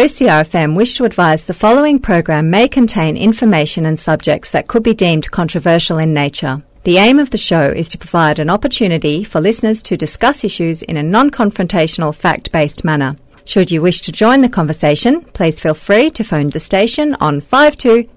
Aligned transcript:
OCRFM 0.00 0.74
wish 0.76 0.96
to 0.96 1.04
advise 1.04 1.42
the 1.42 1.52
following 1.52 1.98
program 1.98 2.48
may 2.48 2.66
contain 2.66 3.18
information 3.18 3.84
and 3.84 4.00
subjects 4.00 4.48
that 4.50 4.66
could 4.66 4.82
be 4.82 4.94
deemed 4.94 5.30
controversial 5.30 5.98
in 5.98 6.14
nature. 6.14 6.56
The 6.84 6.96
aim 6.96 7.18
of 7.18 7.28
the 7.28 7.36
show 7.36 7.64
is 7.66 7.88
to 7.88 7.98
provide 7.98 8.38
an 8.38 8.48
opportunity 8.48 9.24
for 9.24 9.42
listeners 9.42 9.82
to 9.82 9.98
discuss 9.98 10.42
issues 10.42 10.80
in 10.80 10.96
a 10.96 11.02
non-confrontational, 11.02 12.14
fact-based 12.14 12.82
manner. 12.82 13.14
Should 13.44 13.70
you 13.70 13.82
wish 13.82 14.00
to 14.00 14.10
join 14.10 14.40
the 14.40 14.48
conversation, 14.48 15.20
please 15.34 15.60
feel 15.60 15.74
free 15.74 16.08
to 16.12 16.24
phone 16.24 16.48
the 16.48 16.60
station 16.60 17.14
on 17.20 17.42
52 17.42 18.08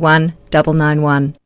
991. 0.00 1.36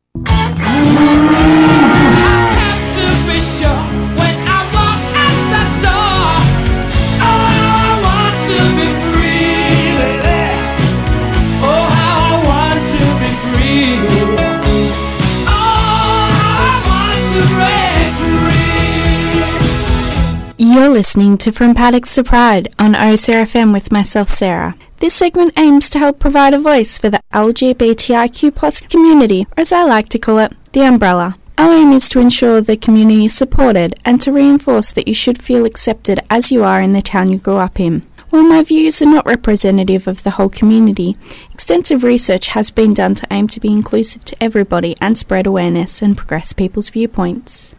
You're 20.75 20.89
listening 20.89 21.37
to 21.37 21.53
From 21.53 21.73
Paddocks 21.73 22.15
to 22.15 22.23
Pride 22.25 22.67
on 22.77 22.95
OCRFM 22.95 23.71
with 23.71 23.93
myself, 23.93 24.27
Sarah. 24.27 24.75
This 24.97 25.13
segment 25.13 25.53
aims 25.57 25.89
to 25.89 25.99
help 25.99 26.19
provide 26.19 26.53
a 26.53 26.59
voice 26.59 26.97
for 26.97 27.09
the 27.09 27.21
LGBTIQ 27.31 28.89
community, 28.89 29.43
or 29.43 29.61
as 29.61 29.71
I 29.71 29.83
like 29.83 30.09
to 30.09 30.19
call 30.19 30.37
it, 30.39 30.51
the 30.73 30.81
umbrella. 30.81 31.37
Our 31.57 31.71
aim 31.71 31.93
is 31.93 32.09
to 32.09 32.19
ensure 32.19 32.59
the 32.59 32.75
community 32.75 33.23
is 33.23 33.33
supported 33.33 33.97
and 34.03 34.19
to 34.19 34.33
reinforce 34.33 34.91
that 34.91 35.07
you 35.07 35.13
should 35.13 35.41
feel 35.41 35.63
accepted 35.65 36.19
as 36.29 36.51
you 36.51 36.65
are 36.65 36.81
in 36.81 36.91
the 36.91 37.01
town 37.01 37.29
you 37.29 37.37
grew 37.37 37.55
up 37.55 37.79
in. 37.79 38.01
While 38.29 38.43
my 38.43 38.61
views 38.61 39.01
are 39.01 39.05
not 39.05 39.25
representative 39.25 40.09
of 40.09 40.23
the 40.23 40.31
whole 40.31 40.49
community, 40.49 41.15
extensive 41.53 42.03
research 42.03 42.47
has 42.47 42.69
been 42.69 42.93
done 42.93 43.15
to 43.15 43.27
aim 43.31 43.47
to 43.47 43.61
be 43.61 43.71
inclusive 43.71 44.25
to 44.25 44.43
everybody 44.43 44.97
and 44.99 45.17
spread 45.17 45.47
awareness 45.47 46.01
and 46.01 46.17
progress 46.17 46.51
people's 46.51 46.89
viewpoints. 46.89 47.77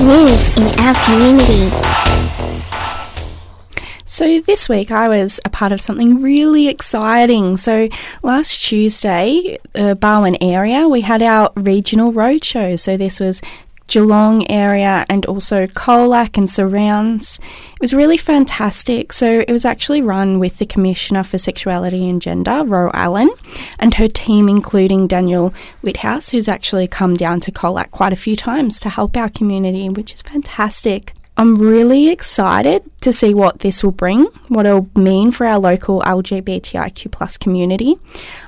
News 0.00 0.54
in 0.58 0.78
our 0.78 0.94
community. 1.06 1.70
So, 4.04 4.40
this 4.40 4.68
week 4.68 4.90
I 4.90 5.08
was 5.08 5.40
a 5.44 5.48
part 5.48 5.72
of 5.72 5.80
something 5.80 6.20
really 6.20 6.68
exciting. 6.68 7.56
So, 7.56 7.88
last 8.22 8.62
Tuesday, 8.62 9.58
uh, 9.74 9.94
Barwon 9.94 10.36
area, 10.42 10.86
we 10.86 11.00
had 11.00 11.22
our 11.22 11.50
regional 11.56 12.12
roadshow. 12.12 12.78
So, 12.78 12.98
this 12.98 13.18
was 13.18 13.40
Geelong 13.86 14.50
area 14.50 15.04
and 15.08 15.24
also 15.26 15.66
Colac 15.66 16.36
and 16.36 16.50
surrounds. 16.50 17.38
It 17.74 17.80
was 17.80 17.94
really 17.94 18.16
fantastic. 18.16 19.12
So 19.12 19.44
it 19.46 19.52
was 19.52 19.64
actually 19.64 20.02
run 20.02 20.38
with 20.38 20.58
the 20.58 20.66
Commissioner 20.66 21.22
for 21.22 21.38
Sexuality 21.38 22.08
and 22.08 22.20
Gender, 22.20 22.64
Ro 22.64 22.90
Allen, 22.94 23.30
and 23.78 23.94
her 23.94 24.08
team, 24.08 24.48
including 24.48 25.06
Daniel 25.06 25.54
Witthaus, 25.82 26.30
who's 26.30 26.48
actually 26.48 26.88
come 26.88 27.14
down 27.14 27.40
to 27.40 27.52
Colac 27.52 27.90
quite 27.90 28.12
a 28.12 28.16
few 28.16 28.36
times 28.36 28.80
to 28.80 28.88
help 28.88 29.16
our 29.16 29.28
community, 29.28 29.88
which 29.88 30.12
is 30.12 30.22
fantastic. 30.22 31.12
I'm 31.38 31.54
really 31.56 32.08
excited 32.08 32.82
to 33.02 33.12
see 33.12 33.34
what 33.34 33.60
this 33.60 33.84
will 33.84 33.92
bring, 33.92 34.24
what 34.48 34.64
it'll 34.64 34.88
mean 34.94 35.30
for 35.30 35.46
our 35.46 35.58
local 35.58 36.00
LGBTIQ 36.00 37.12
plus 37.12 37.36
community. 37.36 37.98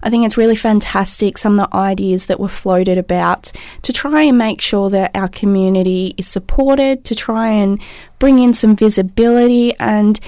I 0.03 0.09
think 0.09 0.25
it's 0.25 0.39
really 0.39 0.55
fantastic 0.55 1.37
some 1.37 1.59
of 1.59 1.71
the 1.71 1.77
ideas 1.77 2.27
that 2.27 2.41
were 2.41 2.49
floated 2.49 2.97
about 2.97 3.53
to 3.83 3.93
try 3.93 4.23
and 4.23 4.39
make 4.39 4.63
sure 4.63 4.89
that 4.89 5.11
our 5.15 5.29
community 5.29 6.15
is 6.17 6.27
supported, 6.27 7.05
to 7.05 7.15
try 7.15 7.51
and 7.51 7.79
bring 8.19 8.39
in 8.39 8.55
some 8.55 8.75
visibility 8.75 9.75
and 9.79 10.19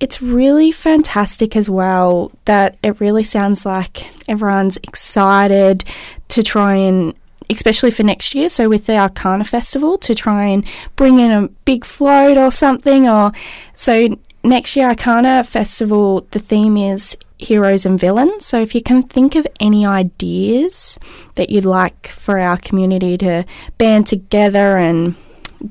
it's 0.00 0.22
really 0.22 0.72
fantastic 0.72 1.54
as 1.54 1.70
well 1.70 2.32
that 2.46 2.76
it 2.82 2.98
really 3.00 3.22
sounds 3.22 3.64
like 3.66 4.10
everyone's 4.28 4.78
excited 4.78 5.84
to 6.28 6.42
try 6.42 6.74
and 6.74 7.14
especially 7.50 7.90
for 7.90 8.02
next 8.02 8.34
year. 8.34 8.48
So 8.48 8.68
with 8.68 8.86
the 8.86 8.96
Arcana 8.96 9.44
Festival 9.44 9.98
to 9.98 10.14
try 10.14 10.46
and 10.46 10.64
bring 10.96 11.18
in 11.18 11.30
a 11.30 11.48
big 11.64 11.84
float 11.84 12.36
or 12.36 12.50
something. 12.50 13.08
Or 13.08 13.32
so 13.74 14.16
next 14.42 14.76
year 14.76 14.88
Arcana 14.88 15.44
Festival, 15.44 16.26
the 16.30 16.38
theme 16.38 16.76
is 16.76 17.16
heroes 17.38 17.86
and 17.86 17.98
villains. 17.98 18.44
So 18.44 18.60
if 18.60 18.74
you 18.74 18.82
can 18.82 19.02
think 19.02 19.34
of 19.34 19.46
any 19.58 19.86
ideas 19.86 20.98
that 21.34 21.50
you'd 21.50 21.64
like 21.64 22.08
for 22.08 22.38
our 22.38 22.56
community 22.56 23.16
to 23.18 23.44
band 23.78 24.06
together 24.06 24.76
and 24.76 25.16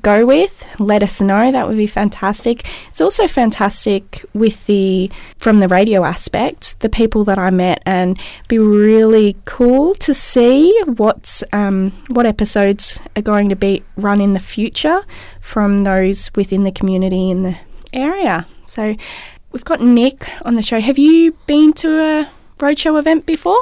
go 0.02 0.24
with, 0.26 0.64
let 0.78 1.02
us 1.02 1.20
know. 1.20 1.50
That 1.50 1.68
would 1.68 1.76
be 1.76 1.86
fantastic. 1.86 2.68
It's 2.88 3.00
also 3.00 3.26
fantastic 3.26 4.24
with 4.34 4.66
the 4.66 5.10
from 5.38 5.58
the 5.58 5.68
radio 5.68 6.04
aspect, 6.04 6.80
the 6.80 6.88
people 6.88 7.24
that 7.24 7.38
I 7.38 7.50
met, 7.50 7.82
and 7.86 8.18
be 8.48 8.58
really 8.58 9.36
cool 9.44 9.94
to 9.96 10.14
see 10.14 10.78
what's 10.86 11.42
um, 11.52 11.92
what 12.08 12.26
episodes 12.26 13.00
are 13.16 13.22
going 13.22 13.48
to 13.48 13.56
be 13.56 13.82
run 13.96 14.20
in 14.20 14.32
the 14.32 14.40
future 14.40 15.04
from 15.40 15.78
those 15.78 16.30
within 16.34 16.64
the 16.64 16.72
community 16.72 17.30
in 17.30 17.42
the 17.42 17.56
area. 17.92 18.46
So 18.66 18.94
we've 19.52 19.64
got 19.64 19.80
Nick 19.80 20.30
on 20.44 20.54
the 20.54 20.62
show. 20.62 20.80
Have 20.80 20.98
you 20.98 21.32
been 21.46 21.72
to 21.74 22.00
a 22.00 22.30
roadshow 22.60 22.98
event 22.98 23.26
before? 23.26 23.60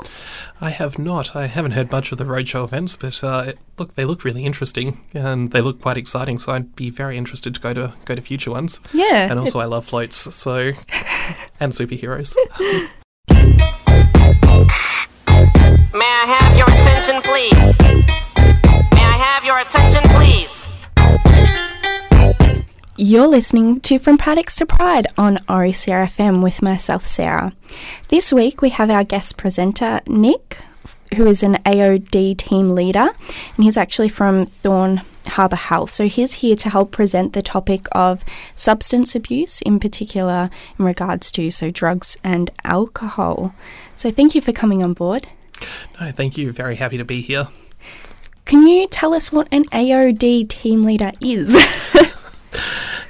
I 0.61 0.71
have 0.71 0.99
not. 0.99 1.35
I 1.35 1.47
haven't 1.47 1.73
heard 1.73 1.91
much 1.91 2.13
of 2.13 2.19
the 2.19 2.25
roadshow 2.25 2.65
events, 2.65 2.97
but 2.97 3.23
uh, 3.25 3.53
look, 3.79 3.95
they 3.95 4.05
look 4.05 4.25
really 4.25 4.45
interesting 4.45 5.05
and 5.15 5.51
they 5.53 5.61
look 5.61 5.81
quite 5.81 5.97
exciting. 5.97 6.39
So 6.39 6.53
I'd 6.53 6.75
be 6.77 6.91
very 6.91 7.17
interested 7.17 7.55
to 7.55 7.61
go 7.61 7.73
to 7.73 7.95
go 8.05 8.15
to 8.15 8.21
future 8.23 8.51
ones. 8.51 8.81
Yeah, 8.93 9.31
and 9.31 9.39
also 9.39 9.61
I 9.61 9.65
love 9.65 9.85
floats, 9.87 10.35
so 10.35 10.73
and 11.61 11.73
superheroes. 11.73 12.35
May 15.95 16.05
I 16.05 16.27
have 16.27 16.57
your 16.57 16.67
attention, 16.67 17.23
please? 17.23 17.79
May 18.95 19.05
I 19.05 19.17
have 19.17 19.45
your 19.45 19.59
attention, 19.61 20.03
please? 20.03 20.08
You're 23.01 23.29
listening 23.29 23.81
to 23.83 24.01
From 24.01 24.19
Paddocks 24.19 24.57
to 24.57 24.67
Pride 24.67 25.07
on 25.17 25.37
OCRFM 25.49 26.43
with 26.43 26.61
myself, 26.63 27.05
Sarah. 27.05 27.53
This 28.09 28.33
week 28.33 28.61
we 28.61 28.71
have 28.71 28.91
our 28.91 29.05
guest 29.05 29.37
presenter, 29.37 30.01
Nick, 30.09 30.59
who 31.15 31.25
is 31.29 31.45
an 31.45 31.59
AOD 31.65 32.37
team 32.37 32.71
leader, 32.71 33.07
and 33.55 33.65
he's 33.65 33.77
actually 33.77 34.09
from 34.09 34.45
Thorn 34.45 35.03
Harbour 35.29 35.55
Health. 35.55 35.91
So 35.93 36.09
he's 36.09 36.35
here 36.35 36.57
to 36.57 36.71
help 36.71 36.91
present 36.91 37.35
the 37.35 37.41
topic 37.41 37.87
of 37.93 38.25
substance 38.57 39.15
abuse, 39.15 39.63
in 39.63 39.79
particular 39.79 40.51
in 40.77 40.85
regards 40.85 41.31
to 41.33 41.53
so 41.53 41.71
drugs 41.71 42.17
and 42.25 42.51
alcohol. 42.65 43.55
So 43.95 44.11
thank 44.11 44.35
you 44.35 44.41
for 44.41 44.51
coming 44.51 44.83
on 44.83 44.95
board. 44.95 45.29
No, 46.01 46.11
thank 46.11 46.37
you. 46.37 46.51
Very 46.51 46.75
happy 46.75 46.99
to 46.99 47.05
be 47.05 47.21
here. 47.21 47.47
Can 48.45 48.67
you 48.67 48.89
tell 48.89 49.15
us 49.15 49.31
what 49.31 49.47
an 49.53 49.67
AOD 49.67 50.49
team 50.49 50.83
leader 50.83 51.13
is? 51.21 51.57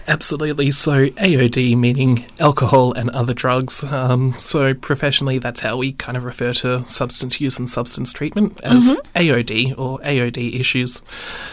Absolutely. 0.08 0.70
So, 0.70 1.08
AOD 1.10 1.76
meaning 1.76 2.24
alcohol 2.40 2.94
and 2.94 3.10
other 3.10 3.34
drugs. 3.34 3.84
Um, 3.84 4.32
so, 4.38 4.72
professionally, 4.72 5.38
that's 5.38 5.60
how 5.60 5.76
we 5.76 5.92
kind 5.92 6.16
of 6.16 6.24
refer 6.24 6.54
to 6.54 6.86
substance 6.88 7.42
use 7.42 7.58
and 7.58 7.68
substance 7.68 8.10
treatment 8.14 8.58
as 8.64 8.88
mm-hmm. 8.88 9.00
AOD 9.14 9.78
or 9.78 9.98
AOD 9.98 10.58
issues. 10.58 11.02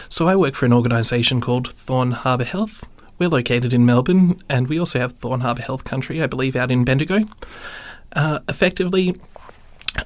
So, 0.08 0.26
I 0.26 0.36
work 0.36 0.54
for 0.54 0.64
an 0.64 0.72
organisation 0.72 1.42
called 1.42 1.70
Thorn 1.70 2.12
Harbour 2.12 2.44
Health. 2.44 2.88
We're 3.18 3.28
located 3.28 3.74
in 3.74 3.84
Melbourne 3.84 4.40
and 4.48 4.68
we 4.68 4.78
also 4.78 5.00
have 5.00 5.12
Thorn 5.12 5.40
Harbour 5.40 5.62
Health 5.62 5.84
Country, 5.84 6.22
I 6.22 6.26
believe, 6.26 6.56
out 6.56 6.70
in 6.70 6.84
Bendigo. 6.84 7.26
Uh, 8.14 8.38
effectively, 8.48 9.14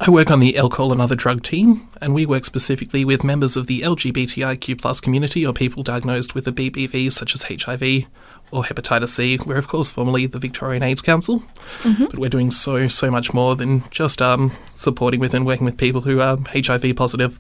I 0.00 0.10
work 0.10 0.30
on 0.30 0.40
the 0.40 0.56
alcohol 0.56 0.92
and 0.92 1.00
other 1.00 1.16
drug 1.16 1.42
team, 1.42 1.88
and 2.00 2.14
we 2.14 2.24
work 2.26 2.44
specifically 2.44 3.04
with 3.04 3.24
members 3.24 3.56
of 3.56 3.66
the 3.66 3.82
LGBTIQ 3.82 4.80
plus 4.80 5.00
community 5.00 5.44
or 5.44 5.52
people 5.52 5.82
diagnosed 5.82 6.34
with 6.34 6.46
a 6.46 6.52
BBV 6.52 7.12
such 7.12 7.34
as 7.34 7.44
HIV 7.44 8.06
or 8.50 8.64
hepatitis 8.64 9.08
C. 9.08 9.38
We're 9.44 9.56
of 9.56 9.68
course 9.68 9.90
formerly 9.90 10.26
the 10.26 10.38
Victorian 10.38 10.82
AIDS 10.82 11.02
Council, 11.02 11.40
mm-hmm. 11.82 12.06
but 12.06 12.18
we're 12.18 12.30
doing 12.30 12.50
so 12.50 12.88
so 12.88 13.10
much 13.10 13.32
more 13.32 13.56
than 13.56 13.82
just 13.90 14.20
um, 14.20 14.52
supporting 14.68 15.20
with 15.20 15.34
and 15.34 15.46
working 15.46 15.64
with 15.64 15.76
people 15.76 16.02
who 16.02 16.20
are 16.20 16.38
HIV 16.52 16.96
positive. 16.96 17.38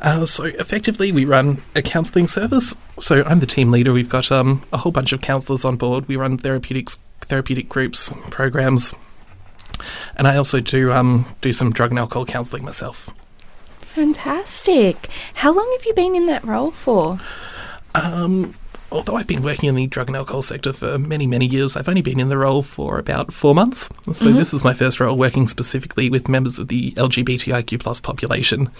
Uh, 0.00 0.24
so 0.24 0.44
effectively, 0.44 1.12
we 1.12 1.24
run 1.24 1.58
a 1.76 1.82
counselling 1.82 2.26
service. 2.26 2.74
So 2.98 3.22
I'm 3.26 3.40
the 3.40 3.46
team 3.46 3.70
leader. 3.70 3.92
We've 3.92 4.08
got 4.08 4.32
um, 4.32 4.62
a 4.72 4.78
whole 4.78 4.92
bunch 4.92 5.12
of 5.12 5.20
counsellors 5.20 5.64
on 5.64 5.76
board. 5.76 6.08
We 6.08 6.16
run 6.16 6.38
therapeutics, 6.38 6.96
therapeutic 7.20 7.68
groups, 7.68 8.10
programs, 8.30 8.94
and 10.16 10.26
I 10.26 10.36
also 10.36 10.60
do 10.60 10.92
um, 10.92 11.26
do 11.40 11.52
some 11.52 11.72
drug 11.72 11.90
and 11.90 11.98
alcohol 11.98 12.24
counselling 12.24 12.64
myself. 12.64 13.10
Fantastic. 13.80 15.08
How 15.34 15.52
long 15.52 15.68
have 15.76 15.84
you 15.84 15.94
been 15.94 16.14
in 16.14 16.26
that 16.26 16.44
role 16.44 16.70
for? 16.70 17.20
Um, 17.94 18.54
although 18.92 19.16
I've 19.16 19.26
been 19.26 19.42
working 19.42 19.68
in 19.68 19.74
the 19.74 19.86
drug 19.86 20.08
and 20.08 20.16
alcohol 20.16 20.42
sector 20.42 20.72
for 20.72 20.98
many, 20.98 21.26
many 21.26 21.46
years, 21.46 21.76
I've 21.76 21.88
only 21.88 22.02
been 22.02 22.20
in 22.20 22.28
the 22.28 22.38
role 22.38 22.62
for 22.62 22.98
about 22.98 23.32
four 23.32 23.54
months. 23.54 23.88
So 24.04 24.26
mm-hmm. 24.26 24.36
this 24.36 24.52
is 24.52 24.64
my 24.64 24.74
first 24.74 25.00
role 25.00 25.16
working 25.16 25.48
specifically 25.48 26.10
with 26.10 26.28
members 26.28 26.58
of 26.58 26.68
the 26.68 26.92
LGBTIQ 26.92 27.80
plus 27.80 28.00
population, 28.00 28.70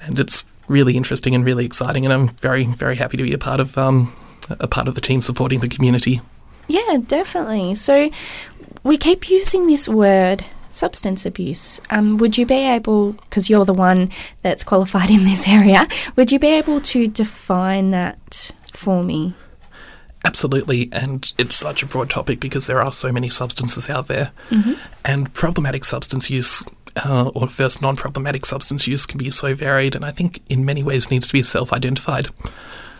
and 0.00 0.18
it's 0.18 0.44
really 0.68 0.96
interesting 0.96 1.34
and 1.34 1.44
really 1.44 1.64
exciting. 1.64 2.04
And 2.04 2.12
I'm 2.12 2.28
very, 2.28 2.64
very 2.64 2.96
happy 2.96 3.16
to 3.16 3.22
be 3.22 3.32
a 3.32 3.38
part 3.38 3.60
of 3.60 3.76
um, 3.78 4.12
a 4.50 4.66
part 4.66 4.88
of 4.88 4.94
the 4.94 5.00
team 5.00 5.22
supporting 5.22 5.60
the 5.60 5.68
community. 5.68 6.20
Yeah, 6.68 6.98
definitely. 7.06 7.74
So 7.76 8.10
we 8.82 8.96
keep 8.96 9.30
using 9.30 9.66
this 9.66 9.88
word 9.88 10.44
substance 10.70 11.24
abuse. 11.24 11.80
Um, 11.90 12.18
would 12.18 12.36
you 12.36 12.46
be 12.46 12.54
able, 12.54 13.12
because 13.12 13.48
you're 13.48 13.64
the 13.64 13.74
one 13.74 14.10
that's 14.42 14.62
qualified 14.62 15.10
in 15.10 15.24
this 15.24 15.48
area, 15.48 15.88
would 16.16 16.30
you 16.30 16.38
be 16.38 16.48
able 16.48 16.80
to 16.82 17.08
define 17.08 17.90
that 17.90 18.52
for 18.76 19.02
me? 19.02 19.34
Absolutely, 20.24 20.88
and 20.92 21.32
it's 21.38 21.54
such 21.54 21.82
a 21.82 21.86
broad 21.86 22.10
topic 22.10 22.40
because 22.40 22.66
there 22.66 22.82
are 22.82 22.92
so 22.92 23.12
many 23.12 23.28
substances 23.28 23.88
out 23.88 24.08
there, 24.08 24.32
and 25.04 25.32
problematic 25.34 25.84
substance 25.84 26.30
use. 26.30 26.64
Uh, 27.04 27.30
or 27.34 27.46
first 27.46 27.82
non-problematic 27.82 28.46
substance 28.46 28.86
use 28.86 29.04
can 29.04 29.18
be 29.18 29.30
so 29.30 29.54
varied 29.54 29.94
and 29.94 30.02
I 30.02 30.10
think 30.10 30.40
in 30.48 30.64
many 30.64 30.82
ways 30.82 31.10
needs 31.10 31.26
to 31.26 31.32
be 31.34 31.42
self-identified. 31.42 32.28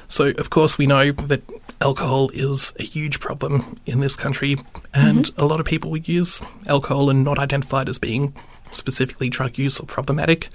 So 0.07 0.33
of 0.37 0.51
course 0.51 0.77
we 0.77 0.87
know 0.87 1.13
that 1.13 1.43
alcohol 1.81 2.29
is 2.35 2.75
a 2.79 2.83
huge 2.83 3.21
problem 3.21 3.79
in 3.87 4.01
this 4.01 4.15
country 4.15 4.59
and 4.93 5.31
a 5.39 5.47
lot 5.47 5.61
of 5.61 5.67
people 5.67 5.97
use 5.97 6.43
alcohol 6.67 7.09
and 7.09 7.25
not 7.25 7.39
identified 7.39 7.89
as 7.89 7.99
being 7.99 8.35
specifically 8.77 9.29
drug 9.29 9.59
use 9.59 9.81
or 9.81 9.87
problematic 9.87 10.49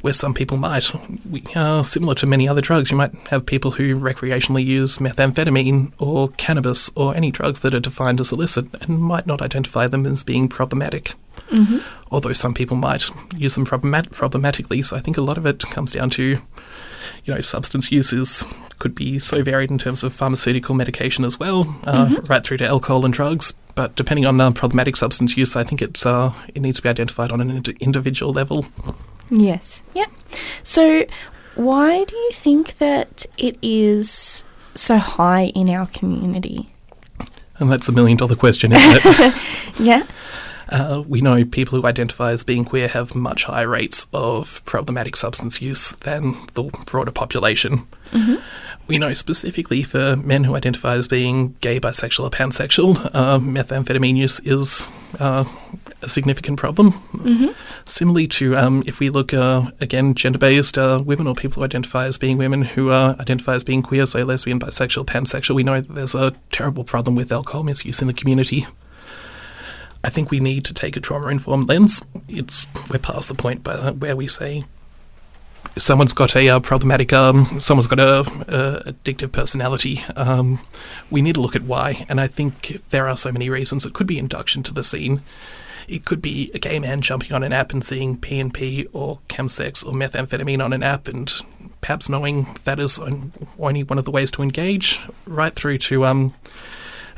where 0.00 0.12
some 0.12 0.32
people 0.32 0.56
might. 0.56 0.92
We, 1.28 1.42
uh, 1.54 1.82
similar 1.82 2.14
to 2.16 2.26
many 2.26 2.48
other 2.48 2.60
drugs, 2.60 2.90
you 2.90 2.96
might 2.96 3.14
have 3.30 3.46
people 3.46 3.72
who 3.72 3.96
recreationally 3.96 4.64
use 4.64 4.98
methamphetamine 4.98 5.92
or 5.98 6.28
cannabis 6.36 6.88
or 6.94 7.16
any 7.16 7.30
drugs 7.32 7.58
that 7.60 7.74
are 7.74 7.80
defined 7.80 8.20
as 8.20 8.30
illicit 8.30 8.66
and 8.82 9.00
might 9.00 9.26
not 9.26 9.42
identify 9.42 9.88
them 9.88 10.06
as 10.06 10.22
being 10.22 10.48
problematic. 10.48 11.14
Although 12.10 12.32
some 12.32 12.54
people 12.54 12.76
might 12.76 13.10
use 13.36 13.54
them 13.56 13.66
problemat- 13.66 14.12
problematically, 14.12 14.82
so 14.82 14.96
I 14.96 15.00
think 15.00 15.16
a 15.18 15.22
lot 15.22 15.36
of 15.38 15.46
it 15.46 15.60
comes 15.72 15.92
down 15.92 16.10
to, 16.10 16.38
you 17.24 17.34
know, 17.34 17.40
substance 17.40 17.90
uses 17.90 18.46
could 18.78 18.94
be 18.94 19.18
so 19.18 19.42
varied 19.42 19.70
in 19.70 19.78
terms 19.78 20.04
of 20.04 20.12
pharmaceutical 20.12 20.74
medication 20.74 21.24
as 21.24 21.38
well, 21.40 21.76
uh, 21.84 22.20
right 22.26 22.44
through 22.44 22.58
to 22.58 22.66
alcohol 22.66 23.04
and 23.04 23.12
drugs. 23.14 23.52
But 23.76 23.94
depending 23.94 24.26
on 24.26 24.54
problematic 24.54 24.96
substance 24.96 25.36
use, 25.36 25.54
I 25.54 25.62
think 25.62 25.80
it's 25.82 26.04
uh, 26.04 26.32
it 26.52 26.62
needs 26.62 26.78
to 26.78 26.82
be 26.82 26.88
identified 26.88 27.30
on 27.30 27.40
an 27.40 27.50
ind- 27.50 27.68
individual 27.78 28.32
level. 28.32 28.66
Yes. 29.30 29.84
Yep. 29.94 30.10
So, 30.62 31.04
why 31.54 32.04
do 32.04 32.16
you 32.16 32.30
think 32.32 32.78
that 32.78 33.26
it 33.36 33.58
is 33.62 34.44
so 34.74 34.96
high 34.96 35.46
in 35.54 35.68
our 35.68 35.86
community? 35.86 36.72
And 37.58 37.70
that's 37.70 37.88
a 37.88 37.92
million 37.92 38.16
dollar 38.16 38.34
question, 38.34 38.72
isn't 38.72 39.02
it? 39.04 39.34
Yeah. 39.78 40.06
Uh, 40.68 41.04
we 41.06 41.20
know 41.20 41.44
people 41.44 41.78
who 41.80 41.86
identify 41.86 42.32
as 42.32 42.42
being 42.42 42.64
queer 42.64 42.88
have 42.88 43.14
much 43.14 43.44
higher 43.44 43.68
rates 43.68 44.08
of 44.12 44.64
problematic 44.64 45.14
substance 45.14 45.62
use 45.62 45.92
than 46.00 46.34
the 46.54 46.64
broader 46.86 47.12
population. 47.12 47.86
We 48.88 48.98
know 48.98 49.14
specifically 49.14 49.82
for 49.82 50.14
men 50.14 50.44
who 50.44 50.54
identify 50.54 50.94
as 50.94 51.08
being 51.08 51.56
gay, 51.60 51.80
bisexual, 51.80 52.24
or 52.24 52.30
pansexual, 52.30 53.10
uh, 53.12 53.38
methamphetamine 53.40 54.16
use 54.16 54.38
is 54.40 54.86
uh, 55.18 55.44
a 56.02 56.08
significant 56.08 56.58
problem. 56.58 56.92
Similarly 57.84 58.28
to 58.28 58.56
um, 58.56 58.84
if 58.86 59.00
we 59.00 59.10
look 59.10 59.34
uh, 59.34 59.70
again 59.80 60.14
gender-based 60.14 60.78
uh, 60.78 61.02
women 61.04 61.26
or 61.26 61.34
people 61.34 61.60
who 61.60 61.64
identify 61.64 62.06
as 62.06 62.16
being 62.16 62.38
women 62.38 62.62
who 62.62 62.90
uh, 62.90 63.16
identify 63.18 63.54
as 63.54 63.64
being 63.64 63.82
queer, 63.82 64.06
say 64.06 64.22
lesbian, 64.22 64.60
bisexual, 64.60 65.04
pansexual, 65.04 65.56
we 65.56 65.64
know 65.64 65.80
that 65.80 65.94
there's 65.94 66.14
a 66.14 66.34
terrible 66.52 66.84
problem 66.84 67.16
with 67.16 67.32
alcohol 67.32 67.64
misuse 67.64 68.00
in 68.00 68.06
the 68.06 68.14
community. 68.14 68.66
I 70.04 70.10
think 70.10 70.30
we 70.30 70.38
need 70.38 70.64
to 70.66 70.74
take 70.74 70.96
a 70.96 71.00
trauma 71.00 71.28
informed 71.28 71.68
lens. 71.68 72.06
It's 72.28 72.68
we're 72.88 73.00
past 73.00 73.28
the 73.28 73.34
point 73.34 73.64
by, 73.64 73.90
where 73.90 74.14
we 74.14 74.28
say 74.28 74.62
someone's 75.76 76.12
got 76.12 76.36
a 76.36 76.48
uh, 76.48 76.60
problematic, 76.60 77.12
um, 77.12 77.60
someone's 77.60 77.86
got 77.86 78.00
a, 78.00 78.20
a 78.20 78.92
addictive 78.92 79.32
personality. 79.32 80.02
Um, 80.14 80.60
we 81.10 81.22
need 81.22 81.34
to 81.34 81.40
look 81.40 81.56
at 81.56 81.62
why, 81.62 82.04
and 82.08 82.20
I 82.20 82.26
think 82.26 82.88
there 82.90 83.08
are 83.08 83.16
so 83.16 83.32
many 83.32 83.50
reasons. 83.50 83.86
It 83.86 83.92
could 83.92 84.06
be 84.06 84.18
induction 84.18 84.62
to 84.64 84.74
the 84.74 84.84
scene. 84.84 85.22
It 85.88 86.04
could 86.04 86.20
be 86.20 86.50
a 86.52 86.58
gay 86.58 86.78
man 86.78 87.00
jumping 87.00 87.32
on 87.32 87.42
an 87.42 87.52
app 87.52 87.72
and 87.72 87.84
seeing 87.84 88.18
PNP 88.18 88.86
or 88.92 89.20
chemsex 89.28 89.86
or 89.86 89.92
methamphetamine 89.92 90.64
on 90.64 90.72
an 90.72 90.82
app 90.82 91.06
and 91.06 91.32
perhaps 91.80 92.08
knowing 92.08 92.46
that 92.64 92.80
is 92.80 92.98
only 92.98 93.84
one 93.84 93.98
of 93.98 94.04
the 94.04 94.10
ways 94.10 94.32
to 94.32 94.42
engage, 94.42 94.98
right 95.26 95.54
through 95.54 95.78
to 95.78 96.04
um, 96.04 96.34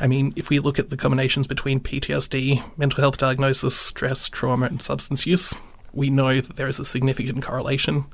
I 0.00 0.06
mean, 0.06 0.32
if 0.36 0.48
we 0.48 0.60
look 0.60 0.78
at 0.78 0.90
the 0.90 0.96
combinations 0.96 1.46
between 1.46 1.80
PTSD, 1.80 2.78
mental 2.78 3.00
health 3.00 3.18
diagnosis, 3.18 3.76
stress, 3.76 4.28
trauma, 4.28 4.66
and 4.66 4.80
substance 4.80 5.26
use, 5.26 5.54
we 5.92 6.08
know 6.08 6.40
that 6.40 6.56
there 6.56 6.68
is 6.68 6.78
a 6.78 6.84
significant 6.84 7.42
correlation. 7.42 8.04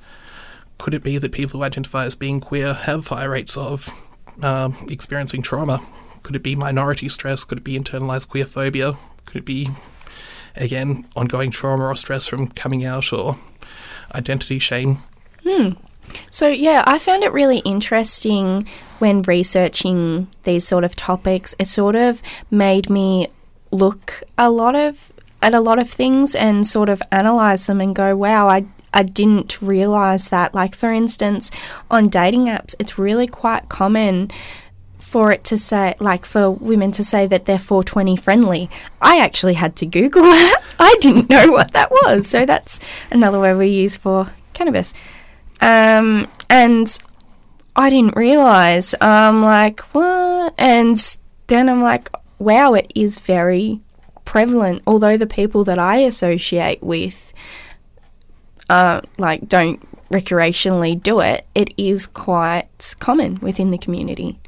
Could 0.85 0.93
it 0.93 1.03
be 1.03 1.17
that 1.17 1.33
people 1.33 1.61
who 1.61 1.65
identify 1.65 2.05
as 2.05 2.15
being 2.15 2.41
queer 2.41 2.75
have 2.75 3.09
high 3.09 3.25
rates 3.25 3.57
of 3.57 3.89
um 4.43 4.77
experiencing 4.91 5.41
trauma? 5.41 5.81
Could 6.23 6.37
it 6.37 6.43
be 6.43 6.55
minority 6.55 7.09
stress? 7.09 7.43
Could 7.43 7.57
it 7.57 7.65
be 7.65 7.79
internalized 7.79 8.29
queer 8.29 8.45
phobia? 8.45 8.93
Could 9.25 9.39
it 9.39 9.45
be, 9.47 9.71
again, 10.57 11.07
ongoing 11.17 11.51
trauma 11.51 11.87
or 11.87 11.97
stress 11.97 12.27
from 12.27 12.49
coming 12.49 12.85
out 12.85 13.15
or 13.15 13.39
identity 14.15 14.59
shame? 14.59 14.99
So, 16.29 16.49
yeah, 16.49 16.85
I 16.87 16.99
found 16.99 17.23
it 17.23 17.33
really 17.33 17.61
interesting 17.61 18.69
when 18.99 19.23
researching 19.23 20.29
these 20.43 20.69
sort 20.69 20.85
of 20.85 20.95
topics. 20.95 21.55
It 21.59 21.69
sort 21.69 21.97
of 21.97 22.21
made 22.51 22.91
me 22.91 23.29
look 23.71 24.23
a 24.37 24.51
lot 24.51 24.75
of 24.77 25.11
at 25.41 25.55
a 25.55 25.61
lot 25.61 25.79
of 25.79 25.89
things 25.89 26.35
and 26.35 26.67
sort 26.67 26.91
of 26.91 27.03
analyze 27.11 27.67
them 27.67 27.81
and 27.81 27.95
go, 27.95 28.15
wow, 28.17 28.49
I 28.49 28.67
I 28.95 29.03
didn't 29.03 29.61
realize 29.61 30.29
that. 30.29 30.55
Like 30.55 30.75
for 30.75 30.91
instance, 30.91 31.51
on 31.91 32.09
dating 32.09 32.47
apps, 32.47 32.75
it's 32.79 32.99
really 32.99 33.27
quite 33.27 33.69
common 33.69 34.31
for 34.99 35.31
it 35.31 35.45
to 35.45 35.59
say 35.59 35.95
like 36.01 36.25
for 36.25 36.51
women 36.51 36.91
to 36.91 37.05
say 37.05 37.27
that 37.27 37.45
they're 37.45 37.59
420 37.59 38.17
friendly. 38.17 38.71
I 39.03 39.21
actually 39.21 39.55
had 39.55 39.77
to 39.77 39.87
google 39.87 40.23
that. 40.23 40.63
I 40.79 40.97
didn't 41.01 41.29
know 41.29 41.53
what 41.53 41.73
that 41.73 41.91
was. 41.91 42.27
So 42.27 42.47
that's 42.47 42.81
another 43.11 43.39
word 43.39 43.59
we 43.59 43.69
use 43.69 43.97
for 43.97 44.29
cannabis. 44.55 44.95
Um, 45.61 46.29
and 46.49 46.99
I 47.77 47.91
didn't 47.91 48.17
realize. 48.17 48.95
I'm 49.01 49.43
like, 49.43 49.81
what? 49.95 50.55
And 50.57 50.97
then 51.49 51.69
I'm 51.69 51.83
like, 51.83 52.11
wow, 52.39 52.75
it 52.75 52.91
is 52.95 53.19
very 53.19 53.81
prevalent. 54.25 54.83
Although 54.87 55.17
the 55.17 55.27
people 55.27 55.65
that 55.65 55.79
I 55.79 55.99
associate 55.99 56.83
with, 56.83 57.33
uh, 58.69 59.01
like, 59.19 59.49
don't 59.49 59.87
recreationally 60.11 61.03
do 61.03 61.21
it, 61.21 61.47
it 61.55 61.73
is 61.77 62.07
quite 62.07 62.95
common 63.01 63.37
within 63.41 63.71
the 63.71 63.79
community. 63.79 64.39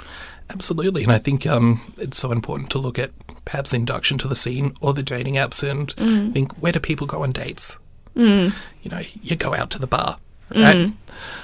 Absolutely, 0.48 1.02
and 1.02 1.10
I 1.10 1.18
think 1.18 1.44
um, 1.46 1.80
it's 1.98 2.18
so 2.18 2.30
important 2.30 2.70
to 2.70 2.78
look 2.78 2.98
at 3.00 3.10
perhaps 3.44 3.72
induction 3.72 4.16
to 4.18 4.28
the 4.28 4.36
scene 4.36 4.74
or 4.80 4.94
the 4.94 5.02
dating 5.02 5.34
apps 5.34 5.68
and 5.68 5.92
think 6.32 6.52
where 6.58 6.72
do 6.72 6.78
people 6.78 7.06
go 7.06 7.22
on 7.24 7.32
dates? 7.32 7.78
You 8.14 8.52
know, 8.90 9.02
you 9.22 9.36
go 9.36 9.54
out 9.54 9.70
to 9.72 9.78
the 9.80 9.88
bar, 9.88 10.18
right? 10.54 10.92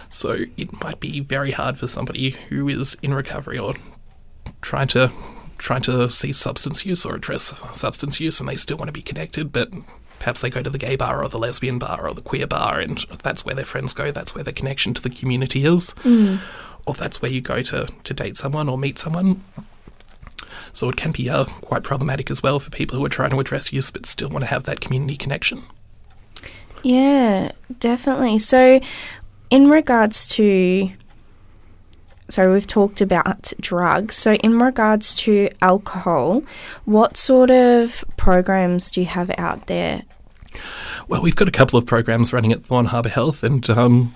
So 0.09 0.45
it 0.57 0.83
might 0.85 1.01
be 1.01 1.21
very 1.21 1.51
hard 1.51 1.79
for 1.79 1.89
somebody 1.89 2.31
who 2.49 2.69
is 2.69 2.97
in 3.03 3.13
recovery 3.13 3.59
or 3.59 3.75
trying 4.61 4.89
to 4.89 5.11
trying 5.59 5.83
to 5.83 6.09
see 6.11 6.33
substance 6.33 6.85
use 6.87 7.05
or 7.05 7.15
address 7.15 7.53
substance 7.73 8.21
use, 8.21 8.41
and 8.41 8.49
they 8.49 8.57
still 8.57 8.77
want 8.77 8.89
to 8.89 8.93
be 8.93 9.03
connected, 9.03 9.53
but 9.53 9.71
perhaps 10.23 10.41
they 10.41 10.51
go 10.51 10.63
to 10.63 10.71
the 10.71 10.79
gay 10.79 10.95
bar 10.95 11.21
or 11.21 11.29
the 11.29 11.39
lesbian 11.39 11.81
bar 11.81 12.07
or 12.07 12.15
the 12.15 12.21
queer 12.21 12.47
bar, 12.47 12.79
and 12.79 12.99
that's 13.25 13.45
where 13.45 13.57
their 13.57 13.65
friends 13.65 13.93
go. 13.93 14.13
That's 14.13 14.37
where 14.37 14.45
their 14.45 14.53
connection 14.55 14.95
to 14.95 15.03
the 15.03 15.11
community 15.11 15.67
is, 15.67 15.97
or 16.87 16.95
that's 16.95 17.21
where 17.21 17.31
you 17.31 17.41
go 17.41 17.61
to 17.63 17.87
to 17.87 18.15
date 18.15 18.37
someone 18.37 18.69
or 18.69 18.79
meet 18.79 19.01
someone. 19.01 19.43
So 20.73 20.89
it 20.89 20.97
can 20.97 21.11
be 21.11 21.29
uh, 21.29 21.45
quite 21.45 21.83
problematic 21.83 22.31
as 22.31 22.41
well 22.41 22.61
for 22.61 22.71
people 22.71 22.97
who 22.97 23.05
are 23.05 23.09
trying 23.09 23.31
to 23.31 23.41
address 23.41 23.73
use 23.73 23.91
but 23.91 24.07
still 24.07 24.29
want 24.29 24.45
to 24.45 24.47
have 24.47 24.63
that 24.63 24.81
community 24.81 25.17
connection. 25.17 25.65
Yeah, 26.85 27.51
definitely. 27.81 28.39
So, 28.39 28.81
in 29.51 29.69
regards 29.69 30.29
to, 30.29 30.89
so 32.29 32.53
we've 32.53 32.67
talked 32.67 33.01
about 33.01 33.53
drugs. 33.61 34.15
So, 34.15 34.35
in 34.35 34.61
regards 34.61 35.17
to 35.17 35.49
alcohol, 35.61 36.45
what 36.85 37.17
sort 37.17 37.51
of 37.51 38.05
programs 38.17 38.93
do 38.93 39.01
you 39.01 39.07
have 39.09 39.33
out 39.37 39.67
there? 39.67 40.03
Well, 41.09 41.23
we've 41.23 41.37
got 41.37 41.49
a 41.49 41.53
couple 41.53 41.79
of 41.79 41.87
programs 41.87 42.33
running 42.33 42.53
at 42.53 42.63
Thorn 42.63 42.87
Harbour 42.87 43.09
Health, 43.09 43.43
and 43.43 43.69
um, 43.71 44.15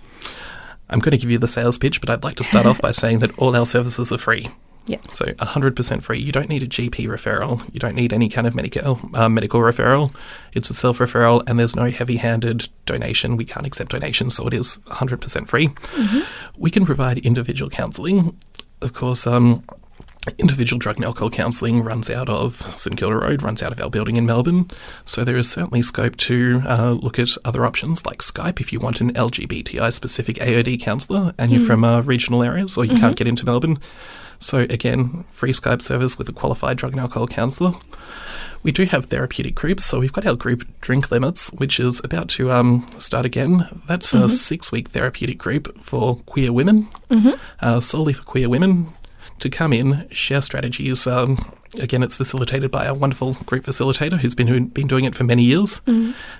I'm 0.89 1.01
going 1.01 1.13
to 1.13 1.19
give 1.19 1.31
you 1.31 1.39
the 1.39 1.49
sales 1.49 1.79
pitch, 1.79 2.01
but 2.01 2.11
I'd 2.11 2.25
like 2.25 2.37
to 2.37 2.45
start 2.45 2.67
off 2.67 2.81
by 2.81 2.93
saying 2.93 3.21
that 3.21 3.37
all 3.39 3.57
our 3.57 3.67
services 3.67 4.13
are 4.13 4.19
free. 4.19 4.49
Yeah. 4.87 4.99
So 5.11 5.27
100% 5.27 6.03
free. 6.03 6.21
You 6.21 6.31
don't 6.31 6.49
need 6.49 6.63
a 6.63 6.67
GP 6.69 7.09
referral. 7.09 7.69
You 7.75 7.81
don't 7.81 7.97
need 7.97 8.13
any 8.13 8.29
kind 8.29 8.47
of 8.47 8.55
medical 8.55 9.01
uh, 9.15 9.29
medical 9.29 9.61
referral. 9.61 10.15
It's 10.53 10.71
a 10.71 10.75
self 10.75 10.99
referral, 10.99 11.43
and 11.49 11.59
there's 11.59 11.75
no 11.75 11.91
heavy 11.91 12.19
handed 12.19 12.69
donation. 12.87 13.37
We 13.37 13.45
can't 13.45 13.67
accept 13.67 13.91
donations, 13.91 14.37
so 14.37 14.47
it 14.47 14.55
is 14.55 14.79
100% 14.87 15.49
free. 15.49 15.71
We 16.57 16.71
can 16.71 16.87
provide 16.87 17.19
individual 17.19 17.69
counselling. 17.69 18.39
Of 18.81 18.93
course, 18.93 19.27
um, 19.27 19.65
individual 20.39 20.79
drug 20.79 20.97
and 20.97 21.05
alcohol 21.05 21.31
counselling 21.31 21.83
runs 21.83 22.11
out 22.11 22.29
of 22.29 22.57
St 22.77 22.97
Kilda 22.97 23.17
Road, 23.17 23.43
runs 23.43 23.63
out 23.63 23.73
of 23.73 23.81
our 23.81 23.91
building 23.91 24.17
in 24.17 24.27
Melbourne. 24.27 24.71
So 25.05 25.25
there 25.25 25.37
is 25.37 25.51
certainly 25.51 25.83
scope 25.83 26.17
to 26.19 26.63
uh, 26.67 26.93
look 26.93 27.19
at 27.19 27.31
other 27.45 27.65
options 27.65 28.05
like 28.05 28.19
Skype 28.19 28.61
if 28.61 28.73
you 28.73 28.81
want 28.81 29.01
an 29.01 29.13
LGBTI 29.15 29.93
specific 29.93 30.37
AOD 30.37 30.81
counsellor 30.81 31.35
and 31.39 31.51
you're 31.53 31.61
from 31.61 31.85
uh, 31.85 32.03
regional 32.03 32.43
areas 32.43 32.77
or 32.77 32.85
you 32.85 32.99
can't 32.99 33.17
get 33.17 33.29
into 33.29 33.45
Melbourne. 33.45 33.79
So 34.39 34.61
again, 34.61 35.25
free 35.29 35.53
Skype 35.53 35.83
service 35.83 36.19
with 36.19 36.29
a 36.29 36.33
qualified 36.33 36.77
drug 36.77 36.93
and 36.93 37.01
alcohol 37.01 37.27
counsellor. 37.27 37.73
We 38.63 38.73
do 38.73 38.85
have 38.87 39.07
therapeutic 39.07 39.55
groups, 39.55 39.85
so 39.85 40.01
we've 40.01 40.13
got 40.13 40.27
our 40.27 40.35
group 40.35 40.67
drink 40.81 41.13
limits, 41.13 41.51
which 41.53 41.79
is 41.79 42.01
about 42.03 42.29
to 42.31 42.51
um, 42.51 42.85
start 42.99 43.25
again. 43.25 43.69
That's 43.87 44.13
a 44.13 44.29
six-week 44.29 44.89
therapeutic 44.89 45.39
group 45.39 45.81
for 45.81 46.17
queer 46.27 46.53
women, 46.53 46.89
uh, 47.61 47.81
solely 47.81 48.13
for 48.13 48.25
queer 48.25 48.49
women, 48.49 48.93
to 49.41 49.51
come 49.51 49.73
in, 49.73 50.09
share 50.11 50.43
strategies. 50.43 51.07
Um, 51.07 51.55
again, 51.81 52.03
it's 52.03 52.17
facilitated 52.17 52.71
by 52.71 52.85
a 52.85 52.95
wonderful 52.95 53.35
group 53.45 53.65
facilitator 53.65 54.19
who's 54.19 54.35
been 54.35 54.69
been 54.69 54.87
doing 54.87 55.05
it 55.05 55.15
for 55.15 55.25
many 55.25 55.43
years, 55.43 55.81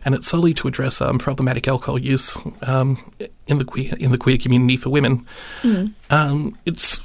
and 0.05 0.15
it's 0.15 0.27
solely 0.29 0.55
to 0.55 0.69
address 0.69 1.01
um, 1.01 1.19
problematic 1.19 1.69
alcohol 1.69 1.99
use 1.99 2.39
um, 2.63 3.13
in 3.47 3.59
the 3.59 3.65
queer 3.65 3.95
in 3.99 4.13
the 4.13 4.19
queer 4.19 4.39
community 4.39 4.77
for 4.77 4.91
women. 4.91 5.27
Um, 6.11 6.57
it's 6.65 7.01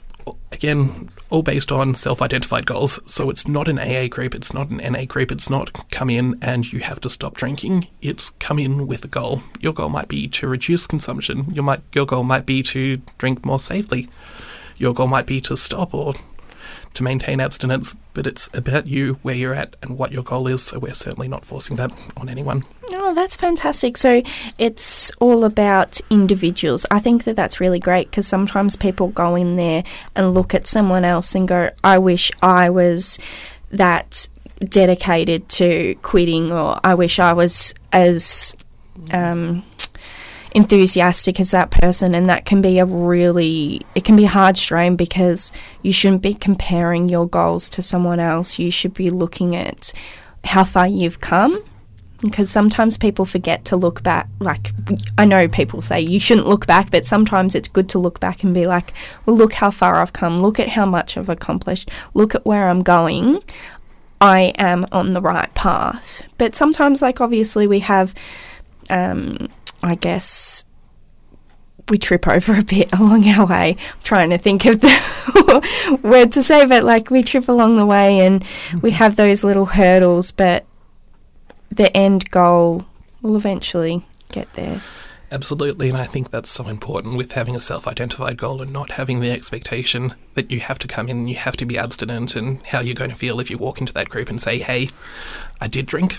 again 0.52 1.10
all 1.30 1.42
based 1.42 1.72
on 1.72 1.96
self-identified 1.96 2.66
goals. 2.66 3.00
So 3.06 3.30
it's 3.30 3.48
not 3.48 3.68
an 3.68 3.80
AA 3.80 4.08
group, 4.08 4.36
it's 4.36 4.54
not 4.54 4.70
an 4.70 4.78
NA 4.78 5.06
group, 5.06 5.32
it's 5.32 5.50
not 5.50 5.90
come 5.90 6.10
in 6.10 6.38
and 6.42 6.72
you 6.72 6.80
have 6.80 7.02
to 7.02 7.10
stop 7.10 7.36
drinking. 7.36 7.88
It's 8.02 8.32
come 8.32 8.60
in 8.60 8.86
with 8.88 9.04
a 9.04 9.08
goal. 9.08 9.42
Your 9.60 9.74
goal 9.74 9.90
might 9.90 10.08
be 10.08 10.28
to 10.28 10.48
reduce 10.48 10.88
consumption. 10.88 11.52
Your 11.54 11.64
might 11.64 11.82
your 11.94 12.06
goal 12.06 12.24
might 12.24 12.46
be 12.46 12.62
to 12.64 12.98
drink 13.18 13.46
more 13.46 13.60
safely. 13.60 14.10
Your 14.82 14.96
goal 14.96 15.06
might 15.06 15.28
be 15.28 15.40
to 15.42 15.56
stop 15.56 15.94
or 15.94 16.16
to 16.96 17.04
maintain 17.04 17.40
abstinence, 17.40 17.96
but 18.16 18.26
it's 18.26 18.50
about 18.58 18.88
you, 18.88 19.20
where 19.22 19.36
you're 19.36 19.54
at, 19.54 19.76
and 19.84 19.96
what 19.96 20.12
your 20.12 20.24
goal 20.24 20.48
is. 20.48 20.64
So 20.64 20.80
we're 20.80 20.96
certainly 20.96 21.28
not 21.28 21.46
forcing 21.46 21.76
that 21.76 21.92
on 22.18 22.28
anyone. 22.28 22.64
Oh, 22.94 23.14
that's 23.14 23.36
fantastic. 23.36 23.96
So 23.96 24.24
it's 24.58 25.12
all 25.20 25.46
about 25.46 26.02
individuals. 26.10 26.88
I 26.90 26.98
think 26.98 27.26
that 27.26 27.36
that's 27.36 27.60
really 27.60 27.78
great 27.78 28.10
because 28.10 28.26
sometimes 28.26 28.76
people 28.76 29.10
go 29.10 29.36
in 29.36 29.56
there 29.56 29.84
and 30.16 30.34
look 30.34 30.56
at 30.56 30.66
someone 30.66 31.06
else 31.06 31.36
and 31.36 31.48
go, 31.48 31.70
I 31.84 32.00
wish 32.00 32.32
I 32.42 32.72
was 32.72 33.20
that 33.70 34.28
dedicated 34.64 35.48
to 35.50 35.94
quitting, 36.02 36.52
or 36.52 36.80
I 36.84 36.96
wish 36.96 37.20
I 37.20 37.34
was 37.34 37.76
as. 37.94 38.56
Um, 39.12 39.64
enthusiastic 40.54 41.40
as 41.40 41.52
that 41.52 41.72
person 41.72 42.14
and 42.14 42.30
that 42.30 42.46
can 42.46 42.62
be 42.62 42.80
a 42.80 42.86
really 42.86 43.82
it 43.96 44.04
can 44.04 44.16
be 44.16 44.26
hard 44.26 44.58
strain 44.58 44.96
because 44.96 45.54
you 45.82 45.94
shouldn't 45.94 46.22
be 46.22 46.34
comparing 46.34 47.08
your 47.08 47.28
goals 47.28 47.70
to 47.70 47.82
someone 47.82 48.20
else. 48.20 48.60
You 48.60 48.72
should 48.72 48.94
be 48.94 49.10
looking 49.10 49.56
at 49.56 49.94
how 50.44 50.64
far 50.64 50.88
you've 50.88 51.22
come 51.22 51.64
because 52.22 52.50
sometimes 52.50 52.98
people 52.98 53.26
forget 53.26 53.66
to 53.66 53.78
look 53.78 54.04
back. 54.04 54.28
Like 54.40 54.72
i 55.18 55.26
know 55.26 55.48
people 55.48 55.82
say 55.82 56.02
you 56.02 56.20
shouldn't 56.20 56.48
look 56.48 56.68
back 56.68 56.92
but 56.92 57.06
sometimes 57.06 57.56
it's 57.56 57.70
good 57.70 57.88
to 57.90 58.00
look 58.00 58.20
back 58.20 58.44
and 58.44 58.54
be 58.54 58.66
like 58.66 58.94
well 59.26 59.36
look 59.36 59.54
how 59.54 59.72
far 59.72 59.96
i've 59.96 60.14
come. 60.14 60.42
Look 60.42 60.60
at 60.60 60.70
how 60.70 60.86
much 60.86 61.18
i've 61.18 61.30
accomplished. 61.30 61.90
Look 62.14 62.36
at 62.36 62.46
where 62.46 62.68
i'm 62.68 62.84
going. 62.84 63.42
I 64.20 64.54
am 64.58 64.86
on 64.92 65.14
the 65.14 65.22
right 65.22 65.52
path. 65.56 66.24
But 66.38 66.56
sometimes 66.56 67.02
like 67.02 67.22
obviously 67.22 67.68
we 67.68 67.80
have 67.80 68.14
um, 68.92 69.48
I 69.84 69.96
guess 69.96 70.66
we 71.90 71.98
trip 71.98 72.28
over 72.28 72.58
a 72.58 72.64
bit 72.64 72.92
along 73.00 73.28
our 73.28 73.46
way, 73.46 73.78
trying 74.04 74.30
to 74.32 74.38
think 74.38 74.66
of 74.66 74.82
the 74.82 76.00
word 76.04 76.32
to 76.34 76.44
say, 76.44 76.66
but 76.66 76.84
like 76.84 77.10
we 77.10 77.24
trip 77.24 77.48
along 77.48 77.78
the 77.78 77.86
way 77.86 78.20
and 78.20 78.44
we 78.82 78.92
have 78.92 79.16
those 79.16 79.44
little 79.44 79.66
hurdles, 79.66 80.32
but 80.32 80.66
the 81.72 81.96
end 81.96 82.30
goal 82.32 82.86
will 83.22 83.36
eventually 83.36 84.06
get 84.30 84.52
there. 84.54 84.82
Absolutely, 85.34 85.88
and 85.88 85.98
I 85.98 86.08
think 86.08 86.30
that's 86.30 86.50
so 86.50 86.68
important 86.68 87.16
with 87.16 87.32
having 87.32 87.56
a 87.56 87.62
self 87.62 87.88
identified 87.88 88.38
goal 88.38 88.62
and 88.62 88.74
not 88.74 88.92
having 88.92 89.22
the 89.22 89.32
expectation 89.32 90.14
that 90.34 90.52
you 90.52 90.60
have 90.60 90.78
to 90.80 90.90
come 90.90 91.08
in 91.08 91.20
and 91.20 91.30
you 91.30 91.38
have 91.38 91.56
to 91.58 91.66
be 91.66 91.78
abstinent 91.78 92.36
and 92.36 92.62
how 92.66 92.82
you're 92.82 92.96
going 92.96 93.12
to 93.12 93.16
feel 93.16 93.40
if 93.40 93.50
you 93.50 93.58
walk 93.58 93.80
into 93.80 93.94
that 93.94 94.10
group 94.10 94.30
and 94.30 94.42
say, 94.42 94.60
hey, 94.60 94.90
I 95.62 95.68
did 95.68 95.86
drink. 95.86 96.18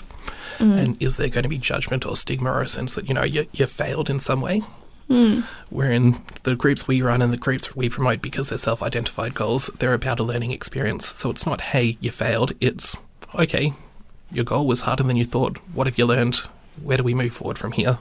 Mm. 0.57 0.77
And 0.77 1.01
is 1.01 1.17
there 1.17 1.29
going 1.29 1.43
to 1.43 1.49
be 1.49 1.57
judgment 1.57 2.05
or 2.05 2.15
stigma 2.15 2.51
or 2.51 2.61
a 2.61 2.67
sense 2.67 2.95
that, 2.95 3.07
you 3.07 3.13
know, 3.13 3.23
you, 3.23 3.47
you 3.53 3.65
failed 3.65 4.09
in 4.09 4.19
some 4.19 4.41
way? 4.41 4.61
Mm. 5.09 5.43
Wherein 5.69 6.21
the 6.43 6.55
groups 6.55 6.87
we 6.87 7.01
run 7.01 7.21
and 7.21 7.33
the 7.33 7.37
groups 7.37 7.75
we 7.75 7.89
promote 7.89 8.21
because 8.21 8.49
they're 8.49 8.57
self 8.57 8.81
identified 8.81 9.33
goals, 9.33 9.67
they're 9.77 9.93
about 9.93 10.19
a 10.19 10.23
learning 10.23 10.51
experience. 10.51 11.05
So 11.05 11.29
it's 11.29 11.45
not, 11.45 11.61
hey, 11.61 11.97
you 11.99 12.11
failed. 12.11 12.53
It's, 12.61 12.95
okay, 13.35 13.73
your 14.31 14.45
goal 14.45 14.65
was 14.65 14.81
harder 14.81 15.03
than 15.03 15.17
you 15.17 15.25
thought. 15.25 15.57
What 15.73 15.87
have 15.87 15.97
you 15.97 16.05
learned? 16.05 16.37
Where 16.81 16.97
do 16.97 17.03
we 17.03 17.13
move 17.13 17.33
forward 17.33 17.57
from 17.57 17.73
here? 17.73 17.99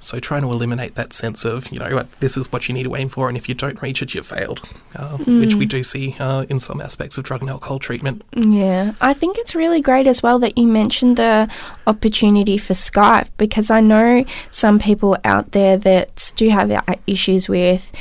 So 0.00 0.18
trying 0.20 0.42
to 0.42 0.50
eliminate 0.50 0.94
that 0.94 1.12
sense 1.12 1.44
of, 1.44 1.70
you 1.72 1.78
know, 1.78 2.02
this 2.20 2.36
is 2.36 2.50
what 2.52 2.68
you 2.68 2.74
need 2.74 2.84
to 2.84 2.96
aim 2.96 3.08
for, 3.08 3.28
and 3.28 3.36
if 3.36 3.48
you 3.48 3.54
don't 3.54 3.80
reach 3.82 4.02
it, 4.02 4.14
you've 4.14 4.26
failed, 4.26 4.62
uh, 4.96 5.16
which 5.18 5.54
we 5.54 5.66
do 5.66 5.82
see 5.82 6.16
uh, 6.18 6.42
in 6.48 6.60
some 6.60 6.80
aspects 6.80 7.18
of 7.18 7.24
drug 7.24 7.40
and 7.40 7.50
alcohol 7.50 7.78
treatment. 7.78 8.22
Yeah, 8.34 8.92
I 9.00 9.12
think 9.12 9.38
it's 9.38 9.54
really 9.54 9.80
great 9.80 10.06
as 10.06 10.22
well 10.22 10.38
that 10.40 10.56
you 10.56 10.66
mentioned 10.66 11.16
the 11.16 11.48
opportunity 11.86 12.58
for 12.58 12.74
Skype 12.74 13.28
because 13.36 13.70
I 13.70 13.80
know 13.80 14.24
some 14.50 14.78
people 14.78 15.16
out 15.24 15.52
there 15.52 15.76
that 15.78 16.32
do 16.36 16.48
have 16.50 16.70
uh, 16.70 16.82
issues 17.06 17.48
with 17.48 17.92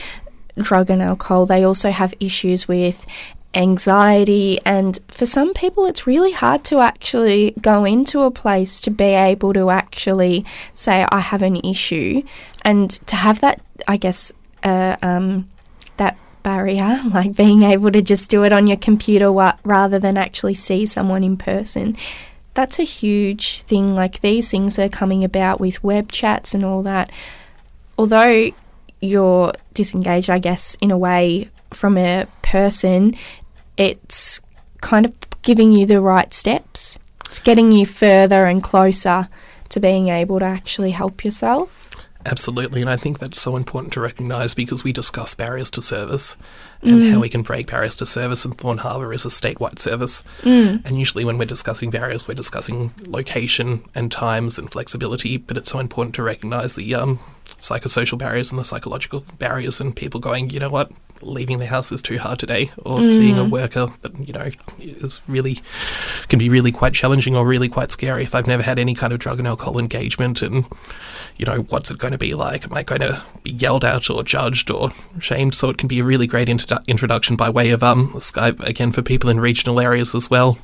drug 0.57 0.89
and 0.89 1.01
alcohol. 1.01 1.45
They 1.45 1.63
also 1.63 1.91
have 1.91 2.13
issues 2.19 2.67
with 2.67 3.05
anxiety, 3.53 4.59
and 4.65 4.99
for 5.07 5.25
some 5.25 5.53
people, 5.53 5.85
it's 5.85 6.05
really 6.05 6.31
hard 6.31 6.63
to 6.65 6.79
actually 6.79 7.53
go 7.61 7.85
into 7.85 8.21
a 8.21 8.31
place 8.31 8.79
to 8.81 8.91
be 8.91 9.05
able 9.05 9.53
to 9.53 9.69
actually 9.69 10.45
say, 10.73 11.05
I 11.11 11.19
have 11.19 11.41
an 11.41 11.55
issue, 11.57 12.21
and 12.63 12.89
to 13.07 13.15
have 13.15 13.41
that, 13.41 13.61
I 13.87 13.97
guess, 13.97 14.31
uh, 14.63 14.97
um, 15.01 15.49
that 15.97 16.17
barrier, 16.43 17.01
like 17.11 17.35
being 17.35 17.63
able 17.63 17.91
to 17.91 18.01
just 18.01 18.29
do 18.29 18.43
it 18.43 18.51
on 18.51 18.67
your 18.67 18.77
computer 18.77 19.31
rather 19.31 19.99
than 19.99 20.17
actually 20.17 20.53
see 20.53 20.85
someone 20.85 21.23
in 21.23 21.37
person. 21.37 21.97
That's 22.53 22.79
a 22.79 22.83
huge 22.83 23.63
thing. 23.63 23.95
Like 23.95 24.21
these 24.21 24.51
things 24.51 24.77
are 24.79 24.89
coming 24.89 25.23
about 25.23 25.59
with 25.59 25.83
web 25.83 26.11
chats 26.11 26.53
and 26.53 26.65
all 26.65 26.83
that. 26.83 27.11
Although 27.97 28.51
you're 29.01 29.53
disengaged, 29.73 30.29
I 30.29 30.39
guess, 30.39 30.75
in 30.81 30.91
a 30.91 30.97
way 30.97 31.49
from 31.71 31.97
a 31.97 32.25
person, 32.41 33.15
it's 33.79 34.41
kind 34.81 35.05
of 35.05 35.13
giving 35.41 35.71
you 35.71 35.87
the 35.87 36.01
right 36.01 36.31
steps. 36.33 36.99
It's 37.25 37.39
getting 37.39 37.71
you 37.71 37.85
further 37.85 38.45
and 38.45 38.61
closer 38.61 39.29
to 39.69 39.79
being 39.79 40.09
able 40.09 40.39
to 40.39 40.45
actually 40.45 40.91
help 40.91 41.23
yourself. 41.23 41.89
Absolutely, 42.25 42.81
and 42.81 42.89
I 42.89 42.97
think 42.97 43.19
that's 43.19 43.41
so 43.41 43.55
important 43.55 43.93
to 43.93 44.01
recognise 44.01 44.53
because 44.53 44.83
we 44.83 44.91
discuss 44.91 45.33
barriers 45.33 45.69
to 45.71 45.81
service 45.81 46.35
and 46.81 47.13
how 47.13 47.21
we 47.21 47.29
can 47.29 47.43
break 47.43 47.67
barriers 47.67 47.95
to 47.97 48.05
service, 48.05 48.43
and 48.43 48.57
Thorn 48.57 48.79
Harbour 48.79 49.13
is 49.13 49.25
a 49.25 49.29
statewide 49.29 49.79
service. 49.79 50.21
And 50.83 50.99
usually, 50.99 51.23
when 51.23 51.37
we're 51.37 51.45
discussing 51.45 51.89
barriers, 51.89 52.27
we're 52.27 52.33
discussing 52.33 52.91
location 53.07 53.83
and 53.95 54.11
times 54.11 54.59
and 54.59 54.69
flexibility, 54.69 55.37
but 55.37 55.55
it's 55.55 55.71
so 55.71 55.79
important 55.79 56.13
to 56.15 56.23
recognise 56.23 56.75
the 56.75 56.93
um, 56.93 57.19
psychosocial 57.61 58.17
barriers 58.17 58.51
and 58.51 58.59
the 58.59 58.65
psychological 58.65 59.23
barriers, 59.37 59.79
and 59.79 59.95
people 59.95 60.19
going, 60.19 60.49
you 60.49 60.59
know 60.59 60.69
what, 60.69 60.91
leaving 61.21 61.59
the 61.59 61.65
house 61.65 61.91
is 61.91 62.01
too 62.01 62.17
hard 62.17 62.39
today, 62.39 62.71
or 62.85 63.01
seeing 63.01 63.37
a 63.37 63.45
worker 63.45 63.87
that, 64.01 64.17
you 64.19 64.33
know, 64.33 64.51
is 64.79 65.21
really, 65.27 65.59
can 66.27 66.39
be 66.39 66.49
really 66.49 66.71
quite 66.71 66.93
challenging 66.93 67.35
or 67.35 67.45
really 67.45 67.69
quite 67.69 67.91
scary 67.91 68.23
if 68.23 68.35
I've 68.35 68.47
never 68.47 68.63
had 68.63 68.79
any 68.79 68.93
kind 68.93 69.13
of 69.13 69.19
drug 69.19 69.39
and 69.39 69.47
alcohol 69.47 69.79
engagement 69.79 70.41
and 70.41 70.65
you 71.39 71.45
know, 71.45 71.61
what's 71.69 71.89
it 71.89 71.97
going 71.97 72.11
to 72.11 72.17
be 72.17 72.35
like? 72.35 72.65
Am 72.65 72.73
I 72.73 72.83
going 72.83 72.99
to 72.99 73.23
be 73.43 73.51
yelled 73.51 73.85
at 73.85 74.09
or 74.09 74.23
judged 74.23 74.69
or 74.69 74.91
shamed? 75.21 75.55
So 75.55 75.69
it 75.69 75.77
can 75.77 75.87
be 75.87 76.01
a 76.01 76.03
really 76.03 76.27
great 76.27 76.49
introdu- 76.49 76.85
introduction 76.85 77.37
by 77.37 77.49
way 77.49 77.69
of 77.69 77.81
um, 77.81 78.11
Skype, 78.15 78.59
again, 78.59 78.91
for 78.91 79.01
people 79.01 79.29
in 79.29 79.39
regional 79.39 79.79
areas 79.79 80.13
as 80.13 80.29
well. 80.29 80.57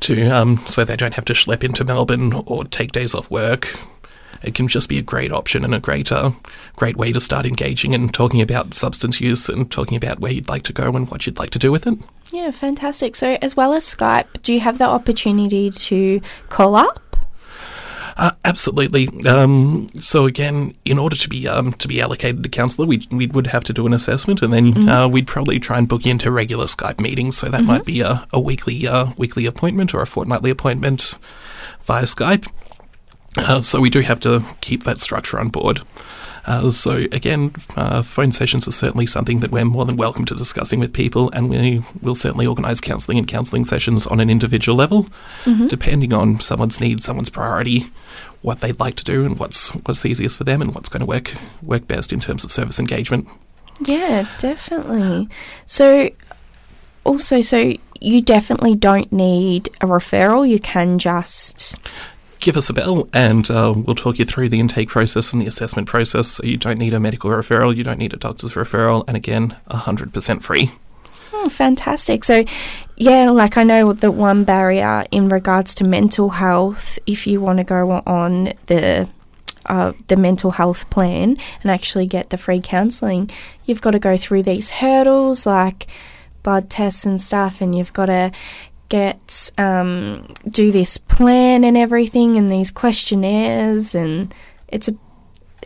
To 0.00 0.28
um, 0.28 0.56
so 0.66 0.84
they 0.84 0.96
don't 0.96 1.14
have 1.14 1.24
to 1.26 1.34
schlep 1.34 1.62
into 1.62 1.84
Melbourne 1.84 2.32
or 2.46 2.64
take 2.64 2.90
days 2.90 3.14
off 3.14 3.30
work. 3.30 3.78
It 4.42 4.54
can 4.54 4.68
just 4.68 4.88
be 4.88 4.98
a 4.98 5.02
great 5.02 5.32
option 5.32 5.64
and 5.64 5.74
a 5.74 5.80
great, 5.80 6.12
uh, 6.12 6.32
great 6.76 6.96
way 6.96 7.12
to 7.12 7.20
start 7.20 7.46
engaging 7.46 7.94
and 7.94 8.12
talking 8.12 8.40
about 8.40 8.74
substance 8.74 9.20
use 9.20 9.48
and 9.48 9.70
talking 9.70 9.96
about 9.96 10.20
where 10.20 10.32
you'd 10.32 10.48
like 10.48 10.62
to 10.64 10.72
go 10.72 10.94
and 10.94 11.10
what 11.10 11.26
you'd 11.26 11.38
like 11.38 11.50
to 11.50 11.58
do 11.58 11.72
with 11.72 11.86
it. 11.86 11.98
Yeah, 12.30 12.50
fantastic. 12.50 13.16
So, 13.16 13.38
as 13.40 13.56
well 13.56 13.72
as 13.72 13.84
Skype, 13.84 14.42
do 14.42 14.52
you 14.52 14.60
have 14.60 14.78
the 14.78 14.84
opportunity 14.84 15.70
to 15.70 16.20
call 16.48 16.76
up? 16.76 17.08
Uh, 18.18 18.32
absolutely. 18.44 19.08
Um, 19.26 19.88
so 20.00 20.26
again, 20.26 20.74
in 20.84 20.98
order 20.98 21.14
to 21.14 21.28
be 21.28 21.46
um, 21.46 21.72
to 21.74 21.86
be 21.86 22.00
allocated 22.00 22.44
a 22.44 22.48
counsellor, 22.48 22.84
we 22.84 23.06
we 23.12 23.28
would 23.28 23.46
have 23.46 23.62
to 23.64 23.72
do 23.72 23.86
an 23.86 23.92
assessment, 23.92 24.42
and 24.42 24.52
then 24.52 24.88
uh, 24.88 25.06
we'd 25.06 25.28
probably 25.28 25.60
try 25.60 25.78
and 25.78 25.88
book 25.88 26.04
into 26.04 26.32
regular 26.32 26.64
Skype 26.64 27.00
meetings. 27.00 27.38
So 27.38 27.48
that 27.48 27.62
might 27.62 27.84
be 27.84 28.00
a, 28.00 28.26
a 28.32 28.40
weekly 28.40 28.88
uh, 28.88 29.12
weekly 29.16 29.46
appointment 29.46 29.94
or 29.94 30.02
a 30.02 30.06
fortnightly 30.06 30.50
appointment 30.50 31.16
via 31.82 32.02
Skype. 32.02 32.50
Uh, 33.38 33.62
so 33.62 33.80
we 33.80 33.90
do 33.90 34.00
have 34.00 34.20
to 34.20 34.42
keep 34.60 34.84
that 34.84 35.00
structure 35.00 35.38
on 35.38 35.48
board. 35.48 35.80
Uh, 36.46 36.70
so 36.70 37.04
again, 37.12 37.52
uh, 37.76 38.02
phone 38.02 38.32
sessions 38.32 38.66
are 38.66 38.72
certainly 38.72 39.06
something 39.06 39.40
that 39.40 39.50
we're 39.50 39.66
more 39.66 39.84
than 39.84 39.96
welcome 39.96 40.24
to 40.24 40.34
discussing 40.34 40.80
with 40.80 40.94
people, 40.94 41.30
and 41.32 41.50
we 41.50 41.82
will 42.00 42.14
certainly 42.14 42.46
organise 42.46 42.80
counselling 42.80 43.18
and 43.18 43.28
counselling 43.28 43.64
sessions 43.64 44.06
on 44.06 44.18
an 44.18 44.30
individual 44.30 44.76
level, 44.76 45.08
depending 45.68 46.12
on 46.12 46.40
someone's 46.40 46.80
needs, 46.80 47.04
someone's 47.04 47.28
priority, 47.28 47.90
what 48.40 48.60
they'd 48.60 48.80
like 48.80 48.96
to 48.96 49.04
do, 49.04 49.26
and 49.26 49.38
what's 49.38 49.68
what's 49.74 50.00
the 50.00 50.08
easiest 50.08 50.38
for 50.38 50.44
them, 50.44 50.62
and 50.62 50.74
what's 50.74 50.88
going 50.88 51.00
to 51.00 51.06
work 51.06 51.34
work 51.62 51.86
best 51.86 52.12
in 52.14 52.20
terms 52.20 52.44
of 52.44 52.50
service 52.50 52.80
engagement. 52.80 53.28
Yeah, 53.80 54.26
definitely. 54.38 55.28
So, 55.66 56.10
also, 57.04 57.42
so 57.42 57.74
you 58.00 58.22
definitely 58.22 58.74
don't 58.74 59.12
need 59.12 59.68
a 59.80 59.86
referral. 59.86 60.48
You 60.48 60.58
can 60.58 60.98
just. 60.98 61.76
Give 62.40 62.56
us 62.56 62.70
a 62.70 62.72
bell 62.72 63.08
and 63.12 63.50
uh, 63.50 63.74
we'll 63.76 63.96
talk 63.96 64.18
you 64.18 64.24
through 64.24 64.48
the 64.48 64.60
intake 64.60 64.88
process 64.88 65.32
and 65.32 65.42
the 65.42 65.46
assessment 65.46 65.88
process. 65.88 66.28
So 66.28 66.44
you 66.44 66.56
don't 66.56 66.78
need 66.78 66.94
a 66.94 67.00
medical 67.00 67.30
referral, 67.30 67.74
you 67.74 67.84
don't 67.84 67.98
need 67.98 68.12
a 68.12 68.16
doctor's 68.16 68.52
referral, 68.52 69.04
and 69.08 69.16
again, 69.16 69.56
100% 69.70 70.42
free. 70.42 70.70
Oh, 71.32 71.48
fantastic. 71.48 72.24
So, 72.24 72.44
yeah, 72.96 73.30
like 73.30 73.56
I 73.56 73.62
know 73.62 73.92
the 73.92 74.10
one 74.10 74.44
barrier 74.44 75.06
in 75.10 75.28
regards 75.28 75.74
to 75.76 75.84
mental 75.84 76.30
health, 76.30 76.98
if 77.06 77.26
you 77.26 77.40
want 77.40 77.58
to 77.58 77.64
go 77.64 78.02
on 78.06 78.52
the 78.66 79.08
uh, 79.66 79.92
the 80.08 80.16
mental 80.16 80.52
health 80.52 80.88
plan 80.88 81.36
and 81.62 81.70
actually 81.70 82.06
get 82.06 82.30
the 82.30 82.38
free 82.38 82.60
counselling, 82.60 83.30
you've 83.66 83.82
got 83.82 83.90
to 83.90 83.98
go 83.98 84.16
through 84.16 84.42
these 84.42 84.70
hurdles 84.70 85.44
like 85.44 85.86
blood 86.42 86.70
tests 86.70 87.04
and 87.04 87.20
stuff, 87.20 87.60
and 87.60 87.74
you've 87.74 87.92
got 87.92 88.06
to 88.06 88.32
get 88.88 89.50
um, 89.58 90.26
do 90.48 90.70
this 90.72 90.96
plan 90.98 91.64
and 91.64 91.76
everything, 91.76 92.36
and 92.36 92.50
these 92.50 92.70
questionnaires, 92.70 93.94
and 93.94 94.32
it's 94.68 94.88
a 94.88 94.94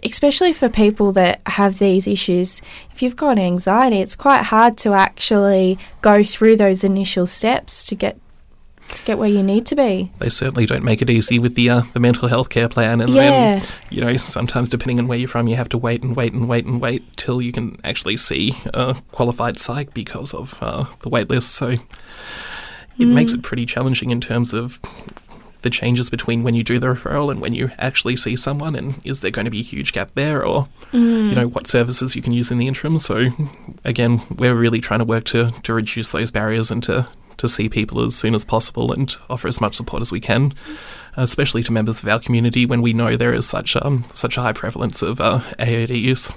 especially 0.05 0.53
for 0.53 0.69
people 0.69 1.13
that 1.13 1.41
have 1.47 1.79
these 1.79 2.09
issues, 2.09 2.61
if 2.93 3.03
you've 3.03 3.15
got 3.15 3.39
anxiety, 3.39 3.99
it's 4.01 4.17
quite 4.17 4.43
hard 4.43 4.77
to 4.77 4.93
actually 4.95 5.79
go 6.01 6.25
through 6.25 6.57
those 6.57 6.83
initial 6.83 7.27
steps 7.27 7.85
to 7.85 7.95
get 7.95 8.19
to 8.95 9.03
get 9.05 9.17
where 9.17 9.29
you 9.29 9.43
need 9.43 9.65
to 9.65 9.77
be. 9.77 10.11
They 10.19 10.29
certainly 10.29 10.67
don't 10.67 10.83
make 10.83 11.01
it 11.01 11.09
easy 11.09 11.39
with 11.39 11.55
the 11.55 11.71
uh, 11.71 11.83
the 11.93 12.01
mental 12.01 12.29
health 12.29 12.49
care 12.49 12.69
plan, 12.69 13.01
and 13.01 13.13
Yeah. 13.13 13.21
then 13.61 13.63
you 13.91 14.01
know 14.01 14.17
sometimes 14.17 14.69
depending 14.69 14.99
on 14.99 15.07
where 15.09 15.19
you're 15.19 15.29
from, 15.29 15.47
you 15.47 15.57
have 15.57 15.69
to 15.71 15.79
wait 15.79 16.03
and 16.03 16.17
wait 16.17 16.33
and 16.33 16.49
wait 16.49 16.65
and 16.67 16.81
wait 16.81 17.17
till 17.17 17.41
you 17.41 17.53
can 17.53 17.79
actually 17.85 18.17
see 18.17 18.55
a 18.75 18.97
qualified 19.13 19.59
psych 19.59 19.95
because 19.95 20.35
of 20.35 20.59
uh, 20.61 20.85
the 21.03 21.09
wait 21.09 21.31
list. 21.31 21.53
So 21.55 21.77
it 22.99 23.07
makes 23.07 23.33
it 23.33 23.43
pretty 23.43 23.67
challenging 23.67 24.11
in 24.11 24.21
terms 24.21 24.53
of 24.53 24.81
the 25.63 25.71
changes 25.71 26.11
between 26.11 26.43
when 26.43 26.55
you 26.55 26.65
do 26.65 26.79
the 26.79 26.89
referral 26.89 27.31
and 27.31 27.41
when 27.41 27.55
you 27.55 27.71
actually 27.79 28.17
see 28.17 28.37
someone, 28.37 28.75
and 28.75 29.01
is 29.05 29.21
there 29.21 29.31
going 29.31 29.45
to 29.45 29.51
be 29.51 29.61
a 29.61 29.65
huge 29.65 29.93
gap 29.93 30.11
there, 30.15 30.45
or 30.45 30.69
you 30.93 31.35
know 31.35 31.49
what 31.49 31.67
services 31.67 32.15
you 32.15 32.23
can 32.23 32.33
use 32.33 32.51
in 32.51 32.59
the 32.59 32.69
interim. 32.69 32.99
So 32.99 33.29
again, 33.85 34.23
we're 34.37 34.55
really 34.55 34.81
trying 34.81 35.01
to 35.01 35.05
work 35.07 35.25
to 35.25 35.51
to 35.63 35.75
reduce 35.75 36.11
those 36.11 36.31
barriers 36.31 36.71
and 36.71 36.83
to 36.85 37.09
to 37.39 37.49
see 37.49 37.69
people 37.69 38.05
as 38.05 38.15
soon 38.15 38.35
as 38.35 38.45
possible 38.45 38.93
and 38.93 39.17
offer 39.31 39.49
as 39.49 39.61
much 39.61 39.75
support 39.75 40.03
as 40.03 40.13
we 40.13 40.21
can, 40.21 40.53
especially 41.17 41.63
to 41.63 41.73
members 41.73 42.03
of 42.03 42.09
our 42.09 42.21
community 42.21 42.67
when 42.67 42.83
we 42.83 42.93
know 42.93 43.17
there 43.17 43.33
is 43.33 43.47
such 43.47 43.75
um 43.77 44.05
such 44.15 44.37
a 44.37 44.43
high 44.43 44.53
prevalence 44.53 45.01
of 45.03 45.21
uh, 45.21 45.41
AOD 45.59 46.01
use. 46.01 46.35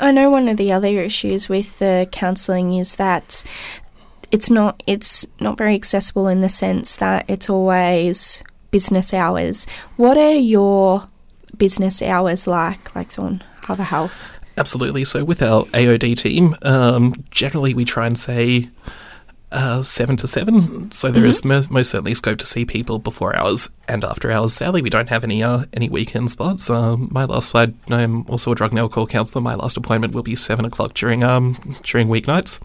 I 0.00 0.12
know 0.12 0.30
one 0.30 0.48
of 0.48 0.56
the 0.56 0.72
other 0.72 0.88
issues 0.88 1.48
with 1.48 1.78
the 1.78 2.08
counselling 2.10 2.74
is 2.74 2.96
that 2.96 3.44
it's 4.34 4.50
not 4.50 4.82
it's 4.88 5.24
not 5.38 5.56
very 5.56 5.76
accessible 5.76 6.26
in 6.26 6.40
the 6.40 6.48
sense 6.48 6.96
that 6.96 7.24
it's 7.28 7.48
always 7.48 8.42
business 8.72 9.14
hours. 9.14 9.64
What 9.96 10.16
are 10.18 10.34
your 10.34 11.08
business 11.56 12.02
hours 12.02 12.48
like, 12.48 12.96
like 12.96 13.10
Thorn 13.10 13.44
Harbour 13.62 13.84
Health? 13.84 14.40
Absolutely. 14.56 15.04
So 15.04 15.22
with 15.22 15.40
our 15.40 15.66
AOD 15.66 16.18
team, 16.18 16.56
um, 16.62 17.14
generally 17.30 17.74
we 17.74 17.84
try 17.84 18.08
and 18.08 18.18
say 18.18 18.70
uh, 19.52 19.82
seven 19.84 20.16
to 20.16 20.26
seven. 20.26 20.90
So 20.90 21.12
there 21.12 21.24
is 21.24 21.44
mo- 21.44 21.62
most 21.70 21.90
certainly 21.90 22.14
scope 22.14 22.38
to 22.38 22.46
see 22.46 22.64
people 22.64 22.98
before 22.98 23.36
hours 23.36 23.70
and 23.86 24.02
after 24.02 24.32
hours. 24.32 24.54
Sadly, 24.54 24.82
we 24.82 24.90
don't 24.90 25.10
have 25.10 25.22
any 25.22 25.44
uh, 25.44 25.66
any 25.72 25.88
weekend 25.88 26.32
spots. 26.32 26.68
Um, 26.68 27.08
my 27.12 27.24
last 27.24 27.50
slide, 27.50 27.74
I'm 27.88 28.26
also 28.26 28.50
a 28.50 28.56
drug 28.56 28.72
and 28.72 28.80
alcohol 28.80 29.06
counsellor. 29.06 29.42
My 29.42 29.54
last 29.54 29.76
appointment 29.76 30.12
will 30.12 30.24
be 30.24 30.34
seven 30.34 30.64
o'clock 30.64 30.94
during 30.94 31.22
um 31.22 31.54
during 31.84 32.08
weeknights. 32.08 32.58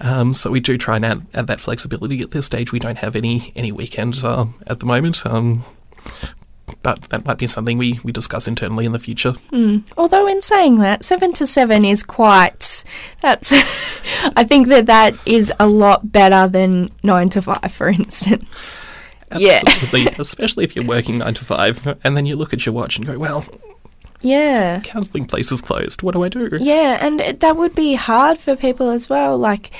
Um, 0.00 0.34
so 0.34 0.50
we 0.50 0.60
do 0.60 0.78
try 0.78 0.96
and 0.96 1.04
add, 1.04 1.26
add 1.34 1.46
that 1.48 1.60
flexibility 1.60 2.20
at 2.22 2.30
this 2.30 2.46
stage. 2.46 2.72
We 2.72 2.78
don't 2.78 2.98
have 2.98 3.14
any 3.16 3.52
any 3.54 3.72
weekends 3.72 4.24
uh, 4.24 4.46
at 4.66 4.80
the 4.80 4.86
moment. 4.86 5.24
Um, 5.26 5.64
but 6.82 7.02
that 7.10 7.26
might 7.26 7.38
be 7.38 7.46
something 7.46 7.78
we, 7.78 8.00
we 8.04 8.12
discuss 8.12 8.48
internally 8.48 8.86
in 8.86 8.92
the 8.92 8.98
future. 8.98 9.34
Although, 9.96 10.26
in 10.26 10.40
saying 10.40 10.78
that, 10.78 11.04
seven 11.04 11.32
to 11.34 11.46
seven 11.46 11.84
is 11.84 12.02
quite. 12.02 12.84
That's. 13.20 13.52
I 14.36 14.44
think 14.44 14.68
that 14.68 14.86
that 14.86 15.14
is 15.26 15.52
a 15.60 15.66
lot 15.66 16.10
better 16.12 16.48
than 16.48 16.90
nine 17.02 17.28
to 17.30 17.42
five, 17.42 17.72
for 17.72 17.88
instance. 17.88 18.82
Yeah. 19.36 19.60
Especially 20.18 20.64
if 20.64 20.74
you're 20.74 20.84
working 20.84 21.18
nine 21.18 21.34
to 21.34 21.44
five, 21.44 21.98
and 22.02 22.16
then 22.16 22.26
you 22.26 22.36
look 22.36 22.52
at 22.52 22.64
your 22.64 22.74
watch 22.74 22.96
and 22.96 23.06
go, 23.06 23.18
"Well, 23.18 23.44
Yeah. 24.22 24.80
counselling 24.80 25.24
places 25.26 25.60
closed. 25.60 26.02
What 26.02 26.12
do 26.14 26.22
I 26.24 26.28
do?" 26.28 26.50
Yeah, 26.60 26.98
and 27.00 27.20
it- 27.20 27.40
that 27.40 27.56
would 27.56 27.74
be 27.74 27.94
hard 27.94 28.38
for 28.38 28.54
people 28.56 28.90
as 28.90 29.08
well. 29.08 29.38
Like, 29.38 29.70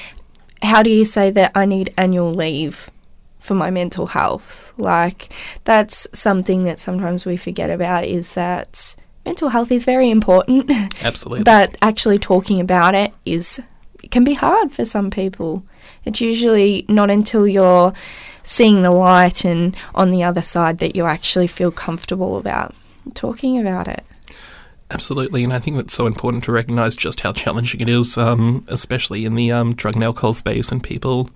how 0.62 0.82
do 0.82 0.90
you 0.90 1.04
say 1.04 1.30
that 1.30 1.52
I 1.54 1.64
need 1.66 1.92
annual 1.96 2.32
leave 2.32 2.90
for 3.38 3.54
my 3.54 3.70
mental 3.70 4.06
health? 4.06 4.72
Like, 4.76 5.32
that's 5.64 6.06
something 6.12 6.64
that 6.64 6.78
sometimes 6.78 7.24
we 7.26 7.36
forget 7.36 7.70
about 7.70 8.04
is 8.04 8.32
that 8.32 8.96
mental 9.26 9.50
health 9.50 9.70
is 9.70 9.84
very 9.84 10.10
important, 10.10 10.70
Absolutely. 11.02 11.44
but 11.54 11.76
actually 11.82 12.18
talking 12.18 12.60
about 12.60 12.94
it 12.94 13.12
is 13.26 13.60
it 14.02 14.10
can 14.10 14.24
be 14.24 14.34
hard 14.34 14.72
for 14.72 14.84
some 14.86 15.10
people. 15.10 15.62
It's 16.06 16.20
usually 16.22 16.86
not 16.88 17.10
until 17.10 17.46
you're 17.46 17.92
seeing 18.42 18.80
the 18.80 18.90
light 18.90 19.44
and 19.44 19.76
on 19.94 20.10
the 20.10 20.22
other 20.22 20.40
side 20.40 20.78
that 20.78 20.96
you 20.96 21.04
actually 21.04 21.46
feel 21.46 21.70
comfortable 21.70 22.38
about 22.38 22.74
talking 23.14 23.58
about 23.58 23.86
it. 23.88 24.02
Absolutely, 24.92 25.44
and 25.44 25.52
I 25.52 25.60
think 25.60 25.76
that's 25.76 25.94
so 25.94 26.06
important 26.06 26.42
to 26.44 26.52
recognise 26.52 26.96
just 26.96 27.20
how 27.20 27.32
challenging 27.32 27.80
it 27.80 27.88
is, 27.88 28.18
um, 28.18 28.64
especially 28.66 29.24
in 29.24 29.36
the 29.36 29.52
um, 29.52 29.74
drug 29.74 29.94
and 29.94 30.02
alcohol 30.02 30.34
space, 30.34 30.72
and 30.72 30.82
people 30.82 31.30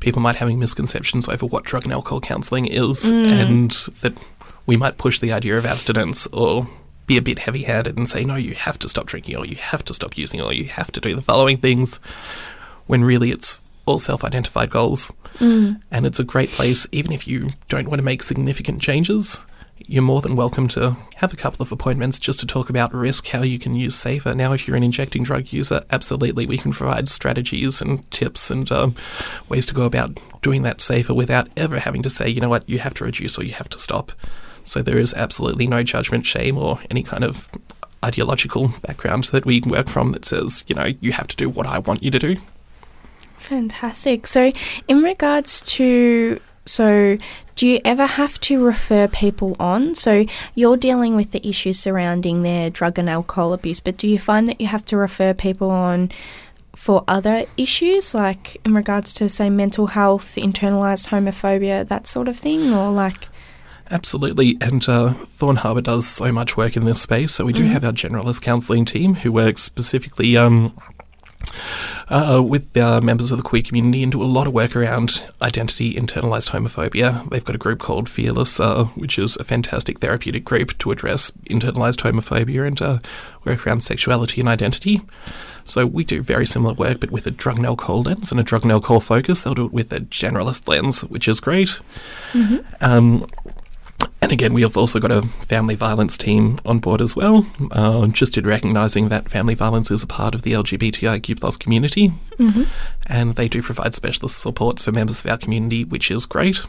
people 0.00 0.20
might 0.20 0.36
having 0.36 0.58
misconceptions 0.58 1.28
over 1.28 1.46
what 1.46 1.64
drug 1.64 1.84
and 1.84 1.92
alcohol 1.92 2.20
counselling 2.20 2.66
is, 2.66 3.10
and 3.10 3.70
that 4.00 4.14
we 4.66 4.76
might 4.76 4.98
push 4.98 5.18
the 5.18 5.32
idea 5.32 5.56
of 5.56 5.64
abstinence 5.64 6.26
or 6.28 6.68
be 7.06 7.16
a 7.16 7.22
bit 7.22 7.38
heavy-handed 7.38 7.96
and 7.96 8.08
say, 8.08 8.24
no, 8.24 8.34
you 8.34 8.54
have 8.54 8.78
to 8.78 8.88
stop 8.88 9.06
drinking, 9.06 9.36
or 9.36 9.46
you 9.46 9.56
have 9.56 9.84
to 9.84 9.94
stop 9.94 10.18
using, 10.18 10.40
or 10.40 10.52
you 10.52 10.64
have 10.64 10.92
to 10.92 11.00
do 11.00 11.14
the 11.14 11.22
following 11.22 11.56
things, 11.56 11.96
when 12.86 13.02
really 13.02 13.30
it's 13.30 13.60
all 13.86 13.98
self-identified 13.98 14.70
goals, 14.70 15.12
and 15.90 16.04
it's 16.04 16.20
a 16.20 16.24
great 16.24 16.50
place, 16.50 16.86
even 16.92 17.12
if 17.12 17.26
you 17.26 17.48
don't 17.68 17.88
want 17.88 17.98
to 17.98 18.04
make 18.04 18.22
significant 18.22 18.82
changes 18.82 19.38
you're 19.86 20.02
more 20.02 20.20
than 20.20 20.36
welcome 20.36 20.68
to 20.68 20.96
have 21.16 21.32
a 21.32 21.36
couple 21.36 21.62
of 21.62 21.72
appointments 21.72 22.18
just 22.18 22.40
to 22.40 22.46
talk 22.46 22.68
about 22.68 22.92
risk, 22.94 23.28
how 23.28 23.42
you 23.42 23.58
can 23.58 23.74
use 23.74 23.94
safer. 23.94 24.34
Now, 24.34 24.52
if 24.52 24.66
you're 24.66 24.76
an 24.76 24.82
injecting 24.82 25.22
drug 25.22 25.52
user, 25.52 25.82
absolutely, 25.90 26.46
we 26.46 26.58
can 26.58 26.72
provide 26.72 27.08
strategies 27.08 27.80
and 27.80 28.08
tips 28.10 28.50
and 28.50 28.70
um, 28.72 28.94
ways 29.48 29.66
to 29.66 29.74
go 29.74 29.84
about 29.84 30.18
doing 30.42 30.62
that 30.62 30.80
safer 30.80 31.14
without 31.14 31.48
ever 31.56 31.78
having 31.78 32.02
to 32.02 32.10
say, 32.10 32.28
you 32.28 32.40
know 32.40 32.48
what, 32.48 32.68
you 32.68 32.78
have 32.78 32.94
to 32.94 33.04
reduce 33.04 33.38
or 33.38 33.44
you 33.44 33.52
have 33.52 33.68
to 33.70 33.78
stop. 33.78 34.12
So 34.64 34.82
there 34.82 34.98
is 34.98 35.14
absolutely 35.14 35.66
no 35.66 35.82
judgment, 35.82 36.26
shame, 36.26 36.58
or 36.58 36.80
any 36.90 37.02
kind 37.02 37.24
of 37.24 37.48
ideological 38.04 38.68
background 38.82 39.24
that 39.24 39.46
we 39.46 39.60
work 39.60 39.88
from 39.88 40.12
that 40.12 40.24
says, 40.24 40.64
you 40.68 40.74
know, 40.74 40.92
you 41.00 41.12
have 41.12 41.26
to 41.28 41.36
do 41.36 41.48
what 41.48 41.66
I 41.66 41.78
want 41.78 42.02
you 42.02 42.10
to 42.10 42.18
do. 42.18 42.36
Fantastic. 43.38 44.26
So, 44.26 44.52
in 44.88 45.02
regards 45.02 45.62
to 45.62 46.38
so 46.66 47.16
do 47.58 47.66
you 47.66 47.80
ever 47.84 48.06
have 48.06 48.38
to 48.38 48.64
refer 48.64 49.08
people 49.08 49.56
on? 49.58 49.96
So 49.96 50.26
you're 50.54 50.76
dealing 50.76 51.16
with 51.16 51.32
the 51.32 51.44
issues 51.46 51.76
surrounding 51.76 52.42
their 52.42 52.70
drug 52.70 53.00
and 53.00 53.10
alcohol 53.10 53.52
abuse, 53.52 53.80
but 53.80 53.96
do 53.96 54.06
you 54.06 54.16
find 54.16 54.46
that 54.46 54.60
you 54.60 54.68
have 54.68 54.84
to 54.84 54.96
refer 54.96 55.34
people 55.34 55.72
on 55.72 56.12
for 56.76 57.02
other 57.08 57.46
issues, 57.56 58.14
like 58.14 58.64
in 58.64 58.74
regards 58.74 59.12
to 59.14 59.28
say 59.28 59.50
mental 59.50 59.88
health, 59.88 60.36
internalized 60.36 61.08
homophobia, 61.08 61.86
that 61.88 62.06
sort 62.06 62.28
of 62.28 62.38
thing, 62.38 62.72
or 62.72 62.92
like 62.92 63.26
Absolutely, 63.90 64.56
and 64.60 64.88
uh, 64.88 65.14
Thorn 65.14 65.56
Harbour 65.56 65.80
does 65.80 66.06
so 66.06 66.30
much 66.30 66.56
work 66.56 66.76
in 66.76 66.84
this 66.84 67.02
space. 67.02 67.34
So 67.34 67.44
we 67.44 67.52
do 67.54 67.64
have 67.64 67.84
our 67.84 67.90
generalist 67.90 68.40
counselling 68.40 68.84
team 68.84 69.14
who 69.14 69.32
works 69.32 69.62
specifically 69.62 70.36
um, 70.36 70.76
uh, 72.10 72.42
with 72.42 72.76
uh, 72.76 73.00
members 73.00 73.30
of 73.30 73.38
the 73.38 73.44
queer 73.44 73.62
community 73.62 74.02
and 74.02 74.12
do 74.12 74.22
a 74.22 74.24
lot 74.24 74.46
of 74.46 74.52
work 74.52 74.74
around 74.74 75.24
identity, 75.42 75.94
internalized 75.94 76.50
homophobia. 76.50 77.28
They've 77.28 77.44
got 77.44 77.54
a 77.54 77.58
group 77.58 77.80
called 77.80 78.08
Fearless, 78.08 78.58
uh, 78.60 78.84
which 78.94 79.18
is 79.18 79.36
a 79.36 79.44
fantastic 79.44 80.00
therapeutic 80.00 80.44
group 80.44 80.78
to 80.78 80.90
address 80.90 81.30
internalized 81.50 82.00
homophobia 82.00 82.66
and 82.66 82.80
uh, 82.80 82.98
work 83.44 83.66
around 83.66 83.82
sexuality 83.82 84.40
and 84.40 84.48
identity. 84.48 85.02
So 85.64 85.84
we 85.84 86.02
do 86.02 86.22
very 86.22 86.46
similar 86.46 86.72
work, 86.72 86.98
but 87.00 87.10
with 87.10 87.26
a 87.26 87.30
drug 87.30 87.58
and 87.58 87.66
alcohol 87.66 88.02
lens 88.02 88.30
and 88.30 88.40
a 88.40 88.42
drug 88.42 88.62
and 88.62 88.72
alcohol 88.72 89.00
focus. 89.00 89.42
They'll 89.42 89.54
do 89.54 89.66
it 89.66 89.72
with 89.72 89.92
a 89.92 90.00
generalist 90.00 90.66
lens, 90.66 91.02
which 91.02 91.28
is 91.28 91.40
great. 91.40 91.80
Um, 92.80 93.26
and 94.20 94.32
again, 94.32 94.52
we 94.52 94.62
have 94.62 94.76
also 94.76 94.98
got 94.98 95.10
a 95.10 95.22
family 95.22 95.74
violence 95.74 96.18
team 96.18 96.58
on 96.66 96.80
board 96.80 97.00
as 97.00 97.16
well, 97.16 97.46
uh, 97.70 98.06
just 98.08 98.36
in 98.36 98.46
recognising 98.46 99.08
that 99.08 99.28
family 99.28 99.54
violence 99.54 99.90
is 99.90 100.02
a 100.02 100.06
part 100.06 100.34
of 100.34 100.42
the 100.42 100.52
LGBTIQ 100.52 101.40
plus 101.40 101.56
community. 101.56 102.10
And 103.06 103.34
they 103.36 103.48
do 103.48 103.62
provide 103.62 103.94
specialist 103.94 104.40
supports 104.40 104.84
for 104.84 104.92
members 104.92 105.24
of 105.24 105.30
our 105.30 105.38
community, 105.38 105.84
which 105.84 106.10
is 106.10 106.26
great. 106.26 106.60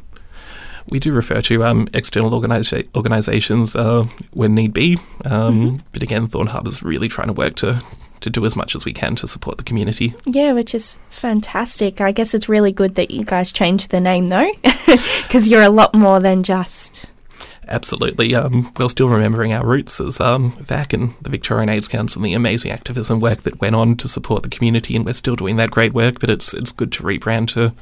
We 0.87 0.99
do 0.99 1.11
refer 1.11 1.41
to 1.43 1.63
um, 1.65 1.87
external 1.93 2.31
organisa- 2.31 2.87
organisations 2.95 3.75
uh, 3.75 4.05
when 4.31 4.55
need 4.55 4.73
be, 4.73 4.97
um, 5.25 5.83
but 5.91 6.01
again, 6.01 6.27
Thorn 6.27 6.47
Harbour's 6.47 6.81
really 6.81 7.07
trying 7.07 7.27
to 7.27 7.33
work 7.33 7.55
to 7.57 7.83
to 8.21 8.29
do 8.29 8.45
as 8.45 8.55
much 8.55 8.75
as 8.75 8.83
we 8.83 8.91
can 8.91 9.15
to 9.15 9.27
support 9.27 9.57
the 9.57 9.63
community. 9.63 10.13
Yeah, 10.25 10.51
which 10.51 10.75
is 10.75 10.97
fantastic. 11.09 12.01
I 12.01 12.11
guess 12.11 12.33
it's 12.33 12.49
really 12.49 12.73
good 12.73 12.95
that 12.95 13.11
you 13.11 13.23
guys 13.23 13.51
changed 13.51 13.91
the 13.91 14.01
name 14.01 14.27
though, 14.27 14.51
because 15.23 15.47
you're 15.47 15.61
a 15.61 15.69
lot 15.69 15.93
more 15.93 16.19
than 16.19 16.43
just. 16.43 17.11
Absolutely. 17.67 18.33
Um, 18.33 18.73
we're 18.77 18.89
still 18.89 19.09
remembering 19.09 19.53
our 19.53 19.65
roots 19.65 19.99
as 20.01 20.19
um, 20.19 20.53
VAC 20.53 20.93
and 20.93 21.15
the 21.17 21.29
Victorian 21.29 21.69
AIDS 21.69 21.87
Council 21.87 22.19
and 22.19 22.25
the 22.25 22.33
amazing 22.33 22.71
activism 22.71 23.19
work 23.19 23.41
that 23.41 23.61
went 23.61 23.75
on 23.75 23.95
to 23.97 24.07
support 24.07 24.43
the 24.43 24.49
community, 24.49 24.95
and 24.95 25.05
we're 25.05 25.13
still 25.13 25.35
doing 25.35 25.57
that 25.57 25.71
great 25.71 25.93
work. 25.93 26.19
But 26.19 26.29
it's 26.29 26.53
it's 26.53 26.71
good 26.71 26.91
to 26.93 27.03
rebrand 27.03 27.49
to 27.49 27.73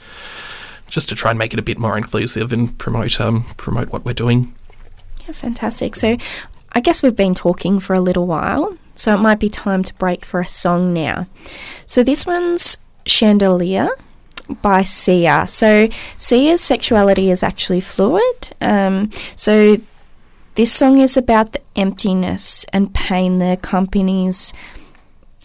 just 0.89 1.09
to 1.09 1.15
try 1.15 1.31
and 1.31 1.39
make 1.39 1.53
it 1.53 1.59
a 1.59 1.63
bit 1.63 1.77
more 1.77 1.97
inclusive 1.97 2.51
and 2.51 2.77
promote 2.77 3.19
um, 3.21 3.45
promote 3.55 3.89
what 3.89 4.03
we're 4.03 4.13
doing. 4.13 4.53
Yeah, 5.25 5.33
fantastic. 5.33 5.95
So, 5.95 6.17
I 6.73 6.79
guess 6.81 7.01
we've 7.01 7.15
been 7.15 7.33
talking 7.33 7.79
for 7.79 7.93
a 7.93 8.01
little 8.01 8.27
while, 8.27 8.77
so 8.95 9.13
it 9.13 9.19
might 9.19 9.39
be 9.39 9.49
time 9.49 9.83
to 9.83 9.93
break 9.95 10.25
for 10.25 10.41
a 10.41 10.45
song 10.45 10.93
now. 10.93 11.27
So 11.85 12.03
this 12.03 12.25
one's 12.25 12.77
Chandelier 13.05 13.89
by 14.61 14.83
Sia. 14.83 15.45
So 15.47 15.89
Sia's 16.17 16.61
sexuality 16.61 17.31
is 17.31 17.43
actually 17.43 17.81
fluid. 17.81 18.55
Um, 18.61 19.11
so 19.35 19.77
this 20.55 20.71
song 20.71 20.97
is 20.99 21.17
about 21.17 21.53
the 21.53 21.61
emptiness 21.75 22.65
and 22.73 22.93
pain 22.93 23.39
that 23.39 23.59
accompanies 23.59 24.53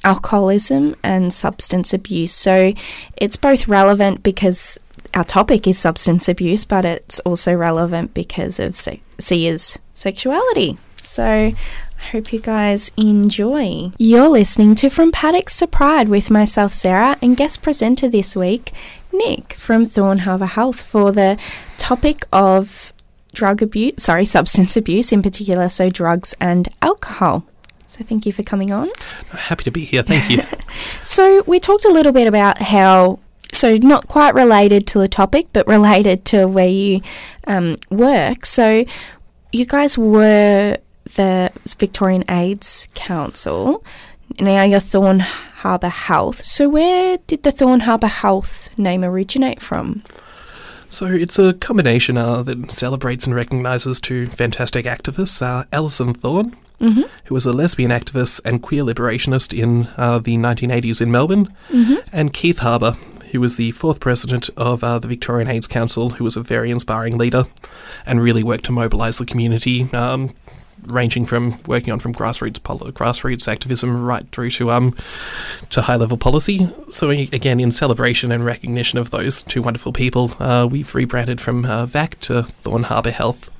alcoholism 0.05 0.97
and 1.03 1.33
substance 1.33 1.93
abuse. 1.93 2.33
So 2.33 2.73
it's 3.17 3.37
both 3.37 3.69
relevant 3.69 4.23
because 4.23 4.79
our 5.15 5.25
topic 5.25 5.67
is 5.67 5.79
substance 5.79 6.29
abuse, 6.29 6.65
but 6.65 6.85
it's 6.85 7.21
also 7.21 7.53
relevant 7.55 8.15
because 8.15 8.59
of 8.59 8.75
se- 8.75 9.03
Sia's 9.19 9.79
sexuality. 9.95 10.79
So 11.01 11.53
hope 12.11 12.33
you 12.33 12.41
guys 12.41 12.91
enjoy. 12.97 13.93
You're 13.99 14.29
listening 14.29 14.75
to 14.77 14.91
From 14.91 15.13
Paddocks 15.13 15.59
to 15.59 15.67
Pride 15.67 16.09
with 16.09 16.31
myself, 16.31 16.73
Sarah, 16.73 17.17
and 17.23 17.37
guest 17.37 17.63
presenter 17.63 18.09
this 18.09 18.37
week, 18.37 18.73
Nick 19.13 19.55
from 19.55 19.85
Thorn 19.85 20.19
Harbour 20.19 20.47
Health, 20.47 20.83
for 20.83 21.13
the 21.13 21.39
topic 21.79 22.27
of 22.33 22.93
drug 23.33 23.63
abuse, 23.63 23.95
sorry, 23.99 24.25
substance 24.37 24.77
abuse 24.77 25.13
in 25.13 25.23
particular, 25.23 25.69
so 25.69 25.89
drugs 25.89 26.35
and 26.41 26.69
alcohol. 26.83 27.45
So 27.87 28.05
thank 28.05 28.27
you 28.27 28.33
for 28.33 28.43
coming 28.43 28.73
on. 28.73 28.91
Happy 29.31 29.65
to 29.65 29.71
be 29.71 29.85
here. 29.85 30.03
Thank 30.03 30.31
you. 30.31 30.43
So 31.05 31.43
we 31.47 31.61
talked 31.61 31.85
a 31.85 31.91
little 31.91 32.13
bit 32.13 32.27
about 32.27 32.63
how, 32.63 33.19
so 33.53 33.77
not 33.77 34.09
quite 34.09 34.35
related 34.35 34.87
to 34.89 34.99
the 34.99 35.09
topic, 35.09 35.49
but 35.53 35.67
related 35.67 36.25
to 36.27 36.47
where 36.47 36.69
you 36.69 37.03
um, 37.47 37.77
work. 37.91 38.47
So 38.47 38.85
you 39.53 39.67
guys 39.67 39.99
were 39.99 40.79
the 41.05 41.53
Victorian 41.79 42.25
AIDS 42.29 42.89
Council. 42.95 43.85
Now 44.41 44.63
you're 44.63 44.81
Thorn 44.81 45.21
Harbour 45.21 45.89
Health. 45.89 46.45
So 46.45 46.69
where 46.69 47.19
did 47.27 47.43
the 47.43 47.51
Thorn 47.51 47.81
Harbour 47.81 48.07
Health 48.07 48.71
name 48.79 49.05
originate 49.05 49.61
from? 49.61 50.03
So 50.89 51.07
it's 51.07 51.39
a 51.39 51.55
combination 51.55 52.19
uh, 52.19 52.43
that 52.43 52.71
celebrates 52.71 53.27
and 53.27 53.35
recognises 53.35 53.99
two 53.99 54.27
fantastic 54.27 54.85
activists, 54.85 55.41
uh, 55.41 55.65
Alison 55.73 56.13
Thorne, 56.13 56.55
who 57.25 57.35
was 57.35 57.47
a 57.47 57.53
lesbian 57.53 57.91
activist 57.91 58.41
and 58.45 58.61
queer 58.61 58.83
liberationist 58.83 59.57
in 59.57 59.89
uh, 59.97 60.19
the 60.19 60.37
1980s 60.37 61.01
in 61.01 61.11
Melbourne, 61.11 61.49
and 62.13 62.33
Keith 62.33 62.59
Harbour, 62.59 62.93
who 63.31 63.41
was 63.41 63.57
the 63.57 63.71
fourth 63.71 64.01
president 64.01 64.51
of 64.57 64.85
uh, 64.85 64.99
the 64.99 65.09
Victorian 65.09 65.49
AIDS 65.49 65.67
Council, 65.67 66.11
who 66.11 66.25
was 66.25 66.37
a 66.37 66.43
very 66.43 66.71
inspiring 66.71 67.17
leader 67.17 67.45
and 68.05 68.21
really 68.21 68.43
worked 68.43 68.65
to 68.65 68.73
mobilise 68.73 69.17
the 69.19 69.25
community. 69.25 69.89
Um, 69.95 70.31
Ranging 70.85 71.25
from 71.25 71.59
working 71.67 71.93
on 71.93 71.99
from 71.99 72.13
grassroots 72.13 72.63
pol- 72.63 72.79
grassroots 72.79 73.47
activism 73.47 74.05
right 74.05 74.29
through 74.33 74.51
to 74.51 74.71
um 74.73 74.97
to 75.71 75.83
high 75.83 75.97
level 75.97 76.17
policy. 76.17 76.69
So 76.91 77.11
again, 77.11 77.61
in 77.61 77.71
celebration 77.71 78.33
and 78.33 78.45
recognition 78.45 78.99
of 78.99 79.11
those 79.11 79.43
two 79.43 79.63
wonderful 79.63 79.93
people, 79.93 80.33
uh, 80.41 80.67
we've 80.71 80.95
rebranded 80.95 81.41
from 81.41 81.65
uh, 81.65 81.87
VAC 81.87 82.19
to 82.21 82.43
Thorn 82.43 82.85
Harbour 82.85 83.11
Health. 83.11 83.51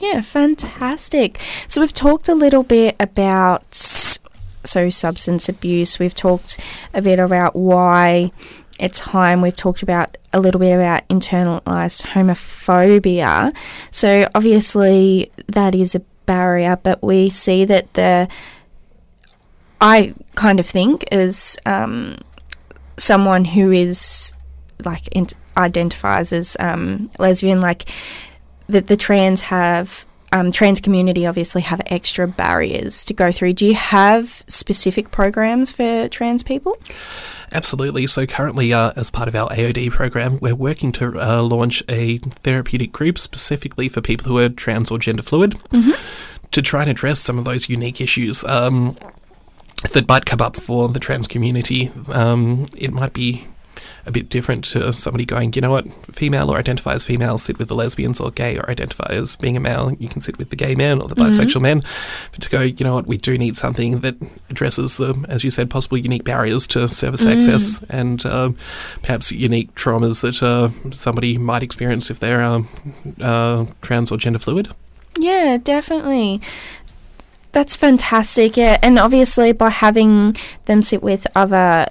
Yeah, 0.00 0.20
fantastic. 0.20 1.40
So 1.68 1.80
we've 1.80 1.92
talked 1.92 2.28
a 2.28 2.34
little 2.34 2.62
bit 2.62 2.96
about 3.00 3.74
so 3.74 4.90
substance 4.90 5.48
abuse. 5.48 5.98
We've 5.98 6.14
talked 6.14 6.58
a 6.92 7.00
bit 7.00 7.18
about 7.18 7.56
why 7.56 8.32
it's 8.78 9.00
time. 9.00 9.40
We've 9.40 9.56
talked 9.56 9.82
about 9.82 10.16
a 10.32 10.40
little 10.40 10.58
bit 10.58 10.74
about 10.74 11.08
internalized 11.08 12.02
homophobia. 12.08 13.56
So 13.90 14.28
obviously 14.34 15.32
that 15.48 15.74
is 15.74 15.94
a 15.94 16.02
barrier, 16.26 16.76
but 16.82 17.02
we 17.02 17.30
see 17.30 17.64
that 17.64 17.92
the 17.94 18.28
I 19.80 20.14
kind 20.34 20.58
of 20.58 20.66
think 20.66 21.04
is 21.12 21.58
um, 21.66 22.18
someone 22.96 23.44
who 23.44 23.70
is 23.70 24.32
like 24.84 25.06
int- 25.08 25.34
identifies 25.56 26.32
as 26.32 26.56
um, 26.60 27.10
lesbian, 27.18 27.60
like 27.60 27.84
that 28.68 28.86
the 28.86 28.96
trans 28.96 29.42
have 29.42 30.05
um, 30.36 30.52
trans 30.52 30.80
community 30.80 31.26
obviously 31.26 31.62
have 31.62 31.80
extra 31.86 32.28
barriers 32.28 33.04
to 33.06 33.14
go 33.14 33.32
through. 33.32 33.54
Do 33.54 33.66
you 33.66 33.74
have 33.74 34.44
specific 34.46 35.10
programs 35.10 35.72
for 35.72 36.08
trans 36.08 36.42
people? 36.42 36.76
Absolutely. 37.52 38.06
So 38.06 38.26
currently, 38.26 38.72
uh, 38.72 38.92
as 38.96 39.10
part 39.10 39.28
of 39.28 39.34
our 39.34 39.48
AOD 39.48 39.90
program, 39.92 40.38
we're 40.40 40.54
working 40.54 40.92
to 40.92 41.18
uh, 41.20 41.42
launch 41.42 41.82
a 41.88 42.18
therapeutic 42.18 42.92
group 42.92 43.18
specifically 43.18 43.88
for 43.88 44.00
people 44.00 44.26
who 44.26 44.38
are 44.38 44.48
trans 44.48 44.90
or 44.90 44.98
gender 44.98 45.22
fluid 45.22 45.56
to 46.50 46.62
try 46.62 46.82
and 46.82 46.90
address 46.90 47.20
some 47.20 47.38
of 47.38 47.44
those 47.44 47.68
unique 47.68 48.00
issues 48.00 48.44
um, 48.44 48.96
that 49.92 50.08
might 50.08 50.26
come 50.26 50.40
up 50.40 50.56
for 50.56 50.88
the 50.88 51.00
trans 51.00 51.28
community. 51.28 51.90
Um, 52.08 52.66
it 52.76 52.92
might 52.92 53.12
be 53.12 53.46
a 54.06 54.12
bit 54.12 54.28
different 54.28 54.64
to 54.64 54.92
somebody 54.92 55.24
going, 55.24 55.52
you 55.54 55.60
know 55.60 55.70
what, 55.70 55.90
female 56.14 56.50
or 56.50 56.58
identify 56.58 56.94
as 56.94 57.04
female, 57.04 57.38
sit 57.38 57.58
with 57.58 57.68
the 57.68 57.74
lesbians, 57.74 58.20
or 58.20 58.30
gay 58.30 58.56
or 58.56 58.70
identify 58.70 59.08
as 59.10 59.36
being 59.36 59.56
a 59.56 59.60
male, 59.60 59.92
you 59.98 60.08
can 60.08 60.20
sit 60.20 60.38
with 60.38 60.50
the 60.50 60.56
gay 60.56 60.74
men 60.74 61.00
or 61.00 61.08
the 61.08 61.16
bisexual 61.16 61.60
men. 61.60 61.82
But 62.30 62.42
to 62.42 62.50
go, 62.50 62.60
you 62.60 62.84
know 62.84 62.94
what, 62.94 63.06
we 63.06 63.16
do 63.16 63.36
need 63.36 63.56
something 63.56 64.00
that 64.00 64.16
addresses 64.48 64.96
the, 64.96 65.24
as 65.28 65.42
you 65.42 65.50
said, 65.50 65.70
possible 65.70 65.98
unique 65.98 66.24
barriers 66.24 66.66
to 66.68 66.88
service 66.88 67.24
access 67.24 67.82
and 67.88 68.24
um, 68.26 68.56
perhaps 69.02 69.32
unique 69.32 69.74
traumas 69.74 70.22
that 70.22 70.42
uh, 70.42 70.70
somebody 70.90 71.36
might 71.36 71.62
experience 71.62 72.10
if 72.10 72.20
they're 72.20 72.42
um, 72.42 72.68
uh, 73.20 73.66
trans 73.82 74.12
or 74.12 74.16
gender 74.16 74.38
fluid. 74.38 74.68
Yeah, 75.18 75.58
definitely. 75.62 76.40
That's 77.52 77.74
fantastic. 77.74 78.56
Yeah, 78.56 78.78
and 78.82 78.98
obviously 78.98 79.52
by 79.52 79.70
having 79.70 80.36
them 80.66 80.82
sit 80.82 81.02
with 81.02 81.26
other 81.34 81.88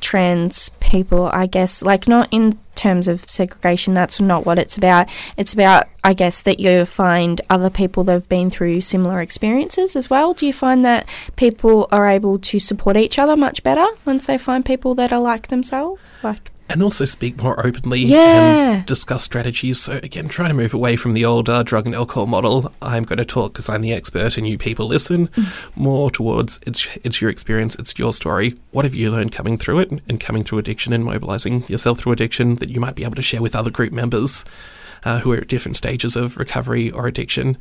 trans 0.00 0.70
people, 0.80 1.28
I 1.32 1.46
guess, 1.46 1.82
like 1.82 2.06
not 2.08 2.28
in 2.30 2.58
terms 2.74 3.08
of 3.08 3.28
segregation, 3.28 3.94
that's 3.94 4.20
not 4.20 4.46
what 4.46 4.58
it's 4.58 4.76
about. 4.76 5.08
It's 5.36 5.54
about, 5.54 5.88
I 6.04 6.12
guess, 6.12 6.42
that 6.42 6.60
you 6.60 6.84
find 6.84 7.40
other 7.50 7.70
people 7.70 8.04
that 8.04 8.12
have 8.12 8.28
been 8.28 8.50
through 8.50 8.82
similar 8.82 9.20
experiences 9.20 9.96
as 9.96 10.10
well. 10.10 10.34
Do 10.34 10.46
you 10.46 10.52
find 10.52 10.84
that 10.84 11.08
people 11.36 11.88
are 11.90 12.06
able 12.08 12.38
to 12.38 12.58
support 12.58 12.96
each 12.96 13.18
other 13.18 13.36
much 13.36 13.62
better 13.62 13.86
once 14.04 14.26
they 14.26 14.38
find 14.38 14.64
people 14.64 14.94
that 14.96 15.12
are 15.12 15.20
like 15.20 15.48
themselves? 15.48 16.20
Like, 16.22 16.52
and 16.68 16.82
also 16.82 17.04
speak 17.04 17.40
more 17.42 17.64
openly 17.66 18.00
Yeah. 18.00 18.72
and 18.78 18.86
discuss 18.86 19.24
strategies. 19.24 19.78
So 19.80 20.00
again, 20.02 20.28
trying 20.28 20.48
to 20.50 20.54
move 20.54 20.74
away 20.74 20.96
from 20.96 21.14
the 21.14 21.24
old 21.24 21.48
uh, 21.48 21.62
drug 21.62 21.86
and 21.86 21.94
alcohol 21.94 22.26
model. 22.26 22.72
I'm 22.82 23.04
going 23.04 23.18
to 23.18 23.24
talk 23.24 23.52
because 23.52 23.68
I'm 23.68 23.82
the 23.82 23.92
expert 23.92 24.36
and 24.36 24.48
you 24.48 24.58
people 24.58 24.86
listen. 24.86 25.28
More 25.74 26.10
towards 26.10 26.58
it's 26.66 26.88
it's 27.04 27.20
your 27.20 27.30
experience, 27.30 27.76
it's 27.76 27.98
your 27.98 28.12
story. 28.12 28.54
What 28.72 28.84
have 28.84 28.94
you 28.94 29.10
learned 29.10 29.32
coming 29.32 29.56
through 29.56 29.78
it 29.80 29.90
and 30.08 30.20
coming 30.20 30.42
through 30.42 30.58
addiction 30.58 30.92
and 30.92 31.04
mobilizing 31.04 31.64
yourself 31.68 31.98
through 32.00 32.12
addiction 32.12 32.56
that 32.56 32.70
you 32.70 32.80
might 32.80 32.94
be 32.96 33.04
able 33.04 33.14
to 33.16 33.22
share 33.22 33.40
with 33.42 33.54
other 33.54 33.70
group 33.70 33.92
members. 33.92 34.44
Uh, 35.06 35.20
who 35.20 35.30
are 35.32 35.36
at 35.36 35.46
different 35.46 35.76
stages 35.76 36.16
of 36.16 36.36
recovery 36.36 36.90
or 36.90 37.06
addiction. 37.06 37.56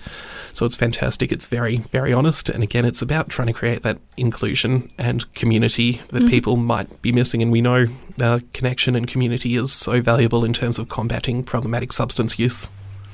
So 0.52 0.66
it's 0.66 0.76
fantastic. 0.76 1.32
It's 1.32 1.46
very, 1.46 1.78
very 1.78 2.12
honest. 2.12 2.50
And 2.50 2.64
again, 2.64 2.86
it's 2.86 3.04
about 3.04 3.30
trying 3.30 3.50
to 3.50 3.54
create 3.54 3.84
that 3.84 4.00
inclusion 4.18 4.92
and 4.98 5.32
community 5.36 6.02
that 6.10 6.28
people 6.28 6.58
might 6.58 7.04
be 7.04 7.12
missing. 7.12 7.44
And 7.44 7.52
we 7.52 7.62
know 7.62 7.86
uh, 8.20 8.40
connection 8.54 8.96
and 8.96 9.08
community 9.08 9.58
is 9.58 9.72
so 9.72 10.02
valuable 10.02 10.44
in 10.44 10.54
terms 10.54 10.80
of 10.80 10.90
combating 10.90 11.44
problematic 11.44 11.94
substance 11.94 12.40
use. 12.40 12.68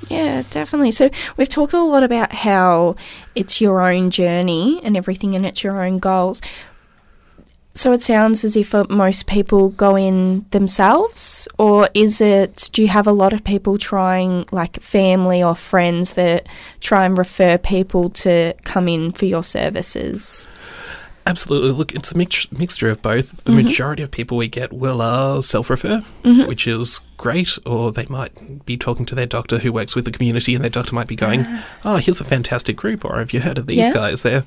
Yeah, 0.07 0.43
definitely. 0.49 0.91
So 0.91 1.09
we've 1.35 1.49
talked 1.49 1.73
a 1.73 1.81
lot 1.81 2.03
about 2.03 2.31
how 2.31 2.95
it's 3.35 3.59
your 3.59 3.81
own 3.81 4.11
journey 4.11 4.79
and 4.81 4.95
everything, 4.95 5.35
and 5.35 5.45
it's 5.45 5.61
your 5.61 5.83
own 5.83 5.99
goals. 5.99 6.41
So 7.73 7.93
it 7.93 8.01
sounds 8.01 8.43
as 8.43 8.57
if 8.57 8.75
uh, 8.75 8.85
most 8.89 9.27
people 9.27 9.69
go 9.69 9.95
in 9.95 10.45
themselves, 10.51 11.47
or 11.57 11.87
is 11.93 12.19
it? 12.19 12.69
Do 12.73 12.81
you 12.81 12.89
have 12.89 13.07
a 13.07 13.13
lot 13.13 13.31
of 13.31 13.43
people 13.43 13.77
trying, 13.77 14.45
like 14.51 14.81
family 14.81 15.41
or 15.41 15.55
friends, 15.55 16.13
that 16.13 16.47
try 16.81 17.05
and 17.05 17.17
refer 17.17 17.57
people 17.57 18.09
to 18.09 18.53
come 18.65 18.89
in 18.89 19.13
for 19.13 19.25
your 19.25 19.43
services? 19.43 20.49
Absolutely. 21.25 21.71
Look, 21.71 21.93
it's 21.93 22.11
a 22.11 22.17
mix- 22.17 22.51
mixture 22.51 22.89
of 22.89 23.01
both. 23.01 23.43
The 23.45 23.51
majority 23.51 24.03
of 24.03 24.11
people 24.11 24.37
we 24.37 24.47
get 24.47 24.73
will 24.73 25.01
uh, 25.01 25.41
self 25.41 25.69
refer, 25.69 25.99
which 26.23 26.67
is 26.67 26.99
great, 27.21 27.57
or 27.65 27.91
they 27.91 28.05
might 28.09 28.65
be 28.65 28.75
talking 28.75 29.05
to 29.05 29.15
their 29.15 29.27
doctor 29.27 29.59
who 29.59 29.71
works 29.71 29.95
with 29.95 30.05
the 30.05 30.11
community, 30.11 30.55
and 30.55 30.63
their 30.63 30.71
doctor 30.71 30.93
might 30.95 31.07
be 31.07 31.15
going, 31.15 31.45
ah. 31.47 31.65
"Oh, 31.85 31.95
here's 31.97 32.19
a 32.19 32.25
fantastic 32.25 32.75
group," 32.75 33.05
or 33.05 33.19
"Have 33.19 33.31
you 33.31 33.39
heard 33.41 33.57
of 33.57 33.67
these 33.67 33.87
Yeah. 33.87 33.93
guys? 33.93 34.23
They're 34.23 34.43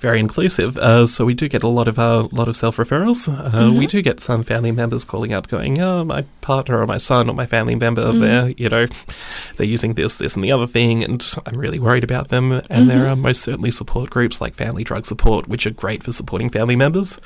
very 0.00 0.18
inclusive." 0.18 0.76
Uh, 0.76 1.06
so 1.06 1.24
we 1.24 1.34
do 1.34 1.48
get 1.48 1.62
a 1.62 1.68
lot 1.68 1.88
of 1.88 1.96
a 1.96 2.28
lot 2.32 2.48
of 2.48 2.56
self 2.56 2.76
referrals. 2.76 3.28
Uh, 3.28 3.50
mm-hmm. 3.50 3.78
We 3.78 3.86
do 3.86 4.02
get 4.02 4.20
some 4.20 4.42
family 4.42 4.72
members 4.72 5.04
calling 5.04 5.32
up, 5.32 5.46
going, 5.48 5.80
"Oh, 5.80 6.04
my 6.04 6.24
partner 6.40 6.80
or 6.80 6.86
my 6.86 6.98
son 6.98 7.28
or 7.30 7.34
my 7.34 7.46
family 7.46 7.76
member, 7.76 8.12
they're 8.12 8.42
mm-hmm. 8.42 8.62
you 8.62 8.68
know, 8.68 8.86
they're 9.56 9.66
using 9.66 9.94
this, 9.94 10.18
this, 10.18 10.34
and 10.34 10.42
the 10.42 10.52
other 10.52 10.66
thing, 10.66 11.04
and 11.04 11.24
I'm 11.46 11.56
really 11.56 11.78
worried 11.78 12.04
about 12.04 12.28
them." 12.28 12.52
And 12.68 12.90
there 12.90 13.04
mm-hmm. 13.04 13.12
are 13.12 13.16
most 13.16 13.42
certainly 13.42 13.70
support 13.70 14.10
groups 14.10 14.40
like 14.40 14.54
Family 14.54 14.82
Drug 14.82 15.06
Support, 15.06 15.48
which 15.48 15.66
are 15.66 15.70
great 15.70 16.02
for 16.02 16.12
supporting 16.12 16.50
family 16.50 16.76
members 16.76 17.18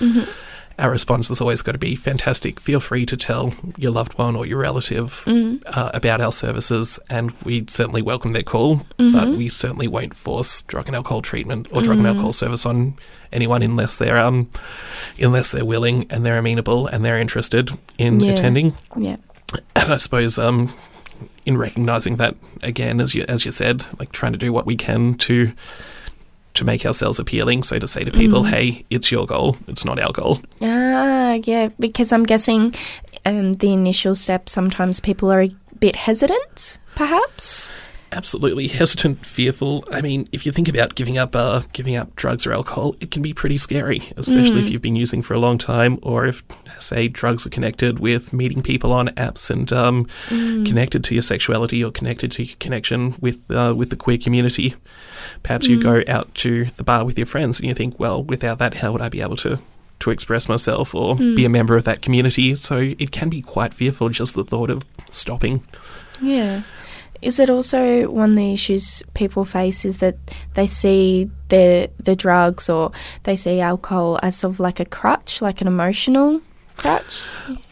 our 0.82 0.90
response 0.90 1.28
has 1.28 1.40
always 1.40 1.62
got 1.62 1.72
to 1.72 1.78
be 1.78 1.94
fantastic. 1.96 2.58
Feel 2.60 2.80
free 2.80 3.06
to 3.06 3.16
tell 3.16 3.54
your 3.78 3.92
loved 3.92 4.18
one 4.18 4.36
or 4.36 4.44
your 4.44 4.58
relative 4.58 5.22
uh, 5.26 5.90
about 5.94 6.20
our 6.20 6.32
services, 6.32 6.98
and 7.08 7.30
we 7.44 7.64
certainly 7.68 8.02
welcome 8.02 8.32
their 8.32 8.42
call, 8.42 8.82
but 8.98 9.28
we 9.28 9.48
certainly 9.48 9.86
won't 9.88 10.12
force 10.14 10.62
drug 10.62 10.88
and 10.88 10.96
alcohol 10.96 11.22
treatment 11.22 11.68
or 11.70 11.80
drug 11.82 11.98
and 11.98 12.06
alcohol 12.06 12.32
service 12.32 12.66
on 12.66 12.94
anyone 13.32 13.62
unless 13.62 13.96
they're 13.96 14.18
um 14.18 14.50
unless 15.18 15.52
they're 15.52 15.64
willing 15.64 16.06
and 16.10 16.26
they're 16.26 16.36
amenable 16.36 16.86
and 16.88 17.02
they're 17.04 17.18
interested 17.18 17.70
in 17.96 18.20
Yeah. 18.20 18.32
attending. 18.32 18.76
Yeah. 18.98 19.16
And 19.74 19.92
I 19.92 19.96
suppose 19.96 20.38
um 20.38 20.74
in 21.46 21.56
recognizing 21.56 22.16
that 22.16 22.34
again, 22.62 23.00
as 23.00 23.14
you 23.14 23.24
as 23.28 23.44
you 23.46 23.52
said, 23.52 23.86
like 23.98 24.12
trying 24.12 24.32
to 24.32 24.38
do 24.38 24.52
what 24.52 24.66
we 24.66 24.76
can 24.76 25.14
to 25.14 25.52
to 26.54 26.64
make 26.64 26.84
ourselves 26.84 27.18
appealing. 27.18 27.62
So 27.62 27.78
to 27.78 27.88
say 27.88 28.04
to 28.04 28.10
people, 28.10 28.44
"Hey, 28.44 28.84
it's 28.90 29.10
your 29.10 29.26
goal; 29.26 29.56
it's 29.68 29.84
not 29.84 30.00
our 30.00 30.12
goal." 30.12 30.40
Ah, 30.60 31.38
yeah, 31.44 31.68
because 31.78 32.12
I'm 32.12 32.24
guessing 32.24 32.74
um, 33.24 33.54
the 33.54 33.72
initial 33.72 34.14
step, 34.14 34.48
sometimes 34.48 35.00
people 35.00 35.30
are 35.32 35.42
a 35.42 35.50
bit 35.78 35.96
hesitant, 35.96 36.78
perhaps. 36.94 37.70
Absolutely 38.12 38.68
hesitant, 38.68 39.26
fearful. 39.26 39.84
I 39.90 40.00
mean, 40.00 40.28
if 40.32 40.44
you 40.46 40.52
think 40.52 40.68
about 40.68 40.94
giving 40.94 41.18
up, 41.18 41.34
uh, 41.34 41.62
giving 41.72 41.96
up 41.96 42.14
drugs 42.14 42.46
or 42.46 42.52
alcohol, 42.52 42.94
it 43.00 43.10
can 43.10 43.22
be 43.22 43.32
pretty 43.32 43.58
scary, 43.58 44.12
especially 44.16 44.60
if 44.60 44.68
you've 44.68 44.82
been 44.82 44.96
using 44.96 45.22
for 45.22 45.34
a 45.34 45.38
long 45.38 45.58
time, 45.58 45.98
or 46.02 46.26
if, 46.26 46.42
say, 46.78 47.08
drugs 47.08 47.46
are 47.46 47.50
connected 47.50 47.98
with 47.98 48.32
meeting 48.32 48.62
people 48.62 48.92
on 48.92 49.08
apps 49.08 49.50
and 49.50 49.72
um, 49.72 50.04
connected 50.64 51.02
to 51.04 51.14
your 51.14 51.22
sexuality 51.22 51.82
or 51.82 51.90
connected 51.90 52.30
to 52.32 52.44
your 52.44 52.56
connection 52.60 53.14
with 53.20 53.50
uh, 53.50 53.74
with 53.76 53.90
the 53.90 53.96
queer 53.96 54.18
community. 54.18 54.74
Perhaps 55.42 55.66
you 55.66 55.82
go 55.82 56.02
out 56.06 56.34
to 56.36 56.66
the 56.66 56.84
bar 56.84 57.04
with 57.04 57.18
your 57.18 57.26
friends 57.26 57.58
and 57.58 57.68
you 57.68 57.74
think, 57.74 57.98
well, 57.98 58.22
without 58.22 58.58
that, 58.58 58.74
how 58.74 58.92
would 58.92 59.00
I 59.00 59.08
be 59.08 59.22
able 59.22 59.36
to? 59.38 59.58
To 60.00 60.10
express 60.10 60.48
myself 60.48 60.96
or 60.96 61.14
be 61.14 61.44
a 61.44 61.48
member 61.48 61.76
of 61.76 61.84
that 61.84 62.02
community. 62.02 62.56
So 62.56 62.78
it 62.78 63.12
can 63.12 63.28
be 63.28 63.40
quite 63.40 63.72
fearful 63.72 64.08
just 64.08 64.34
the 64.34 64.44
thought 64.44 64.68
of 64.68 64.84
stopping. 65.12 65.64
Yeah. 66.20 66.62
Is 67.22 67.38
it 67.38 67.48
also 67.48 68.10
one 68.10 68.30
of 68.30 68.36
the 68.36 68.52
issues 68.52 69.02
people 69.14 69.44
face 69.44 69.84
is 69.84 69.98
that 69.98 70.16
they 70.54 70.66
see 70.66 71.30
the 71.48 71.88
the 71.98 72.16
drugs 72.16 72.68
or 72.68 72.90
they 73.22 73.36
see 73.36 73.60
alcohol 73.60 74.18
as 74.22 74.36
sort 74.36 74.54
of 74.54 74.60
like 74.60 74.80
a 74.80 74.84
crutch, 74.84 75.40
like 75.40 75.60
an 75.60 75.68
emotional 75.68 76.40
crutch? 76.76 77.22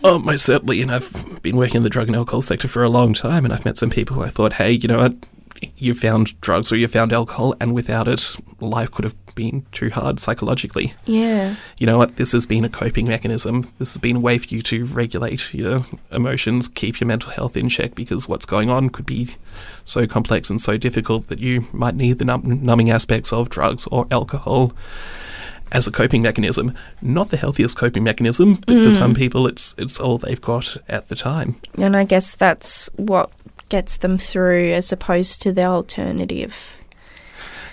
Oh, 0.04 0.20
most 0.20 0.44
certainly. 0.46 0.80
And 0.80 0.90
I've 0.92 1.42
been 1.42 1.56
working 1.56 1.78
in 1.78 1.82
the 1.82 1.90
drug 1.90 2.06
and 2.06 2.16
alcohol 2.16 2.42
sector 2.42 2.68
for 2.68 2.84
a 2.84 2.88
long 2.88 3.12
time, 3.12 3.44
and 3.44 3.52
I've 3.52 3.64
met 3.64 3.76
some 3.76 3.90
people 3.90 4.16
who 4.16 4.22
I 4.22 4.28
thought, 4.28 4.54
hey, 4.54 4.70
you 4.70 4.86
know 4.86 4.98
what? 4.98 5.28
You 5.76 5.94
found 5.94 6.38
drugs 6.42 6.70
or 6.70 6.76
you 6.76 6.88
found 6.88 7.12
alcohol, 7.12 7.54
and 7.60 7.74
without 7.74 8.06
it, 8.06 8.36
life 8.60 8.90
could 8.90 9.04
have 9.04 9.16
been 9.34 9.64
too 9.72 9.88
hard 9.88 10.20
psychologically. 10.20 10.92
Yeah. 11.06 11.56
You 11.78 11.86
know 11.86 11.96
what? 11.96 12.16
This 12.16 12.32
has 12.32 12.44
been 12.44 12.64
a 12.64 12.68
coping 12.68 13.08
mechanism. 13.08 13.62
This 13.78 13.94
has 13.94 13.98
been 13.98 14.16
a 14.16 14.20
way 14.20 14.36
for 14.36 14.54
you 14.54 14.60
to 14.62 14.84
regulate 14.84 15.54
your 15.54 15.80
emotions, 16.12 16.68
keep 16.68 17.00
your 17.00 17.08
mental 17.08 17.30
health 17.30 17.56
in 17.56 17.68
check, 17.68 17.94
because 17.94 18.28
what's 18.28 18.44
going 18.44 18.68
on 18.68 18.90
could 18.90 19.06
be 19.06 19.36
so 19.84 20.06
complex 20.06 20.50
and 20.50 20.60
so 20.60 20.76
difficult 20.76 21.28
that 21.28 21.40
you 21.40 21.66
might 21.72 21.94
need 21.94 22.18
the 22.18 22.24
num- 22.24 22.64
numbing 22.64 22.90
aspects 22.90 23.32
of 23.32 23.48
drugs 23.48 23.86
or 23.86 24.06
alcohol 24.10 24.72
as 25.72 25.86
a 25.86 25.92
coping 25.92 26.22
mechanism. 26.22 26.74
Not 27.00 27.30
the 27.30 27.36
healthiest 27.36 27.76
coping 27.76 28.04
mechanism, 28.04 28.54
but 28.54 28.82
for 28.82 28.90
mm. 28.90 28.92
some 28.92 29.14
people, 29.14 29.46
it's 29.46 29.74
it's 29.78 30.00
all 30.00 30.18
they've 30.18 30.40
got 30.40 30.76
at 30.88 31.08
the 31.08 31.14
time. 31.14 31.56
And 31.78 31.96
I 31.96 32.04
guess 32.04 32.34
that's 32.34 32.90
what 32.96 33.30
gets 33.70 33.96
them 33.96 34.18
through 34.18 34.72
as 34.72 34.92
opposed 34.92 35.40
to 35.42 35.52
the 35.52 35.64
alternative. 35.64 36.76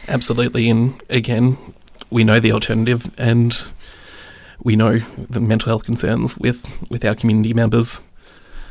Absolutely, 0.07 0.69
and 0.69 1.01
again, 1.09 1.57
we 2.09 2.23
know 2.23 2.39
the 2.39 2.53
alternative, 2.53 3.13
and 3.17 3.69
we 4.63 4.75
know 4.75 4.99
the 4.99 5.41
mental 5.41 5.67
health 5.67 5.83
concerns 5.83 6.37
with 6.37 6.89
with 6.89 7.03
our 7.03 7.15
community 7.15 7.53
members. 7.53 8.01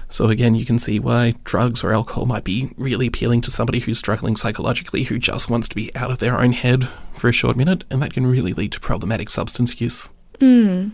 So 0.09 0.29
again, 0.29 0.55
you 0.55 0.65
can 0.65 0.79
see 0.79 1.01
why 1.01 1.35
drugs 1.45 1.83
or 1.83 1.93
alcohol 1.93 2.27
might 2.27 2.45
be 2.45 2.71
really 2.77 3.09
appealing 3.09 3.41
to 3.43 3.51
somebody 3.51 3.81
who's 3.81 3.99
struggling 3.99 4.37
psychologically, 4.37 5.03
who 5.03 5.19
just 5.19 5.51
wants 5.51 5.69
to 5.69 5.75
be 5.75 5.95
out 5.97 6.11
of 6.11 6.21
their 6.21 6.41
own 6.41 6.53
head 6.53 6.89
for 7.13 7.29
a 7.29 7.33
short 7.33 7.57
minute, 7.57 7.85
and 7.91 8.01
that 8.03 8.15
can 8.15 8.27
really 8.27 8.53
lead 8.53 8.73
to 8.73 8.81
problematic 8.81 9.31
substance 9.31 9.81
use. 9.81 10.09
Mm. 10.41 10.93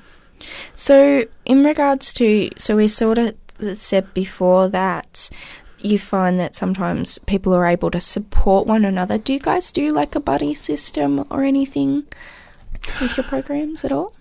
So, 0.74 1.26
in 1.44 1.62
regards 1.62 2.12
to, 2.14 2.50
so 2.56 2.76
we 2.76 2.88
sort 2.88 3.18
of 3.18 3.34
said 3.74 4.12
before 4.14 4.68
that 4.70 5.30
you 5.84 5.98
find 5.98 6.38
that 6.40 6.54
sometimes 6.54 7.18
people 7.18 7.54
are 7.54 7.66
able 7.66 7.90
to 7.90 8.00
support 8.00 8.66
one 8.66 8.84
another. 8.84 9.18
Do 9.18 9.32
you 9.32 9.38
guys 9.38 9.72
do 9.72 9.90
like 9.90 10.14
a 10.14 10.20
buddy 10.20 10.54
system 10.54 11.24
or 11.30 11.42
anything 11.42 12.04
with 13.00 13.16
your 13.16 13.24
programs 13.24 13.84
at 13.84 13.92
all? 13.92 14.14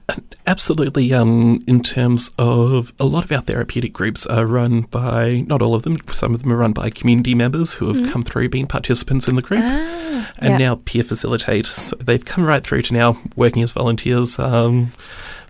Absolutely. 0.45 1.13
Um, 1.13 1.59
in 1.67 1.81
terms 1.81 2.31
of 2.37 2.93
a 2.99 3.05
lot 3.05 3.23
of 3.23 3.31
our 3.31 3.41
therapeutic 3.41 3.93
groups 3.93 4.25
are 4.25 4.45
run 4.45 4.81
by 4.81 5.43
not 5.47 5.61
all 5.61 5.75
of 5.75 5.83
them. 5.83 5.97
Some 6.11 6.33
of 6.33 6.43
them 6.43 6.51
are 6.51 6.57
run 6.57 6.73
by 6.73 6.89
community 6.89 7.33
members 7.33 7.73
who 7.73 7.93
have 7.93 8.11
come 8.11 8.23
through 8.23 8.49
being 8.49 8.67
participants 8.67 9.27
in 9.27 9.35
the 9.35 9.41
group, 9.41 9.63
and 9.63 10.25
yeah. 10.41 10.57
now 10.57 10.75
peer 10.83 11.03
facilitate. 11.03 11.65
So 11.65 11.95
they've 11.97 12.23
come 12.23 12.43
right 12.45 12.63
through 12.63 12.81
to 12.83 12.93
now 12.93 13.17
working 13.35 13.63
as 13.63 13.71
volunteers. 13.71 14.37
Um, 14.37 14.91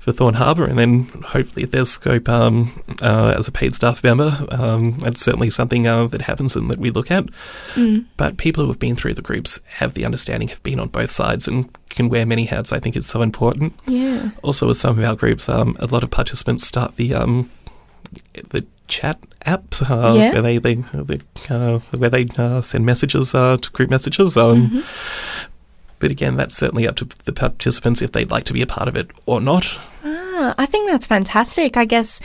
for 0.02 0.12
Thorn 0.12 0.34
Harbour, 0.34 0.66
and 0.66 0.80
then 0.80 1.04
hopefully, 1.28 1.62
if 1.64 1.70
there's 1.72 1.90
scope 1.92 2.28
um, 2.28 2.84
uh, 3.04 3.36
as 3.38 3.48
a 3.48 3.52
paid 3.52 3.76
staff 3.76 4.04
member, 4.04 4.36
um, 4.50 4.98
that's 4.98 5.22
certainly 5.22 5.52
something 5.52 5.86
uh, 5.86 6.08
that 6.08 6.24
happens 6.24 6.56
and 6.56 6.72
that 6.72 6.80
we 6.80 6.90
look 6.90 7.12
at. 7.12 7.26
But 8.18 8.38
people 8.38 8.64
who 8.64 8.72
have 8.72 8.80
been 8.80 8.96
through 8.96 9.14
the 9.14 9.22
groups 9.22 9.60
have 9.78 9.94
the 9.94 10.04
understanding, 10.04 10.48
have 10.50 10.64
been 10.64 10.80
on 10.80 10.88
both 10.90 11.12
sides, 11.12 11.48
and 11.48 11.70
can 11.90 12.10
wear 12.10 12.26
many 12.26 12.46
hats. 12.46 12.74
I 12.74 12.80
think 12.80 12.96
is 12.98 13.06
so 13.06 13.22
important. 13.22 13.74
Yeah. 13.86 14.32
Also, 14.42 14.68
with 14.68 14.78
some 14.78 14.98
of 14.98 15.06
our 15.06 15.16
groups, 15.16 15.48
um, 15.48 15.78
a 15.80 15.86
lot 15.86 16.04
of 16.04 16.10
participants 16.10 16.66
start 16.66 16.96
the 16.96 17.14
um, 17.14 17.52
the 18.50 18.66
chat 18.88 19.20
app 19.46 19.64
uh, 19.90 20.14
Yeah. 20.18 20.34
where 20.34 20.42
they, 20.42 20.58
they, 20.58 20.76
they 20.76 21.20
uh, 21.50 21.78
where 21.80 22.10
they 22.10 22.26
uh, 22.38 22.60
send 22.62 22.86
messages 22.86 23.34
uh, 23.36 23.56
to 23.58 23.72
group 23.72 23.90
messages. 23.92 24.36
Um, 24.36 24.84
But 26.02 26.12
again, 26.12 26.36
that's 26.36 26.58
certainly 26.58 26.88
up 26.88 26.98
to 26.98 27.06
the 27.24 27.32
participants 27.32 28.02
if 28.02 28.12
they'd 28.12 28.30
like 28.30 28.44
to 28.46 28.54
be 28.54 28.62
a 28.62 28.68
part 28.68 28.90
of 28.90 28.98
it 28.98 29.10
or 29.26 29.40
not. 29.40 29.80
Ah, 30.04 30.54
I 30.58 30.66
think 30.66 30.90
that's 30.90 31.06
fantastic. 31.06 31.78
I 31.78 31.86
guess 31.86 32.20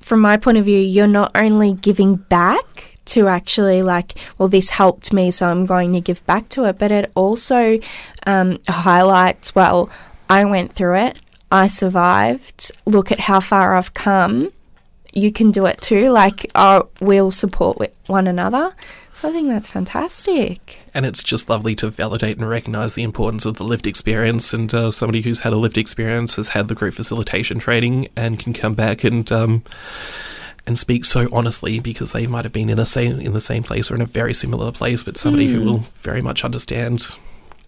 from 0.00 0.20
my 0.20 0.36
point 0.36 0.58
of 0.58 0.64
view, 0.64 0.80
you're 0.80 1.06
not 1.06 1.30
only 1.34 1.72
giving 1.74 2.16
back 2.16 2.98
to 3.06 3.28
actually 3.28 3.82
like, 3.82 4.14
well, 4.38 4.48
this 4.48 4.70
helped 4.70 5.12
me, 5.12 5.30
so 5.30 5.48
I'm 5.48 5.66
going 5.66 5.92
to 5.92 6.00
give 6.00 6.26
back 6.26 6.48
to 6.50 6.64
it, 6.64 6.78
but 6.78 6.90
it 6.92 7.10
also 7.14 7.78
um, 8.26 8.58
highlights, 8.68 9.54
well, 9.54 9.88
I 10.28 10.44
went 10.44 10.72
through 10.72 10.96
it, 10.96 11.20
I 11.50 11.68
survived, 11.68 12.72
look 12.86 13.10
at 13.10 13.20
how 13.20 13.40
far 13.40 13.76
I've 13.76 13.94
come. 13.94 14.52
You 15.12 15.32
can 15.32 15.50
do 15.50 15.66
it 15.66 15.80
too. 15.80 16.10
Like, 16.10 16.46
oh, 16.54 16.88
we'll 17.00 17.32
support 17.32 17.78
one 18.06 18.28
another. 18.28 18.74
So 19.20 19.28
I 19.28 19.32
think 19.32 19.48
that's 19.48 19.68
fantastic. 19.68 20.78
And 20.94 21.04
it's 21.04 21.22
just 21.22 21.50
lovely 21.50 21.74
to 21.76 21.90
validate 21.90 22.38
and 22.38 22.48
recognise 22.48 22.94
the 22.94 23.02
importance 23.02 23.44
of 23.44 23.58
the 23.58 23.64
lived 23.64 23.86
experience. 23.86 24.54
And 24.54 24.72
uh, 24.72 24.90
somebody 24.92 25.20
who's 25.20 25.40
had 25.40 25.52
a 25.52 25.56
lived 25.56 25.76
experience 25.76 26.36
has 26.36 26.48
had 26.48 26.68
the 26.68 26.74
group 26.74 26.94
facilitation 26.94 27.58
training 27.58 28.08
and 28.16 28.40
can 28.40 28.54
come 28.54 28.72
back 28.72 29.04
and 29.04 29.30
um, 29.30 29.62
and 30.66 30.78
speak 30.78 31.04
so 31.04 31.28
honestly 31.32 31.80
because 31.80 32.12
they 32.12 32.26
might 32.26 32.46
have 32.46 32.52
been 32.52 32.70
in 32.70 32.78
a 32.78 32.86
same 32.86 33.20
in 33.20 33.34
the 33.34 33.42
same 33.42 33.62
place 33.62 33.90
or 33.90 33.94
in 33.94 34.00
a 34.00 34.06
very 34.06 34.32
similar 34.32 34.72
place, 34.72 35.02
but 35.02 35.18
somebody 35.18 35.48
who 35.52 35.60
will 35.60 35.78
very 35.78 36.22
much 36.22 36.42
understand 36.42 37.08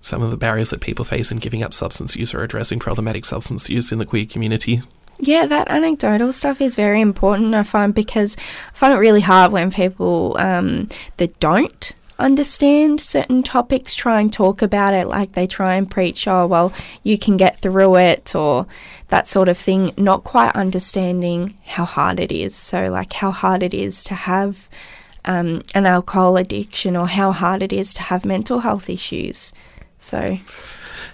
some 0.00 0.22
of 0.22 0.30
the 0.30 0.38
barriers 0.38 0.70
that 0.70 0.80
people 0.80 1.04
face 1.04 1.30
in 1.30 1.38
giving 1.38 1.62
up 1.62 1.74
substance 1.74 2.16
use 2.16 2.32
or 2.32 2.42
addressing 2.42 2.78
problematic 2.78 3.26
substance 3.26 3.68
use 3.68 3.92
in 3.92 3.98
the 3.98 4.06
queer 4.06 4.24
community. 4.24 4.80
Yeah, 5.24 5.46
that 5.46 5.70
anecdotal 5.70 6.32
stuff 6.32 6.60
is 6.60 6.74
very 6.74 7.00
important, 7.00 7.54
I 7.54 7.62
find, 7.62 7.94
because 7.94 8.36
I 8.36 8.76
find 8.76 8.92
it 8.92 8.96
really 8.98 9.20
hard 9.20 9.52
when 9.52 9.70
people 9.70 10.36
um, 10.40 10.88
that 11.18 11.38
don't 11.38 11.92
understand 12.18 13.00
certain 13.00 13.44
topics 13.44 13.94
try 13.94 14.20
and 14.20 14.32
talk 14.32 14.62
about 14.62 14.94
it, 14.94 15.06
like 15.06 15.32
they 15.32 15.46
try 15.46 15.76
and 15.76 15.88
preach, 15.88 16.26
oh, 16.26 16.44
well, 16.48 16.72
you 17.04 17.16
can 17.16 17.36
get 17.36 17.60
through 17.60 17.98
it, 17.98 18.34
or 18.34 18.66
that 19.10 19.28
sort 19.28 19.48
of 19.48 19.56
thing, 19.56 19.92
not 19.96 20.24
quite 20.24 20.56
understanding 20.56 21.56
how 21.66 21.84
hard 21.84 22.18
it 22.18 22.32
is. 22.32 22.56
So, 22.56 22.88
like, 22.88 23.12
how 23.12 23.30
hard 23.30 23.62
it 23.62 23.74
is 23.74 24.02
to 24.04 24.14
have 24.14 24.68
um, 25.24 25.62
an 25.72 25.86
alcohol 25.86 26.36
addiction, 26.36 26.96
or 26.96 27.06
how 27.06 27.30
hard 27.30 27.62
it 27.62 27.72
is 27.72 27.94
to 27.94 28.02
have 28.02 28.24
mental 28.24 28.58
health 28.58 28.90
issues. 28.90 29.52
So, 29.98 30.38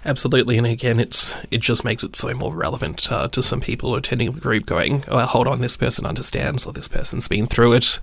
Absolutely, 0.04 0.56
and 0.58 0.66
again, 0.66 0.98
it's 1.00 1.36
it 1.50 1.60
just 1.60 1.84
makes 1.84 2.02
it 2.04 2.16
so 2.16 2.32
more 2.34 2.54
relevant 2.54 3.10
uh, 3.10 3.28
to 3.28 3.42
some 3.42 3.60
people 3.60 3.94
attending 3.94 4.32
the 4.32 4.40
group. 4.40 4.66
Going, 4.66 5.04
oh, 5.08 5.18
hold 5.26 5.46
on, 5.46 5.60
this 5.60 5.76
person 5.76 6.06
understands, 6.06 6.66
or 6.66 6.72
this 6.72 6.88
person's 6.88 7.28
been 7.28 7.46
through 7.46 7.74
it, 7.74 8.00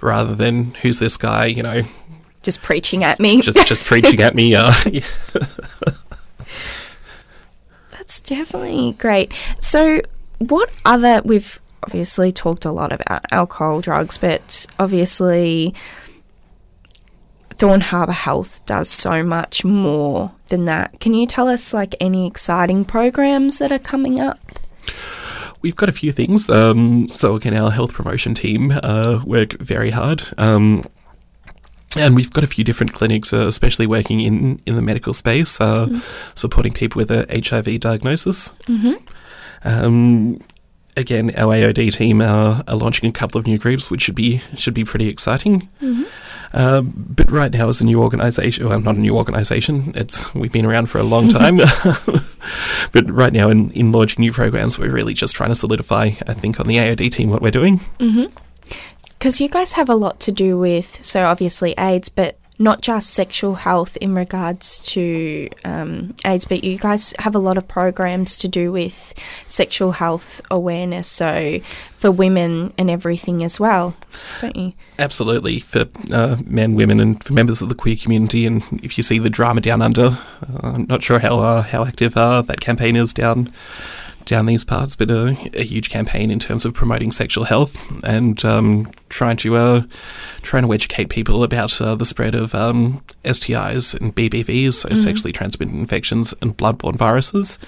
rather 0.00 0.34
than 0.34 0.74
who's 0.82 0.98
this 0.98 1.16
guy, 1.16 1.46
you 1.46 1.62
know, 1.62 1.82
Just 2.42 2.62
preaching 2.62 3.04
at 3.04 3.20
me. 3.20 3.40
just 3.40 3.66
just 3.66 3.84
preaching 3.84 4.20
at 4.20 4.34
me. 4.34 4.54
Uh, 4.54 4.72
yeah. 4.90 5.00
That's 7.92 8.20
definitely 8.20 8.92
great. 8.98 9.32
So, 9.60 10.00
what 10.38 10.70
other 10.84 11.22
we've 11.24 11.60
obviously 11.82 12.30
talked 12.32 12.64
a 12.64 12.70
lot 12.72 12.92
about 12.92 13.24
alcohol, 13.32 13.80
drugs, 13.80 14.18
but 14.18 14.66
obviously 14.78 15.74
Thorn 17.54 17.80
Harbour 17.80 18.12
Health 18.12 18.64
does 18.66 18.88
so 18.90 19.22
much 19.22 19.64
more 19.64 20.32
than 20.48 20.64
that. 20.66 20.98
Can 21.00 21.14
you 21.14 21.26
tell 21.26 21.48
us 21.48 21.74
like 21.74 21.94
any 22.00 22.26
exciting 22.26 22.84
programs 22.84 23.58
that 23.58 23.72
are 23.72 23.78
coming 23.78 24.20
up? 24.20 24.38
We've 25.62 25.76
got 25.76 25.88
a 25.88 25.92
few 25.92 26.12
things. 26.12 26.48
Um, 26.48 27.08
so 27.08 27.34
again, 27.34 27.56
our 27.56 27.70
health 27.70 27.92
promotion 27.92 28.34
team 28.34 28.72
uh, 28.82 29.22
work 29.24 29.54
very 29.54 29.90
hard. 29.90 30.22
Um, 30.38 30.84
and 31.96 32.14
we've 32.14 32.30
got 32.30 32.44
a 32.44 32.46
few 32.46 32.62
different 32.62 32.92
clinics, 32.92 33.32
uh, 33.32 33.46
especially 33.46 33.86
working 33.86 34.20
in, 34.20 34.60
in 34.66 34.76
the 34.76 34.82
medical 34.82 35.14
space, 35.14 35.60
uh, 35.60 35.88
supporting 36.34 36.72
people 36.72 36.98
with 36.98 37.10
a 37.10 37.26
HIV 37.48 37.80
diagnosis. 37.80 38.52
Um, 39.64 40.38
again, 40.96 41.30
our 41.36 41.54
AOD 41.54 41.94
team 41.94 42.22
are, 42.22 42.62
are 42.66 42.76
launching 42.76 43.08
a 43.08 43.12
couple 43.12 43.38
of 43.38 43.46
new 43.46 43.58
groups, 43.58 43.90
which 43.90 44.02
should 44.02 44.14
be 44.14 44.42
should 44.56 44.74
be 44.74 44.84
pretty 44.84 45.08
exciting. 45.08 45.68
Um, 46.52 46.92
but 46.96 47.30
right 47.30 47.52
now, 47.52 47.68
as 47.68 47.80
a 47.80 47.84
new 47.84 48.00
organisation, 48.02 48.64
well, 48.64 48.76
I'm 48.76 48.84
not 48.84 48.96
a 48.96 49.00
new 49.00 49.16
organisation. 49.16 49.92
It's 49.94 50.34
we've 50.34 50.52
been 50.52 50.64
around 50.64 50.86
for 50.86 50.98
a 50.98 51.02
long 51.02 51.28
time. 51.28 51.56
but 52.92 53.10
right 53.10 53.32
now, 53.32 53.50
in, 53.50 53.70
in 53.72 53.92
launching 53.92 54.22
new 54.22 54.32
programs, 54.32 54.78
we're 54.78 54.90
really 54.90 55.14
just 55.14 55.34
trying 55.34 55.50
to 55.50 55.54
solidify, 55.54 56.12
I 56.26 56.34
think, 56.34 56.58
on 56.60 56.66
the 56.66 56.76
AOD 56.76 57.12
team 57.12 57.30
what 57.30 57.42
we're 57.42 57.50
doing. 57.50 57.80
Because 59.18 59.40
you 59.40 59.48
guys 59.48 59.72
have 59.72 59.88
a 59.88 59.94
lot 59.94 60.20
to 60.20 60.32
do 60.32 60.58
with, 60.58 61.02
so 61.02 61.24
obviously 61.24 61.74
AIDS, 61.78 62.08
but 62.08 62.38
not 62.58 62.80
just 62.80 63.10
sexual 63.10 63.54
health 63.54 63.96
in 63.98 64.14
regards 64.14 64.78
to 64.86 65.48
um, 65.64 66.14
AIDS, 66.24 66.44
but 66.44 66.64
you 66.64 66.78
guys 66.78 67.14
have 67.18 67.34
a 67.34 67.38
lot 67.38 67.58
of 67.58 67.68
programs 67.68 68.38
to 68.38 68.48
do 68.48 68.72
with 68.72 69.14
sexual 69.46 69.92
health 69.92 70.40
awareness, 70.50 71.08
so 71.08 71.58
for 71.92 72.10
women 72.10 72.72
and 72.78 72.90
everything 72.90 73.42
as 73.44 73.60
well, 73.60 73.96
don't 74.40 74.56
you? 74.56 74.72
Absolutely, 74.98 75.60
for 75.60 75.86
uh, 76.12 76.36
men, 76.44 76.74
women, 76.74 77.00
and 77.00 77.22
for 77.22 77.32
members 77.32 77.60
of 77.60 77.68
the 77.68 77.74
queer 77.74 77.96
community. 77.96 78.46
And 78.46 78.62
if 78.82 78.96
you 78.96 79.02
see 79.02 79.18
the 79.18 79.30
drama 79.30 79.60
down 79.60 79.82
under, 79.82 80.06
uh, 80.06 80.60
I'm 80.62 80.86
not 80.86 81.02
sure 81.02 81.18
how 81.18 81.40
uh, 81.40 81.62
how 81.62 81.84
active 81.84 82.16
uh, 82.16 82.42
that 82.42 82.60
campaign 82.60 82.96
is 82.96 83.12
down 83.12 83.52
down 84.26 84.46
these 84.46 84.64
parts, 84.64 84.94
but 84.94 85.10
uh, 85.10 85.32
a 85.54 85.62
huge 85.62 85.88
campaign 85.88 86.30
in 86.30 86.38
terms 86.38 86.64
of 86.64 86.74
promoting 86.74 87.12
sexual 87.12 87.44
health 87.44 87.90
and 88.04 88.44
um, 88.44 88.90
trying 89.08 89.36
to 89.38 89.56
uh, 89.56 89.82
trying 90.42 90.64
to 90.64 90.72
educate 90.72 91.08
people 91.08 91.42
about 91.42 91.80
uh, 91.80 91.94
the 91.94 92.04
spread 92.04 92.34
of 92.34 92.54
um, 92.54 93.02
STIs 93.24 93.98
and 93.98 94.14
BBVs, 94.14 94.74
so 94.74 94.88
sexually 94.94 95.32
transmitted 95.32 95.74
infections 95.74 96.34
and 96.42 96.56
bloodborne 96.56 96.96
viruses. 96.96 97.58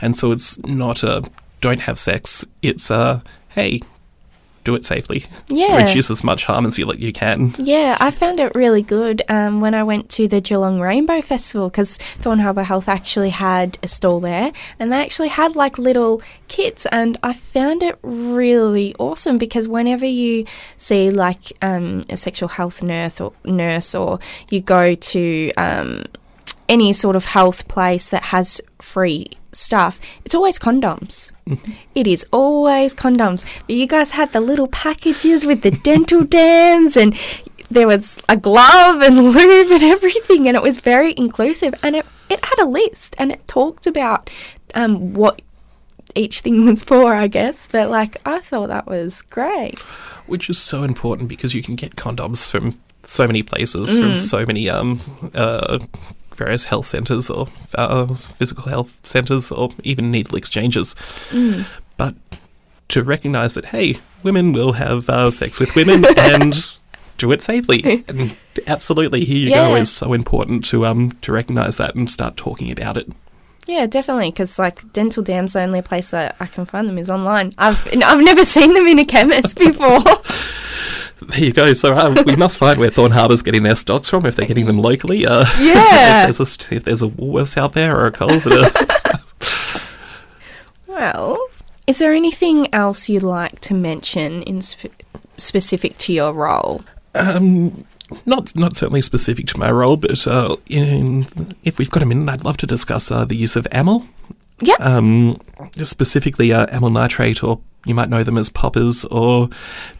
And 0.00 0.16
so 0.16 0.32
it's 0.32 0.58
not 0.66 1.02
a 1.02 1.22
don't 1.60 1.80
have 1.80 1.98
sex; 1.98 2.44
it's 2.62 2.90
a 2.90 3.22
hey, 3.50 3.80
do 4.66 4.74
it 4.74 4.84
safely. 4.84 5.24
Yeah. 5.48 5.86
reduce 5.86 6.10
as 6.10 6.22
much 6.22 6.44
harm 6.44 6.66
as 6.66 6.78
you 6.78 6.92
you 6.94 7.12
can. 7.12 7.54
Yeah, 7.58 7.96
I 8.00 8.10
found 8.10 8.40
it 8.40 8.54
really 8.54 8.82
good 8.82 9.22
um, 9.28 9.60
when 9.60 9.74
I 9.74 9.82
went 9.82 10.10
to 10.10 10.28
the 10.28 10.40
Geelong 10.40 10.80
Rainbow 10.80 11.22
Festival 11.22 11.68
because 11.68 11.96
Thorne 12.18 12.40
Harbour 12.40 12.64
Health 12.64 12.88
actually 12.88 13.30
had 13.30 13.78
a 13.82 13.88
stall 13.88 14.20
there 14.20 14.52
and 14.78 14.92
they 14.92 15.00
actually 15.00 15.28
had 15.28 15.56
like 15.56 15.78
little 15.78 16.20
kits, 16.48 16.86
and 16.86 17.16
I 17.22 17.32
found 17.32 17.82
it 17.82 17.98
really 18.02 18.94
awesome 18.98 19.38
because 19.38 19.68
whenever 19.68 20.06
you 20.06 20.44
see 20.76 21.10
like 21.10 21.52
um, 21.62 22.02
a 22.10 22.16
sexual 22.16 22.48
health 22.48 22.82
nurse 22.82 23.20
or 23.20 23.32
nurse, 23.44 23.94
or 23.94 24.18
you 24.50 24.60
go 24.60 24.94
to 24.94 25.52
um, 25.56 26.04
any 26.68 26.92
sort 26.92 27.16
of 27.16 27.24
health 27.24 27.68
place 27.68 28.08
that 28.08 28.24
has 28.24 28.60
free 28.80 29.28
stuff, 29.56 29.98
it's 30.24 30.34
always 30.34 30.58
condoms. 30.58 31.32
It 31.94 32.06
is 32.06 32.26
always 32.30 32.94
condoms. 32.94 33.44
But 33.66 33.76
you 33.76 33.86
guys 33.86 34.10
had 34.12 34.32
the 34.32 34.40
little 34.40 34.68
packages 34.68 35.46
with 35.46 35.62
the 35.62 35.70
dental 35.70 36.24
dams 36.38 36.96
and 36.96 37.16
there 37.70 37.86
was 37.86 38.16
a 38.28 38.36
glove 38.36 39.00
and 39.00 39.16
lube 39.32 39.70
and 39.70 39.82
everything 39.82 40.46
and 40.46 40.56
it 40.56 40.62
was 40.62 40.78
very 40.78 41.14
inclusive 41.16 41.74
and 41.82 41.96
it, 41.96 42.06
it 42.28 42.44
had 42.44 42.58
a 42.60 42.66
list 42.68 43.16
and 43.18 43.32
it 43.32 43.48
talked 43.48 43.86
about 43.86 44.30
um, 44.74 45.14
what 45.14 45.40
each 46.14 46.40
thing 46.40 46.64
was 46.66 46.82
for, 46.82 47.14
I 47.14 47.26
guess. 47.28 47.68
But 47.68 47.90
like 47.90 48.16
I 48.26 48.40
thought 48.40 48.68
that 48.68 48.86
was 48.86 49.22
great. 49.22 49.78
which 50.26 50.50
is 50.50 50.58
so 50.58 50.82
important 50.82 51.28
because 51.28 51.54
you 51.54 51.62
can 51.62 51.76
get 51.76 51.96
condoms 51.96 52.48
from 52.50 52.78
so 53.04 53.26
many 53.26 53.42
places, 53.42 53.90
from 53.96 54.16
so 54.16 54.44
many 54.44 54.68
um, 54.68 55.00
uh, 55.34 55.78
various 56.36 56.64
health 56.64 56.86
centres 56.86 57.30
or 57.30 57.48
uh, 57.74 58.06
physical 58.14 58.64
health 58.64 59.04
centres 59.04 59.50
or 59.50 59.70
even 59.82 60.10
needle 60.10 60.36
exchanges. 60.36 60.94
But 61.96 62.14
to 62.88 63.02
recognise 63.02 63.54
that, 63.54 63.66
hey, 63.66 63.98
women 64.22 64.52
will 64.52 64.74
have 64.74 65.08
uh, 65.08 65.30
sex 65.30 65.58
with 65.58 65.74
women 65.74 66.04
and 66.16 66.54
do 67.18 67.32
it 67.32 67.42
safely. 67.42 68.04
And 68.08 68.36
absolutely, 68.66 69.24
here 69.24 69.48
you 69.48 69.50
go 69.50 69.74
is 69.74 69.90
so 69.90 70.12
important 70.12 70.64
to 70.66 70.86
um 70.86 71.12
to 71.22 71.32
recognise 71.32 71.76
that 71.78 71.94
and 71.94 72.10
start 72.10 72.36
talking 72.36 72.70
about 72.70 72.96
it. 72.96 73.08
Yeah, 73.66 73.86
definitely. 73.86 74.30
Because 74.30 74.58
like 74.58 74.92
dental 74.92 75.22
dams, 75.22 75.54
the 75.54 75.60
only 75.62 75.82
place 75.82 76.12
that 76.12 76.36
I 76.38 76.46
can 76.46 76.66
find 76.66 76.88
them 76.88 76.98
is 76.98 77.10
online. 77.10 77.52
I've 77.58 77.86
I've 78.02 78.22
never 78.22 78.44
seen 78.44 78.74
them 78.74 78.86
in 78.86 78.98
a 78.98 79.04
chemist 79.04 79.58
before. 79.58 80.00
There 81.22 81.40
you 81.40 81.52
go. 81.52 81.72
So 81.74 81.94
uh, 81.94 82.22
we 82.26 82.36
must 82.36 82.58
find 82.58 82.78
where 82.78 82.90
Thorne 82.90 83.12
Harbour's 83.12 83.42
getting 83.42 83.62
their 83.62 83.76
stocks 83.76 84.08
from 84.10 84.26
if 84.26 84.36
they're 84.36 84.46
getting 84.46 84.66
them 84.66 84.78
locally. 84.78 85.26
Uh, 85.26 85.44
Yeah. 85.58 86.28
if, 86.28 86.36
there's 86.36 86.40
a, 86.70 86.74
if 86.74 86.84
there's 86.84 87.02
a 87.02 87.08
Woolworths 87.08 87.56
out 87.56 87.72
there 87.72 87.96
or 87.98 88.06
a 88.06 88.12
Coles 88.12 88.46
Well, 90.86 91.36
is 91.86 91.98
there 91.98 92.12
anything 92.14 92.72
else 92.74 93.08
you'd 93.08 93.22
like 93.22 93.60
to 93.62 93.74
mention 93.74 94.42
in 94.42 94.62
sp- 94.64 94.96
specific 95.36 95.98
to 95.98 96.12
your 96.12 96.32
role? 96.32 96.82
not 98.24 98.54
not 98.54 98.76
certainly 98.76 99.02
specific 99.02 99.46
to 99.46 99.58
my 99.58 99.70
role, 99.70 99.96
but 99.96 100.26
uh, 100.26 100.56
in, 100.68 101.26
if 101.64 101.78
we've 101.78 101.90
got 101.90 102.02
a 102.02 102.06
minute, 102.06 102.28
I'd 102.30 102.44
love 102.44 102.56
to 102.58 102.66
discuss 102.66 103.10
uh, 103.10 103.24
the 103.24 103.36
use 103.36 103.56
of 103.56 103.66
amyl, 103.72 104.06
Yeah. 104.60 104.74
um, 104.80 105.40
specifically 105.82 106.52
uh, 106.52 106.66
amyl 106.70 106.90
nitrate, 106.90 107.42
or 107.42 107.60
you 107.86 107.94
might 107.94 108.10
know 108.10 108.22
them 108.22 108.36
as 108.36 108.48
poppers, 108.48 109.04
or 109.06 109.48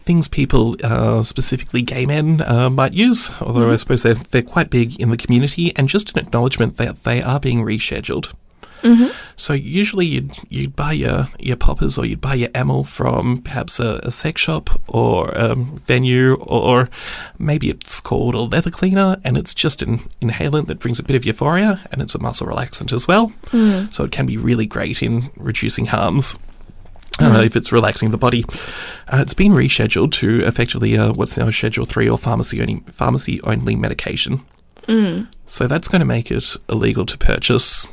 things 0.03 0.27
people, 0.27 0.75
uh, 0.83 1.23
specifically 1.23 1.81
gay 1.81 2.05
men, 2.05 2.41
uh, 2.41 2.69
might 2.69 2.93
use. 2.93 3.31
Although 3.41 3.71
I 3.71 3.77
suppose 3.77 4.03
they're 4.03 4.13
they're 4.15 4.41
quite 4.41 4.69
big 4.69 4.99
in 4.99 5.09
the 5.09 5.17
community, 5.17 5.75
and 5.75 5.87
just 5.89 6.11
an 6.11 6.19
acknowledgement 6.19 6.77
that 6.77 7.03
they 7.03 7.21
are 7.21 7.39
being 7.39 7.61
rescheduled. 7.61 8.33
So 9.35 9.53
usually 9.53 10.05
you'd 10.05 10.33
you'd 10.49 10.75
buy 10.75 10.91
your, 10.93 11.27
your 11.39 11.55
poppers 11.57 11.97
or 11.97 12.05
you'd 12.05 12.21
buy 12.21 12.35
your 12.35 12.49
amyl 12.53 12.83
from 12.83 13.39
perhaps 13.41 13.79
a, 13.79 13.99
a 14.03 14.11
sex 14.11 14.39
shop 14.41 14.69
or 14.87 15.29
a 15.29 15.55
venue 15.55 16.35
or 16.35 16.87
maybe 17.39 17.69
it's 17.69 17.99
called 17.99 18.35
a 18.35 18.39
leather 18.41 18.69
cleaner 18.71 19.17
and 19.23 19.35
it's 19.37 19.53
just 19.55 19.81
an 19.81 19.97
inhalant 20.21 20.67
that 20.67 20.79
brings 20.79 20.99
a 20.99 21.03
bit 21.03 21.15
of 21.15 21.25
euphoria 21.25 21.81
and 21.91 22.01
it's 22.03 22.13
a 22.15 22.19
muscle 22.19 22.47
relaxant 22.47 22.93
as 22.93 23.07
well. 23.07 23.31
So 23.89 24.03
it 24.03 24.11
can 24.11 24.27
be 24.27 24.37
really 24.37 24.67
great 24.67 25.01
in 25.01 25.31
reducing 25.35 25.85
harms. 25.85 26.37
Uh, 27.19 27.41
if 27.41 27.55
it's 27.55 27.71
relaxing 27.71 28.11
the 28.11 28.17
body, 28.17 28.45
uh, 29.07 29.17
it's 29.21 29.33
been 29.33 29.51
rescheduled 29.53 30.11
to 30.13 30.41
effectively 30.45 30.97
uh, 30.97 31.13
what's 31.13 31.37
now 31.37 31.49
Schedule 31.49 31.85
Three 31.85 32.07
or 32.09 32.17
pharmacy 32.17 32.61
only 32.61 32.83
pharmacy 32.91 33.41
only 33.41 33.75
medication. 33.75 34.41
So 35.45 35.67
that's 35.67 35.87
going 35.87 35.99
to 35.99 36.05
make 36.05 36.31
it 36.31 36.55
illegal 36.69 37.05
to 37.05 37.17
purchase 37.17 37.85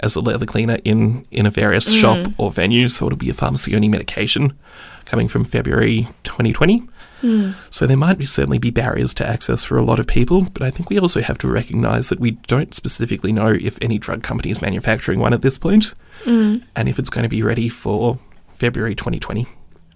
as 0.00 0.14
a 0.16 0.20
leather 0.20 0.44
cleaner 0.44 0.76
in, 0.84 1.24
in 1.30 1.46
a 1.46 1.50
various 1.50 1.90
shop 1.92 2.26
or 2.36 2.50
venue. 2.50 2.88
So 2.90 3.06
it'll 3.06 3.16
be 3.16 3.30
a 3.30 3.34
pharmacy 3.34 3.74
only 3.74 3.88
medication 3.88 4.52
coming 5.06 5.28
from 5.28 5.44
February 5.44 6.08
2020. 6.24 6.82
So 7.70 7.86
there 7.86 7.96
might 7.96 8.18
be, 8.18 8.26
certainly 8.26 8.58
be 8.58 8.70
barriers 8.70 9.14
to 9.14 9.26
access 9.26 9.64
for 9.64 9.78
a 9.78 9.82
lot 9.82 9.98
of 9.98 10.06
people, 10.06 10.42
but 10.52 10.62
I 10.62 10.70
think 10.70 10.90
we 10.90 10.98
also 10.98 11.22
have 11.22 11.38
to 11.38 11.48
recognise 11.48 12.08
that 12.10 12.20
we 12.20 12.32
don't 12.32 12.74
specifically 12.74 13.32
know 13.32 13.48
if 13.48 13.78
any 13.80 13.98
drug 13.98 14.22
company 14.22 14.50
is 14.50 14.60
manufacturing 14.60 15.18
one 15.18 15.32
at 15.32 15.40
this 15.42 15.56
point, 15.58 15.94
and 16.76 16.88
if 16.88 16.98
it's 16.98 17.08
going 17.10 17.22
to 17.22 17.28
be 17.30 17.42
ready 17.42 17.68
for 17.70 18.18
February 18.56 18.94
2020. 18.94 19.46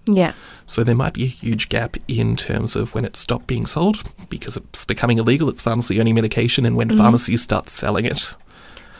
Yeah. 0.07 0.33
So 0.65 0.83
there 0.83 0.95
might 0.95 1.13
be 1.13 1.23
a 1.23 1.27
huge 1.27 1.69
gap 1.69 1.97
in 2.07 2.35
terms 2.35 2.75
of 2.75 2.93
when 2.93 3.05
it 3.05 3.15
stopped 3.15 3.47
being 3.47 3.65
sold 3.65 4.03
because 4.29 4.57
it's 4.57 4.85
becoming 4.85 5.17
illegal. 5.17 5.49
It's 5.49 5.61
pharmacy 5.61 5.99
only 5.99 6.13
medication, 6.13 6.65
and 6.65 6.75
when 6.75 6.95
pharmacies 6.97 7.41
start 7.41 7.69
selling 7.69 8.05
it. 8.05 8.35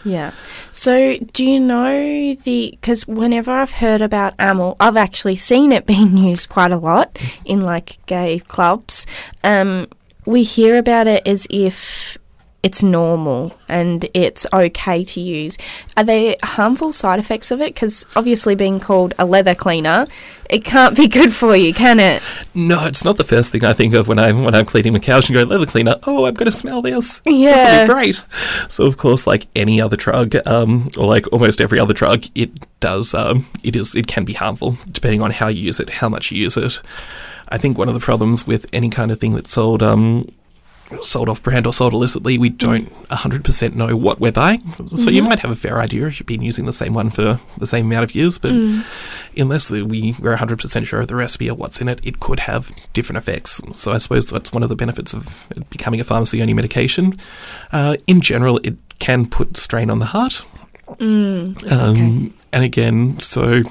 Yeah. 0.04 0.32
So, 0.72 1.18
do 1.34 1.46
you 1.46 1.60
know 1.60 2.34
the? 2.36 2.72
Because 2.72 3.08
whenever 3.08 3.52
I've 3.52 3.72
heard 3.72 4.02
about 4.02 4.34
amyl, 4.38 4.76
I've 4.80 4.98
actually 4.98 5.36
seen 5.36 5.72
it 5.72 5.86
being 5.94 6.18
used 6.18 6.50
quite 6.50 6.72
a 6.72 6.78
lot 6.78 7.22
in 7.46 7.62
like 7.62 8.04
gay 8.06 8.40
clubs. 8.40 9.06
Um, 9.44 9.88
we 10.26 10.44
hear 10.44 10.78
about 10.78 11.08
it 11.08 11.26
as 11.26 11.48
if 11.50 12.18
it's 12.64 12.84
normal 12.84 13.58
and 13.68 14.08
it's 14.14 14.46
okay 14.54 15.04
to 15.04 15.20
use. 15.20 15.58
Are 15.98 16.04
there 16.04 16.36
harmful 16.44 16.94
side 16.94 17.20
effects 17.20 17.50
of 17.50 17.60
it? 17.60 17.74
Because 17.74 18.06
obviously, 18.16 18.54
being 18.54 18.80
called 18.80 19.14
a 19.18 19.26
leather 19.26 19.56
cleaner, 19.56 20.06
it 20.50 20.64
can't 20.64 20.96
be 20.96 21.08
good 21.08 21.34
for 21.34 21.56
you, 21.56 21.74
can 21.74 22.00
it? 22.00 22.22
No, 22.54 22.86
it's 22.86 23.04
not 23.04 23.18
the 23.18 23.24
first 23.24 23.52
thing 23.52 23.66
I 23.66 23.74
think 23.74 23.96
of 23.96 24.08
when 24.08 24.20
I'm 24.20 24.44
when 24.44 24.54
I'm 24.54 24.66
cleaning 24.66 24.94
my 24.94 25.00
couch 25.00 25.28
and 25.28 25.34
go 25.34 25.44
leather 25.44 25.66
cleaner. 25.66 25.96
Oh, 26.06 26.26
I'm 26.26 26.36
going 26.36 26.46
to 26.46 26.52
smell 26.52 26.82
this. 26.82 27.22
Yeah. 27.26 27.52
this 27.56 27.64
will 27.66 27.88
be 27.88 27.94
great. 27.94 28.28
So 28.70 28.86
of 28.86 28.98
course, 28.98 29.26
like 29.26 29.48
any 29.56 29.82
other 29.82 29.98
drug, 29.98 30.36
um, 30.46 30.90
or 30.98 31.08
like 31.08 31.32
almost 31.34 31.62
every 31.62 31.80
other 31.80 31.94
drug, 31.94 32.26
it 32.36 32.52
does 32.80 33.14
um, 33.14 33.48
it 33.64 33.76
is 33.76 33.96
it 33.96 34.08
can 34.08 34.26
be 34.26 34.34
harmful 34.34 34.78
depending 34.92 35.22
on 35.22 35.32
how 35.32 35.48
you 35.48 35.62
use 35.62 35.80
it, 35.80 35.90
how 35.90 36.10
much 36.10 36.32
you 36.32 36.38
use 36.38 36.58
it. 36.58 36.82
I 37.50 37.58
think 37.58 37.78
one 37.78 37.90
of 37.90 37.94
the 37.94 38.00
problems 38.00 38.48
with 38.48 38.66
any 38.72 38.90
kind 38.90 39.12
of 39.12 39.20
thing 39.20 39.34
that's 39.34 39.52
sold 39.52 39.84
um, 39.84 40.26
sold 41.02 41.30
off 41.30 41.42
brand 41.42 41.66
or 41.66 41.74
sold 41.74 41.94
illicitly, 41.94 42.38
we 42.38 42.50
don't 42.50 42.90
100% 43.10 43.76
know 43.76 43.96
what 43.96 44.20
we're 44.20 44.32
buying. 44.32 44.62
So 44.88 45.10
you 45.10 45.24
might 45.24 45.40
have 45.40 45.52
a 45.52 45.56
fair 45.56 45.80
idea 45.80 46.08
if 46.08 46.20
you've 46.20 46.28
been 46.28 46.42
using 46.42 46.66
the 46.66 46.74
same 46.74 46.94
one 46.94 47.10
for 47.10 47.40
the 47.58 47.68
same 47.68 47.86
amount 47.88 48.04
of 48.04 48.16
years, 48.16 48.38
but 48.38 48.52
unless 49.36 49.70
we, 49.72 50.16
we're 50.20 50.36
100% 50.36 50.86
sure 50.86 51.00
of 51.02 51.08
the 51.08 51.16
recipe 51.16 51.50
or 51.50 51.56
what's 51.56 51.82
in 51.82 51.88
it, 51.88 52.00
it 52.04 52.20
could 52.20 52.42
have 52.42 52.72
different 52.94 53.18
effects. 53.18 53.62
So 53.74 53.92
I 53.92 53.98
suppose 53.98 54.26
that's 54.26 54.52
one 54.54 54.64
of 54.64 54.70
the 54.70 54.76
benefits 54.76 55.14
of 55.14 55.48
becoming 55.70 56.00
a 56.00 56.04
pharmacy 56.04 56.42
only 56.42 56.54
medication. 56.54 57.18
Uh, 57.72 57.98
in 58.08 58.22
general, 58.22 58.58
it 58.64 58.78
can 59.00 59.26
put 59.28 59.58
strain 59.58 59.90
on 59.90 60.00
the 60.00 60.06
heart. 60.06 60.46
Um, 61.70 62.34
And 62.54 62.64
again, 62.64 63.20
so, 63.20 63.62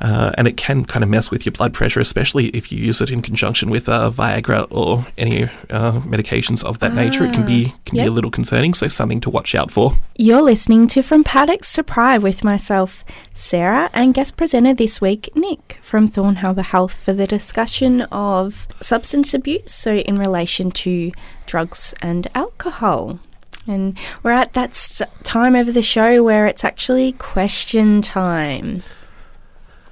uh, 0.00 0.32
and 0.38 0.46
it 0.46 0.56
can 0.56 0.84
kind 0.84 1.02
of 1.02 1.10
mess 1.10 1.30
with 1.30 1.44
your 1.44 1.52
blood 1.52 1.74
pressure, 1.74 2.00
especially 2.00 2.46
if 2.48 2.70
you 2.70 2.78
use 2.78 3.00
it 3.00 3.10
in 3.10 3.22
conjunction 3.22 3.70
with 3.70 3.88
uh, 3.88 4.10
Viagra 4.10 4.66
or 4.70 5.06
any 5.18 5.44
uh, 5.44 6.00
medications 6.00 6.64
of 6.64 6.78
that 6.78 6.94
nature. 6.94 7.24
It 7.24 7.32
can 7.32 7.44
be 7.44 7.74
can 7.84 7.96
be 7.98 8.04
a 8.04 8.10
little 8.10 8.30
concerning, 8.30 8.74
so 8.74 8.86
something 8.88 9.20
to 9.20 9.30
watch 9.30 9.54
out 9.54 9.70
for. 9.70 9.96
You're 10.16 10.42
listening 10.42 10.86
to 10.88 11.02
From 11.02 11.24
Paddocks 11.24 11.72
to 11.74 11.82
Pride 11.82 12.22
with 12.22 12.44
myself, 12.44 13.04
Sarah, 13.32 13.90
and 13.92 14.14
guest 14.14 14.36
presenter 14.36 14.74
this 14.74 15.00
week, 15.00 15.28
Nick 15.34 15.78
from 15.80 16.06
Thorne 16.06 16.36
Harbour 16.36 16.62
Health 16.62 16.94
for 16.94 17.12
the 17.12 17.26
discussion 17.26 18.02
of 18.12 18.68
substance 18.80 19.34
abuse, 19.34 19.72
so 19.72 19.96
in 19.96 20.18
relation 20.18 20.70
to 20.70 21.10
drugs 21.46 21.94
and 22.00 22.26
alcohol. 22.34 23.18
And 23.66 23.98
we're 24.22 24.32
at 24.32 24.52
that 24.52 24.74
st- 24.74 25.10
time 25.22 25.54
of 25.54 25.72
the 25.74 25.82
show 25.82 26.22
where 26.22 26.46
it's 26.46 26.64
actually 26.64 27.12
question 27.12 28.02
time. 28.02 28.82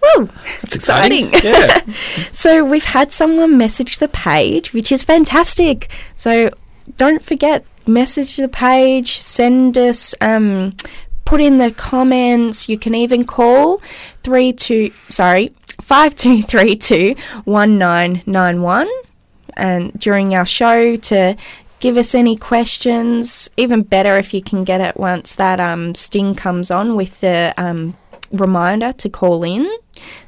Woo! 0.03 0.29
It's 0.63 0.77
exciting. 0.77 1.33
Yeah. 1.43 1.81
So 2.33 2.65
we've 2.65 2.85
had 2.85 3.13
someone 3.13 3.57
message 3.57 3.99
the 3.99 4.09
page, 4.09 4.73
which 4.73 4.91
is 4.91 5.03
fantastic. 5.03 5.89
So 6.17 6.51
don't 6.97 7.23
forget, 7.23 7.65
message 7.87 8.37
the 8.37 8.49
page, 8.49 9.19
send 9.21 9.79
us, 9.79 10.15
um, 10.21 10.73
put 11.25 11.41
in 11.41 11.59
the 11.59 11.71
comments. 11.71 12.69
You 12.69 12.79
can 12.79 12.95
even 12.95 13.25
call 13.25 13.81
three 14.23 14.53
two 14.53 14.93
sorry 15.09 15.55
five 15.81 16.15
two 16.15 16.43
three 16.43 16.75
two 16.77 17.15
one 17.45 17.79
nine 17.79 18.23
nine 18.27 18.63
one, 18.63 18.91
and 19.57 19.93
during 19.99 20.35
our 20.35 20.47
show 20.47 20.97
to 20.97 21.37
give 21.83 21.97
us 21.97 22.15
any 22.15 22.37
questions. 22.37 23.51
Even 23.57 23.83
better 23.83 24.17
if 24.17 24.33
you 24.33 24.41
can 24.41 24.63
get 24.63 24.81
it 24.81 24.97
once 24.97 25.35
that 25.35 25.59
um, 25.59 25.95
sting 25.97 26.33
comes 26.35 26.71
on 26.71 26.95
with 26.95 27.21
the 27.21 27.53
um, 27.59 27.97
reminder 28.31 28.93
to 28.93 29.11
call 29.11 29.43
in, 29.43 29.69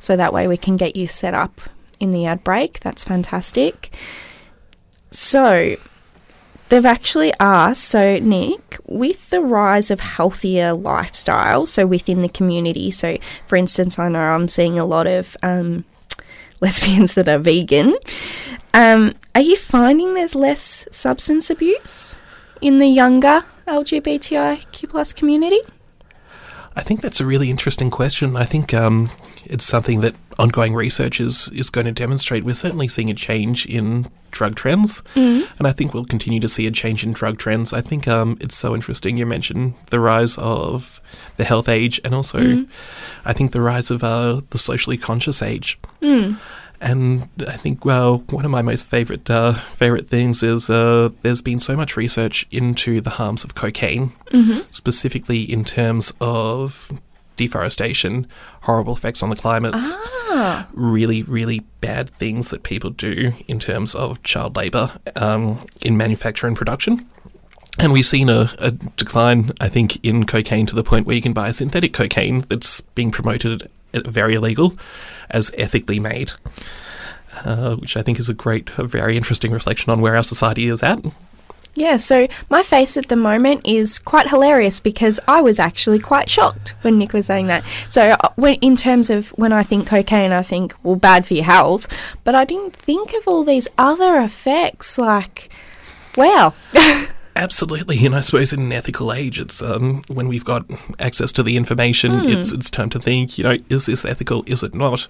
so 0.00 0.16
that 0.16 0.32
way 0.34 0.48
we 0.48 0.56
can 0.56 0.76
get 0.76 0.96
you 0.96 1.06
set 1.06 1.32
up 1.32 1.60
in 2.00 2.10
the 2.10 2.26
ad 2.26 2.42
break. 2.42 2.80
That's 2.80 3.04
fantastic. 3.04 3.96
So, 5.10 5.76
they've 6.70 6.84
actually 6.84 7.32
asked 7.38 7.84
so, 7.84 8.18
Nick, 8.18 8.76
with 8.86 9.30
the 9.30 9.40
rise 9.40 9.92
of 9.92 10.00
healthier 10.00 10.72
lifestyle, 10.72 11.66
so 11.66 11.86
within 11.86 12.20
the 12.20 12.28
community, 12.28 12.90
so 12.90 13.16
for 13.46 13.54
instance, 13.54 13.96
I 13.96 14.08
know 14.08 14.18
I'm 14.18 14.48
seeing 14.48 14.76
a 14.76 14.84
lot 14.84 15.06
of 15.06 15.36
um, 15.40 15.84
lesbians 16.64 17.14
that 17.14 17.28
are 17.28 17.38
vegan. 17.38 17.96
Um, 18.72 19.12
are 19.34 19.40
you 19.40 19.56
finding 19.56 20.14
there's 20.14 20.34
less 20.34 20.86
substance 20.90 21.50
abuse 21.50 22.16
in 22.60 22.78
the 22.78 22.86
younger 22.88 23.44
LGBTIQ 23.66 24.88
plus 24.88 25.12
community? 25.12 25.60
I 26.76 26.82
think 26.82 27.02
that's 27.02 27.20
a 27.20 27.26
really 27.26 27.50
interesting 27.50 27.90
question. 27.90 28.36
I 28.36 28.44
think 28.44 28.74
um, 28.74 29.10
it's 29.44 29.64
something 29.64 30.00
that 30.00 30.14
ongoing 30.38 30.74
research 30.74 31.20
is, 31.20 31.48
is 31.50 31.70
going 31.70 31.86
to 31.86 31.92
demonstrate. 31.92 32.44
We're 32.44 32.54
certainly 32.54 32.88
seeing 32.88 33.10
a 33.10 33.14
change 33.14 33.64
in 33.66 34.08
drug 34.34 34.54
trends, 34.56 35.02
and 35.58 35.66
I 35.66 35.72
think 35.72 35.94
we'll 35.94 36.04
continue 36.04 36.40
to 36.40 36.48
see 36.48 36.66
a 36.66 36.70
change 36.70 37.04
in 37.04 37.12
drug 37.12 37.38
trends. 37.38 37.72
I 37.72 37.80
think 37.80 38.06
um, 38.06 38.36
it's 38.40 38.56
so 38.56 38.74
interesting. 38.74 39.16
You 39.16 39.26
mentioned 39.26 39.74
the 39.90 40.00
rise 40.00 40.36
of 40.38 41.00
the 41.38 41.44
health 41.44 41.68
age, 41.68 42.00
and 42.04 42.14
also 42.14 42.38
I 43.24 43.32
think 43.32 43.52
the 43.52 43.60
rise 43.62 43.90
of 43.90 44.02
uh, 44.04 44.40
the 44.50 44.58
socially 44.58 44.98
conscious 44.98 45.40
age. 45.42 45.78
And 46.80 47.28
I 47.48 47.56
think, 47.56 47.84
well, 47.86 48.24
one 48.28 48.44
of 48.44 48.50
my 48.50 48.60
most 48.60 48.84
favorite 48.84 49.30
uh, 49.30 49.54
favorite 49.54 50.06
things 50.06 50.42
is 50.42 50.68
uh, 50.68 51.08
there's 51.22 51.40
been 51.40 51.60
so 51.60 51.76
much 51.76 51.96
research 51.96 52.46
into 52.50 53.00
the 53.00 53.10
harms 53.10 53.42
of 53.44 53.54
cocaine, 53.54 54.12
specifically 54.70 55.40
in 55.42 55.64
terms 55.64 56.12
of 56.20 56.90
deforestation, 57.36 58.26
horrible 58.62 58.94
effects 58.94 59.22
on 59.22 59.30
the 59.30 59.36
climate, 59.36 59.74
really, 60.72 61.22
really 61.22 61.60
bad 61.80 62.08
things 62.08 62.50
that 62.50 62.62
people 62.62 62.90
do 62.90 63.32
in 63.48 63.58
terms 63.60 63.94
of 63.94 64.22
child 64.22 64.56
labour 64.56 64.92
um, 65.16 65.64
in 65.82 65.96
manufacture 65.96 66.46
and 66.46 66.56
production. 66.56 67.06
And 67.78 67.92
we've 67.92 68.06
seen 68.06 68.28
a, 68.28 68.52
a 68.58 68.70
decline, 68.70 69.50
I 69.60 69.68
think, 69.68 70.04
in 70.04 70.26
cocaine 70.26 70.66
to 70.66 70.76
the 70.76 70.84
point 70.84 71.06
where 71.06 71.16
you 71.16 71.22
can 71.22 71.32
buy 71.32 71.50
synthetic 71.50 71.92
cocaine 71.92 72.40
that's 72.42 72.80
being 72.80 73.10
promoted 73.10 73.68
very 73.92 74.34
illegal 74.34 74.76
as 75.30 75.50
ethically 75.58 75.98
made, 75.98 76.32
uh, 77.44 77.74
which 77.76 77.96
I 77.96 78.02
think 78.02 78.18
is 78.18 78.28
a 78.28 78.34
great, 78.34 78.70
a 78.78 78.84
very 78.84 79.16
interesting 79.16 79.50
reflection 79.50 79.90
on 79.90 80.00
where 80.00 80.16
our 80.16 80.22
society 80.22 80.68
is 80.68 80.82
at. 80.82 81.00
Yeah, 81.74 81.96
so 81.96 82.28
my 82.50 82.62
face 82.62 82.96
at 82.96 83.08
the 83.08 83.16
moment 83.16 83.66
is 83.66 83.98
quite 83.98 84.28
hilarious 84.28 84.78
because 84.78 85.18
I 85.26 85.40
was 85.40 85.58
actually 85.58 85.98
quite 85.98 86.30
shocked 86.30 86.74
when 86.82 86.98
Nick 86.98 87.12
was 87.12 87.26
saying 87.26 87.48
that. 87.48 87.64
So, 87.88 88.10
uh, 88.20 88.28
when, 88.36 88.54
in 88.56 88.76
terms 88.76 89.10
of 89.10 89.30
when 89.30 89.52
I 89.52 89.64
think 89.64 89.88
cocaine, 89.88 90.30
I 90.32 90.42
think, 90.42 90.74
well, 90.84 90.96
bad 90.96 91.26
for 91.26 91.34
your 91.34 91.44
health, 91.44 91.88
but 92.22 92.34
I 92.34 92.44
didn't 92.44 92.76
think 92.76 93.12
of 93.14 93.26
all 93.26 93.42
these 93.42 93.66
other 93.76 94.16
effects 94.20 94.98
like, 94.98 95.52
wow. 96.16 96.54
Absolutely, 97.36 98.06
and 98.06 98.14
I 98.14 98.20
suppose 98.20 98.52
in 98.52 98.60
an 98.60 98.72
ethical 98.72 99.12
age, 99.12 99.40
it's 99.40 99.60
um, 99.60 100.02
when 100.06 100.28
we've 100.28 100.44
got 100.44 100.70
access 101.00 101.32
to 101.32 101.42
the 101.42 101.56
information, 101.56 102.28
it's 102.28 102.52
it's 102.52 102.70
time 102.70 102.90
to 102.90 103.00
think. 103.00 103.36
You 103.38 103.44
know, 103.44 103.56
is 103.68 103.86
this 103.86 104.04
ethical? 104.04 104.44
Is 104.46 104.62
it 104.62 104.72
not? 104.72 105.08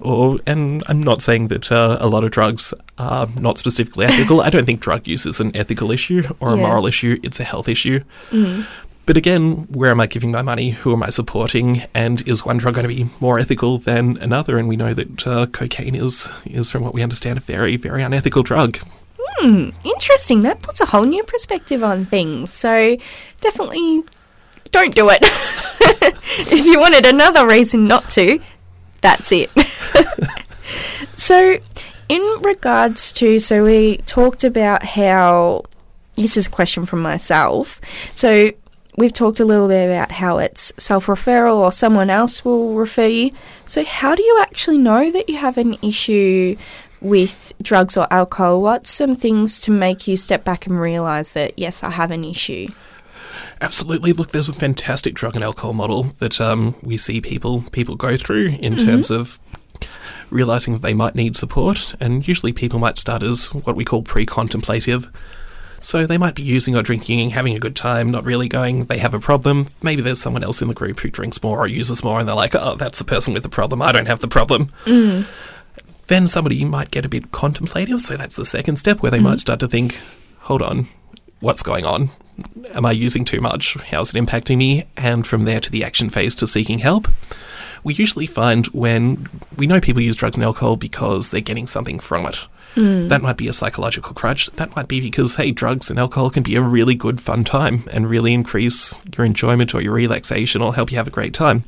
Or 0.00 0.38
and 0.46 0.82
I'm 0.88 1.02
not 1.02 1.20
saying 1.22 1.48
that 1.48 1.70
uh, 1.70 1.98
a 2.00 2.08
lot 2.08 2.24
of 2.24 2.30
drugs 2.30 2.72
are 2.98 3.28
not 3.38 3.58
specifically 3.58 4.06
ethical. 4.06 4.40
I 4.40 4.50
don't 4.50 4.64
think 4.64 4.80
drug 4.80 5.06
use 5.06 5.26
is 5.26 5.40
an 5.40 5.54
ethical 5.54 5.90
issue 5.92 6.22
or 6.40 6.54
a 6.54 6.56
Yeah. 6.56 6.62
moral 6.66 6.86
issue. 6.86 7.18
It's 7.22 7.40
a 7.40 7.44
health 7.44 7.68
issue. 7.68 8.00
But 9.06 9.16
again, 9.16 9.66
where 9.70 9.90
am 9.90 10.00
I 10.00 10.06
giving 10.06 10.30
my 10.30 10.42
money? 10.42 10.70
Who 10.70 10.92
am 10.92 11.02
I 11.02 11.10
supporting? 11.10 11.82
And 11.94 12.26
is 12.28 12.44
one 12.44 12.58
drug 12.58 12.74
going 12.74 12.88
to 12.88 12.94
be 12.94 13.08
more 13.18 13.40
ethical 13.40 13.78
than 13.78 14.16
another? 14.18 14.56
And 14.56 14.68
we 14.68 14.76
know 14.76 14.94
that 14.94 15.26
uh, 15.26 15.46
cocaine 15.46 15.96
is 15.96 16.28
is, 16.44 16.70
from 16.70 16.84
what 16.84 16.94
we 16.94 17.02
understand, 17.02 17.38
a 17.38 17.40
very 17.40 17.76
very 17.76 18.02
unethical 18.02 18.42
drug. 18.42 18.78
Hmm, 19.18 19.70
Interesting. 19.84 20.42
That 20.42 20.62
puts 20.62 20.80
a 20.80 20.86
whole 20.86 21.04
new 21.04 21.24
perspective 21.24 21.82
on 21.82 22.04
things. 22.06 22.52
So, 22.52 22.96
definitely 23.40 24.02
don't 24.70 24.94
do 24.94 25.08
it. 25.10 25.18
if 26.52 26.64
you 26.64 26.78
wanted 26.78 27.06
another 27.06 27.46
reason 27.46 27.88
not 27.88 28.08
to, 28.10 28.38
that's 29.00 29.32
it. 29.32 29.50
so, 31.14 31.58
in 32.08 32.22
regards 32.42 33.12
to, 33.14 33.38
so 33.38 33.64
we 33.64 33.98
talked 33.98 34.44
about 34.44 34.82
how 34.82 35.64
this 36.16 36.36
is 36.36 36.46
a 36.46 36.50
question 36.50 36.86
from 36.86 37.00
myself. 37.00 37.80
So, 38.14 38.52
we've 38.96 39.12
talked 39.12 39.40
a 39.40 39.44
little 39.44 39.68
bit 39.68 39.86
about 39.86 40.12
how 40.12 40.38
it's 40.38 40.72
self 40.76 41.06
referral 41.06 41.56
or 41.56 41.72
someone 41.72 42.10
else 42.10 42.44
will 42.44 42.74
refer 42.74 43.06
you. 43.06 43.30
So, 43.66 43.84
how 43.84 44.14
do 44.14 44.22
you 44.22 44.38
actually 44.40 44.78
know 44.78 45.10
that 45.10 45.28
you 45.28 45.36
have 45.36 45.58
an 45.58 45.76
issue 45.82 46.56
with 47.00 47.52
drugs 47.62 47.96
or 47.96 48.06
alcohol? 48.12 48.60
What's 48.60 48.90
some 48.90 49.14
things 49.14 49.60
to 49.60 49.70
make 49.70 50.06
you 50.06 50.16
step 50.16 50.44
back 50.44 50.66
and 50.66 50.78
realize 50.78 51.32
that, 51.32 51.58
yes, 51.58 51.82
I 51.82 51.90
have 51.90 52.10
an 52.10 52.24
issue? 52.24 52.68
Absolutely. 53.60 54.12
Look, 54.12 54.30
there's 54.30 54.48
a 54.48 54.54
fantastic 54.54 55.14
drug 55.14 55.34
and 55.34 55.44
alcohol 55.44 55.74
model 55.74 56.04
that 56.18 56.40
um, 56.40 56.74
we 56.82 56.96
see 56.96 57.20
people 57.20 57.64
people 57.72 57.94
go 57.94 58.16
through 58.16 58.46
in 58.46 58.74
mm-hmm. 58.74 58.86
terms 58.86 59.10
of 59.10 59.38
realizing 60.30 60.74
that 60.74 60.82
they 60.82 60.94
might 60.94 61.14
need 61.14 61.36
support, 61.36 61.94
and 62.00 62.26
usually 62.26 62.52
people 62.52 62.78
might 62.78 62.98
start 62.98 63.22
as 63.22 63.52
what 63.52 63.76
we 63.76 63.84
call 63.84 64.02
pre-contemplative. 64.02 65.10
So 65.82 66.06
they 66.06 66.18
might 66.18 66.34
be 66.34 66.42
using 66.42 66.76
or 66.76 66.82
drinking, 66.82 67.20
and 67.20 67.32
having 67.32 67.54
a 67.54 67.58
good 67.58 67.76
time, 67.76 68.10
not 68.10 68.24
really 68.24 68.48
going. 68.48 68.84
They 68.84 68.98
have 68.98 69.14
a 69.14 69.20
problem. 69.20 69.68
Maybe 69.82 70.02
there's 70.02 70.20
someone 70.20 70.44
else 70.44 70.60
in 70.60 70.68
the 70.68 70.74
group 70.74 71.00
who 71.00 71.10
drinks 71.10 71.42
more 71.42 71.58
or 71.58 71.66
uses 71.66 72.04
more, 72.04 72.18
and 72.18 72.28
they're 72.28 72.36
like, 72.36 72.54
"Oh, 72.54 72.76
that's 72.76 72.98
the 72.98 73.04
person 73.04 73.34
with 73.34 73.42
the 73.42 73.48
problem. 73.48 73.82
I 73.82 73.92
don't 73.92 74.06
have 74.06 74.20
the 74.20 74.28
problem." 74.28 74.68
Mm. 74.84 75.26
Then 76.06 76.28
somebody 76.28 76.64
might 76.64 76.90
get 76.90 77.04
a 77.04 77.08
bit 77.08 77.30
contemplative. 77.30 78.00
So 78.00 78.16
that's 78.16 78.36
the 78.36 78.44
second 78.44 78.76
step 78.76 79.00
where 79.00 79.10
they 79.10 79.18
mm-hmm. 79.18 79.28
might 79.28 79.40
start 79.40 79.60
to 79.60 79.68
think, 79.68 80.00
"Hold 80.40 80.62
on, 80.62 80.88
what's 81.40 81.62
going 81.62 81.84
on? 81.84 82.10
Am 82.74 82.86
I 82.86 82.92
using 82.92 83.24
too 83.24 83.40
much? 83.40 83.74
How's 83.90 84.14
it 84.14 84.18
impacting 84.18 84.58
me? 84.58 84.84
And 84.96 85.26
from 85.26 85.44
there 85.44 85.60
to 85.60 85.70
the 85.70 85.84
action 85.84 86.10
phase 86.10 86.34
to 86.36 86.46
seeking 86.46 86.80
help. 86.80 87.08
We 87.82 87.94
usually 87.94 88.26
find 88.26 88.66
when 88.68 89.28
we 89.56 89.66
know 89.66 89.80
people 89.80 90.02
use 90.02 90.16
drugs 90.16 90.36
and 90.36 90.44
alcohol 90.44 90.76
because 90.76 91.30
they're 91.30 91.40
getting 91.40 91.66
something 91.66 91.98
from 91.98 92.26
it. 92.26 92.36
Hmm. 92.74 93.08
That 93.08 93.22
might 93.22 93.36
be 93.36 93.48
a 93.48 93.52
psychological 93.52 94.14
crutch. 94.14 94.46
That 94.52 94.76
might 94.76 94.86
be 94.86 95.00
because, 95.00 95.36
hey, 95.36 95.50
drugs 95.50 95.90
and 95.90 95.98
alcohol 95.98 96.30
can 96.30 96.42
be 96.42 96.56
a 96.56 96.62
really 96.62 96.94
good 96.94 97.20
fun 97.20 97.42
time 97.42 97.84
and 97.90 98.08
really 98.08 98.32
increase 98.32 98.94
your 99.16 99.26
enjoyment 99.26 99.74
or 99.74 99.80
your 99.80 99.94
relaxation 99.94 100.62
or 100.62 100.74
help 100.74 100.90
you 100.90 100.98
have 100.98 101.08
a 101.08 101.10
great 101.10 101.34
time. 101.34 101.64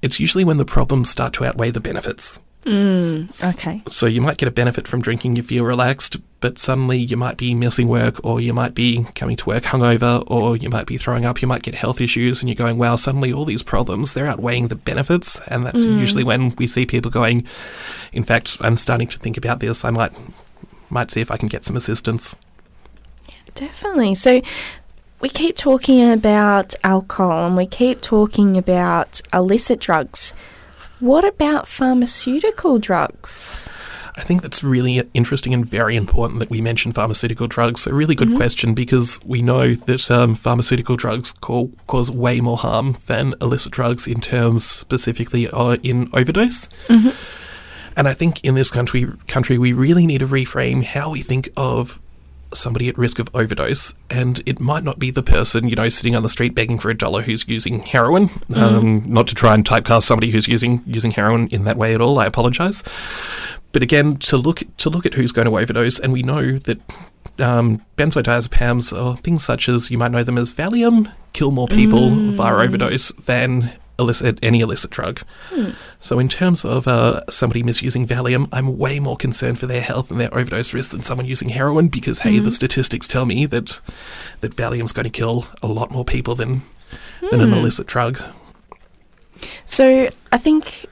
It's 0.00 0.20
usually 0.20 0.44
when 0.44 0.58
the 0.58 0.64
problems 0.64 1.10
start 1.10 1.32
to 1.34 1.44
outweigh 1.44 1.70
the 1.70 1.80
benefits. 1.80 2.40
Mm, 2.68 3.54
okay. 3.54 3.82
So 3.88 4.04
you 4.04 4.20
might 4.20 4.36
get 4.36 4.46
a 4.46 4.52
benefit 4.52 4.86
from 4.86 5.00
drinking, 5.00 5.38
if 5.38 5.50
you 5.50 5.60
feel 5.60 5.64
relaxed, 5.64 6.18
but 6.40 6.58
suddenly 6.58 6.98
you 6.98 7.16
might 7.16 7.38
be 7.38 7.54
missing 7.54 7.88
work, 7.88 8.22
or 8.22 8.42
you 8.42 8.52
might 8.52 8.74
be 8.74 9.06
coming 9.14 9.36
to 9.38 9.46
work 9.46 9.62
hungover, 9.62 10.22
or 10.26 10.54
you 10.54 10.68
might 10.68 10.86
be 10.86 10.98
throwing 10.98 11.24
up, 11.24 11.40
you 11.40 11.48
might 11.48 11.62
get 11.62 11.74
health 11.74 11.98
issues, 11.98 12.42
and 12.42 12.50
you're 12.50 12.56
going, 12.56 12.76
wow, 12.76 12.96
suddenly 12.96 13.32
all 13.32 13.46
these 13.46 13.62
problems, 13.62 14.12
they're 14.12 14.26
outweighing 14.26 14.68
the 14.68 14.76
benefits. 14.76 15.40
And 15.46 15.64
that's 15.64 15.86
mm. 15.86 15.98
usually 15.98 16.24
when 16.24 16.54
we 16.56 16.66
see 16.66 16.84
people 16.84 17.10
going, 17.10 17.46
in 18.12 18.22
fact, 18.22 18.58
I'm 18.60 18.76
starting 18.76 19.08
to 19.08 19.18
think 19.18 19.38
about 19.38 19.60
this, 19.60 19.82
I 19.82 19.90
might 19.90 20.12
might 20.90 21.10
see 21.10 21.22
if 21.22 21.30
I 21.30 21.38
can 21.38 21.48
get 21.48 21.64
some 21.64 21.76
assistance. 21.76 22.36
Definitely. 23.54 24.14
So 24.14 24.42
we 25.20 25.30
keep 25.30 25.56
talking 25.56 26.10
about 26.12 26.74
alcohol 26.84 27.46
and 27.46 27.56
we 27.56 27.66
keep 27.66 28.02
talking 28.02 28.58
about 28.58 29.22
illicit 29.32 29.80
drugs. 29.80 30.34
What 31.00 31.24
about 31.24 31.68
pharmaceutical 31.68 32.78
drugs? 32.78 33.68
I 34.16 34.22
think 34.22 34.42
that's 34.42 34.64
really 34.64 35.00
interesting 35.14 35.54
and 35.54 35.64
very 35.64 35.94
important 35.94 36.40
that 36.40 36.50
we 36.50 36.60
mention 36.60 36.90
pharmaceutical 36.90 37.46
drugs. 37.46 37.86
A 37.86 37.94
really 37.94 38.16
good 38.16 38.34
question 38.34 38.74
because 38.74 39.20
we 39.24 39.42
know 39.42 39.74
that 39.74 40.10
um, 40.10 40.34
pharmaceutical 40.34 40.96
drugs 40.96 41.30
co- 41.30 41.70
cause 41.86 42.10
way 42.10 42.40
more 42.40 42.56
harm 42.56 42.96
than 43.06 43.34
illicit 43.40 43.72
drugs 43.72 44.08
in 44.08 44.20
terms 44.20 44.64
specifically 44.66 45.48
uh, 45.48 45.76
in 45.84 46.08
overdose. 46.12 46.68
And 47.96 48.08
I 48.08 48.12
think 48.14 48.44
in 48.44 48.56
this 48.56 48.70
country, 48.70 49.06
country 49.28 49.56
we 49.56 49.72
really 49.72 50.04
need 50.06 50.18
to 50.18 50.26
reframe 50.26 50.82
how 50.82 51.10
we 51.10 51.22
think 51.22 51.48
of 51.56 52.00
somebody 52.54 52.88
at 52.88 52.96
risk 52.98 53.18
of 53.18 53.28
overdose, 53.34 53.94
and 54.10 54.42
it 54.46 54.60
might 54.60 54.84
not 54.84 54.98
be 54.98 55.10
the 55.10 55.22
person 55.22 55.68
you 55.68 55.76
know 55.76 55.88
sitting 55.88 56.16
on 56.16 56.22
the 56.22 56.28
street 56.28 56.54
begging 56.54 56.78
for 56.78 56.90
a 56.90 56.96
dollar 56.96 57.22
who's 57.22 57.46
using 57.48 57.80
heroin. 57.80 58.30
Um, 58.54 59.04
not 59.06 59.28
to 59.28 59.34
try 59.34 59.54
and 59.54 59.64
typecast 59.64 60.04
somebody 60.04 60.30
who's 60.30 60.48
using 60.48 60.82
using 60.86 61.10
heroin 61.10 61.48
in 61.48 61.64
that 61.64 61.76
way 61.76 61.94
at 61.94 62.00
all. 62.00 62.18
I 62.18 62.26
apologise. 62.26 62.82
But 63.72 63.82
again, 63.82 64.16
to 64.16 64.36
look 64.36 64.62
to 64.78 64.90
look 64.90 65.06
at 65.06 65.14
who's 65.14 65.32
going 65.32 65.46
to 65.46 65.58
overdose, 65.58 65.98
and 65.98 66.12
we 66.12 66.22
know 66.22 66.58
that 66.58 66.80
um, 67.38 67.82
benzodiazepams 67.96 68.96
or 68.98 69.16
things 69.16 69.44
such 69.44 69.68
as 69.68 69.90
you 69.90 69.98
might 69.98 70.10
know 70.10 70.22
them 70.22 70.38
as 70.38 70.52
Valium 70.52 71.12
kill 71.32 71.50
more 71.50 71.68
people 71.68 72.10
via 72.32 72.64
overdose 72.64 73.12
than 73.12 73.72
illicit 73.98 74.38
any 74.42 74.60
illicit 74.60 74.90
drug. 74.90 75.20
Hmm. 75.50 75.70
So 76.00 76.18
in 76.18 76.28
terms 76.28 76.64
of 76.64 76.86
uh, 76.86 77.22
somebody 77.28 77.62
misusing 77.62 78.06
Valium, 78.06 78.48
I'm 78.52 78.78
way 78.78 79.00
more 79.00 79.16
concerned 79.16 79.58
for 79.58 79.66
their 79.66 79.80
health 79.80 80.10
and 80.10 80.20
their 80.20 80.32
overdose 80.32 80.72
risk 80.72 80.90
than 80.90 81.02
someone 81.02 81.26
using 81.26 81.50
heroin 81.50 81.88
because 81.88 82.20
hey, 82.20 82.38
the 82.38 82.44
hmm. 82.44 82.50
statistics 82.50 83.06
tell 83.06 83.26
me 83.26 83.46
that 83.46 83.80
that 84.40 84.54
Valium's 84.54 84.92
going 84.92 85.04
to 85.04 85.10
kill 85.10 85.46
a 85.62 85.66
lot 85.66 85.90
more 85.90 86.04
people 86.04 86.34
than 86.34 86.62
than 87.30 87.40
an 87.40 87.48
hmm. 87.50 87.54
illicit 87.54 87.86
drug. 87.86 88.22
So 89.64 90.10
I 90.32 90.38
think, 90.38 90.86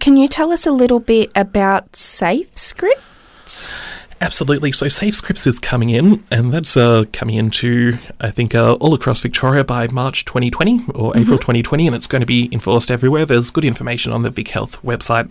can 0.00 0.16
you 0.16 0.28
tell 0.28 0.52
us 0.52 0.66
a 0.66 0.72
little 0.72 1.00
bit 1.00 1.30
about 1.34 1.96
Safe 1.96 2.56
Scripts? 2.56 3.93
Absolutely. 4.24 4.72
So 4.72 4.88
Safe 4.88 5.14
Scripts 5.14 5.46
is 5.46 5.58
coming 5.58 5.90
in, 5.90 6.24
and 6.30 6.50
that's 6.50 6.78
uh, 6.78 7.04
coming 7.12 7.36
into, 7.36 7.98
I 8.18 8.30
think, 8.30 8.54
uh, 8.54 8.72
all 8.80 8.94
across 8.94 9.20
Victoria 9.20 9.64
by 9.64 9.86
March 9.88 10.24
2020 10.24 10.80
or 10.94 11.14
April 11.14 11.36
2020, 11.36 11.86
and 11.86 11.94
it's 11.94 12.06
going 12.06 12.20
to 12.20 12.26
be 12.26 12.48
enforced 12.50 12.90
everywhere. 12.90 13.26
There's 13.26 13.50
good 13.50 13.66
information 13.66 14.12
on 14.12 14.22
the 14.22 14.30
Vic 14.30 14.48
Health 14.48 14.80
website. 14.82 15.30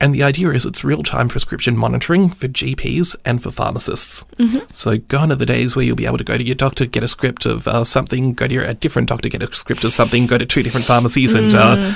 And 0.00 0.12
the 0.12 0.24
idea 0.24 0.50
is 0.50 0.66
it's 0.66 0.82
real 0.82 1.04
time 1.04 1.28
prescription 1.28 1.76
monitoring 1.76 2.28
for 2.28 2.48
GPs 2.48 3.14
and 3.24 3.40
for 3.40 3.52
pharmacists. 3.52 4.24
So 4.72 4.98
gone 4.98 5.30
are 5.30 5.36
the 5.36 5.46
days 5.46 5.76
where 5.76 5.84
you'll 5.84 5.94
be 5.94 6.06
able 6.06 6.18
to 6.18 6.24
go 6.24 6.36
to 6.36 6.42
your 6.42 6.56
doctor, 6.56 6.86
get 6.86 7.04
a 7.04 7.08
script 7.08 7.46
of 7.46 7.68
uh, 7.68 7.84
something, 7.84 8.32
go 8.32 8.48
to 8.48 8.52
your, 8.52 8.64
a 8.64 8.74
different 8.74 9.10
doctor, 9.10 9.28
get 9.28 9.44
a 9.44 9.54
script 9.54 9.84
of 9.84 9.92
something, 9.92 10.26
go 10.26 10.38
to 10.38 10.44
two 10.44 10.64
different 10.64 10.86
pharmacies, 10.86 11.34
and, 11.34 11.54
uh, 11.54 11.94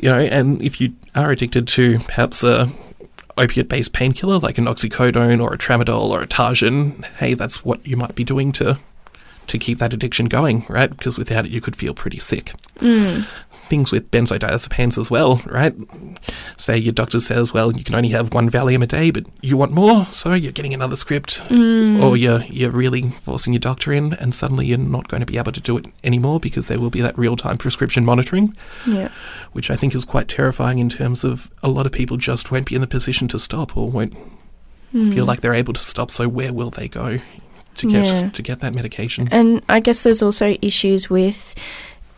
you 0.00 0.08
know, 0.08 0.20
and 0.20 0.62
if 0.62 0.80
you 0.80 0.92
are 1.16 1.32
addicted 1.32 1.66
to 1.66 1.98
perhaps 1.98 2.44
a 2.44 2.70
opiate 3.38 3.68
based 3.68 3.92
painkiller 3.92 4.38
like 4.38 4.58
an 4.58 4.66
oxycodone 4.66 5.42
or 5.42 5.52
a 5.52 5.58
tramadol 5.58 6.10
or 6.10 6.22
a 6.22 6.26
Targin, 6.26 7.04
hey, 7.16 7.34
that's 7.34 7.64
what 7.64 7.86
you 7.86 7.96
might 7.96 8.14
be 8.14 8.24
doing 8.24 8.52
to 8.52 8.78
to 9.48 9.58
keep 9.58 9.78
that 9.78 9.94
addiction 9.94 10.26
going, 10.26 10.66
right? 10.68 10.90
Because 10.90 11.16
without 11.16 11.46
it, 11.46 11.50
you 11.50 11.60
could 11.60 11.74
feel 11.74 11.94
pretty 11.94 12.18
sick. 12.18 12.52
Mm. 12.80 13.26
Things 13.68 13.92
with 13.92 14.10
benzodiazepines 14.10 14.96
as 14.96 15.10
well, 15.10 15.42
right? 15.44 15.74
Say 16.56 16.78
your 16.78 16.94
doctor 16.94 17.20
says, 17.20 17.52
well, 17.52 17.76
you 17.76 17.84
can 17.84 17.94
only 17.94 18.08
have 18.10 18.32
one 18.32 18.50
Valium 18.50 18.82
a 18.82 18.86
day, 18.86 19.10
but 19.10 19.26
you 19.42 19.58
want 19.58 19.72
more, 19.72 20.06
so 20.06 20.32
you're 20.32 20.52
getting 20.52 20.72
another 20.72 20.96
script, 20.96 21.40
mm. 21.48 22.02
or 22.02 22.16
you're 22.16 22.42
you're 22.44 22.70
really 22.70 23.10
forcing 23.10 23.52
your 23.52 23.60
doctor 23.60 23.92
in, 23.92 24.14
and 24.14 24.34
suddenly 24.34 24.64
you're 24.66 24.78
not 24.78 25.08
going 25.08 25.20
to 25.20 25.26
be 25.26 25.36
able 25.36 25.52
to 25.52 25.60
do 25.60 25.76
it 25.76 25.84
anymore 26.02 26.40
because 26.40 26.66
there 26.68 26.80
will 26.80 26.88
be 26.90 27.02
that 27.02 27.16
real 27.18 27.36
time 27.36 27.58
prescription 27.58 28.04
monitoring 28.06 28.56
Yeah. 28.86 29.10
which 29.52 29.70
I 29.70 29.76
think 29.76 29.94
is 29.94 30.04
quite 30.06 30.28
terrifying 30.28 30.78
in 30.78 30.88
terms 30.88 31.22
of 31.22 31.50
a 31.62 31.68
lot 31.68 31.84
of 31.84 31.92
people 31.92 32.16
just 32.16 32.50
won't 32.50 32.66
be 32.66 32.74
in 32.74 32.80
the 32.80 32.86
position 32.86 33.28
to 33.28 33.38
stop 33.38 33.76
or 33.76 33.90
won't 33.90 34.14
feel 34.92 35.24
mm. 35.24 35.26
like 35.26 35.42
they're 35.42 35.52
able 35.54 35.74
to 35.74 35.84
stop. 35.84 36.10
So 36.10 36.26
where 36.28 36.52
will 36.54 36.70
they 36.70 36.88
go 36.88 37.18
to 37.76 37.86
get 37.90 38.06
Yeah. 38.06 38.30
to 38.30 38.42
get 38.42 38.60
that 38.60 38.74
medication? 38.74 39.28
And 39.30 39.60
I 39.68 39.80
guess 39.80 40.02
there's 40.04 40.22
also 40.22 40.56
issues 40.62 41.10
with 41.10 41.54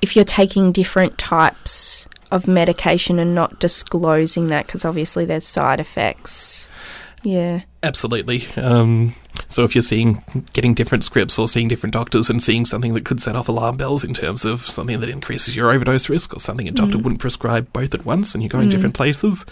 if 0.03 0.17
you're 0.17 0.25
taking 0.25 0.73
different 0.73 1.19
types 1.19 2.09
of 2.31 2.47
medication 2.47 3.19
and 3.19 3.35
not 3.35 3.59
disclosing 3.59 4.47
that 4.49 4.67
because 4.67 4.85
obviously 4.85 5.25
there's 5.25 5.47
side 5.47 5.81
effects. 5.81 6.71
Yeah. 7.23 7.63
Absolutely. 7.83 8.47
Um, 8.57 9.15
so 9.49 9.65
if 9.65 9.75
you're 9.75 9.83
seeing 9.83 10.23
getting 10.53 10.75
different 10.75 11.05
scripts 11.05 11.39
or 11.39 11.49
seeing 11.49 11.69
different 11.69 11.93
doctors 11.93 12.31
and 12.31 12.43
seeing 12.43 12.65
something 12.65 12.95
that 12.95 13.05
could 13.05 13.21
set 13.21 13.37
off 13.37 13.49
alarm 13.49 13.77
bells 13.77 14.05
in 14.05 14.15
terms 14.15 14.45
of 14.45 14.67
something 14.67 15.01
that 15.01 15.09
increases 15.09 15.57
your 15.57 15.71
overdose 15.71 16.09
risk 16.09 16.35
or 16.35 16.41
something 16.41 16.69
a 16.69 16.71
doctor 16.71 16.99
wouldn't 16.99 17.21
prescribe 17.21 17.73
both 17.73 17.95
at 17.95 18.05
once 18.05 18.35
and 18.35 18.43
you're 18.43 18.49
going 18.49 18.69
different 18.69 18.95
places, 18.95 19.45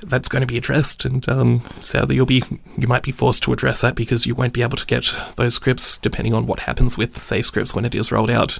that's 0.00 0.28
going 0.28 0.40
to 0.40 0.46
be 0.46 0.58
addressed. 0.58 1.04
And 1.04 1.28
um, 1.28 1.62
sadly, 1.80 2.16
you'll 2.16 2.26
be 2.26 2.42
you 2.76 2.86
might 2.86 3.02
be 3.02 3.12
forced 3.12 3.42
to 3.44 3.52
address 3.52 3.80
that 3.80 3.94
because 3.94 4.26
you 4.26 4.34
won't 4.34 4.52
be 4.52 4.62
able 4.62 4.76
to 4.76 4.86
get 4.86 5.10
those 5.36 5.54
scripts 5.54 5.98
depending 5.98 6.34
on 6.34 6.46
what 6.46 6.60
happens 6.60 6.96
with 6.96 7.22
safe 7.22 7.46
scripts 7.46 7.74
when 7.74 7.84
it 7.84 7.94
is 7.94 8.12
rolled 8.12 8.30
out. 8.30 8.58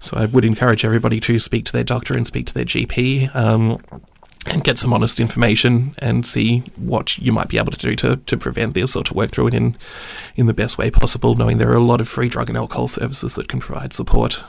So 0.00 0.16
I 0.16 0.26
would 0.26 0.44
encourage 0.44 0.84
everybody 0.84 1.20
to 1.20 1.38
speak 1.38 1.64
to 1.66 1.72
their 1.72 1.84
doctor 1.84 2.14
and 2.14 2.26
speak 2.26 2.46
to 2.46 2.54
their 2.54 2.64
GP. 2.64 3.34
Um, 3.34 3.80
and 4.44 4.64
get 4.64 4.76
some 4.76 4.92
honest 4.92 5.20
information 5.20 5.94
and 5.98 6.26
see 6.26 6.64
what 6.76 7.16
you 7.16 7.30
might 7.30 7.46
be 7.46 7.58
able 7.58 7.70
to 7.70 7.78
do 7.78 7.94
to, 7.94 8.16
to 8.16 8.36
prevent 8.36 8.74
this 8.74 8.96
or 8.96 9.04
to 9.04 9.14
work 9.14 9.30
through 9.30 9.46
it 9.46 9.54
in 9.54 9.76
in 10.34 10.46
the 10.46 10.52
best 10.52 10.78
way 10.78 10.90
possible, 10.90 11.36
knowing 11.36 11.58
there 11.58 11.70
are 11.70 11.76
a 11.76 11.80
lot 11.80 12.00
of 12.00 12.08
free 12.08 12.28
drug 12.28 12.48
and 12.48 12.58
alcohol 12.58 12.88
services 12.88 13.34
that 13.34 13.46
can 13.46 13.60
provide 13.60 13.92
support. 13.92 14.42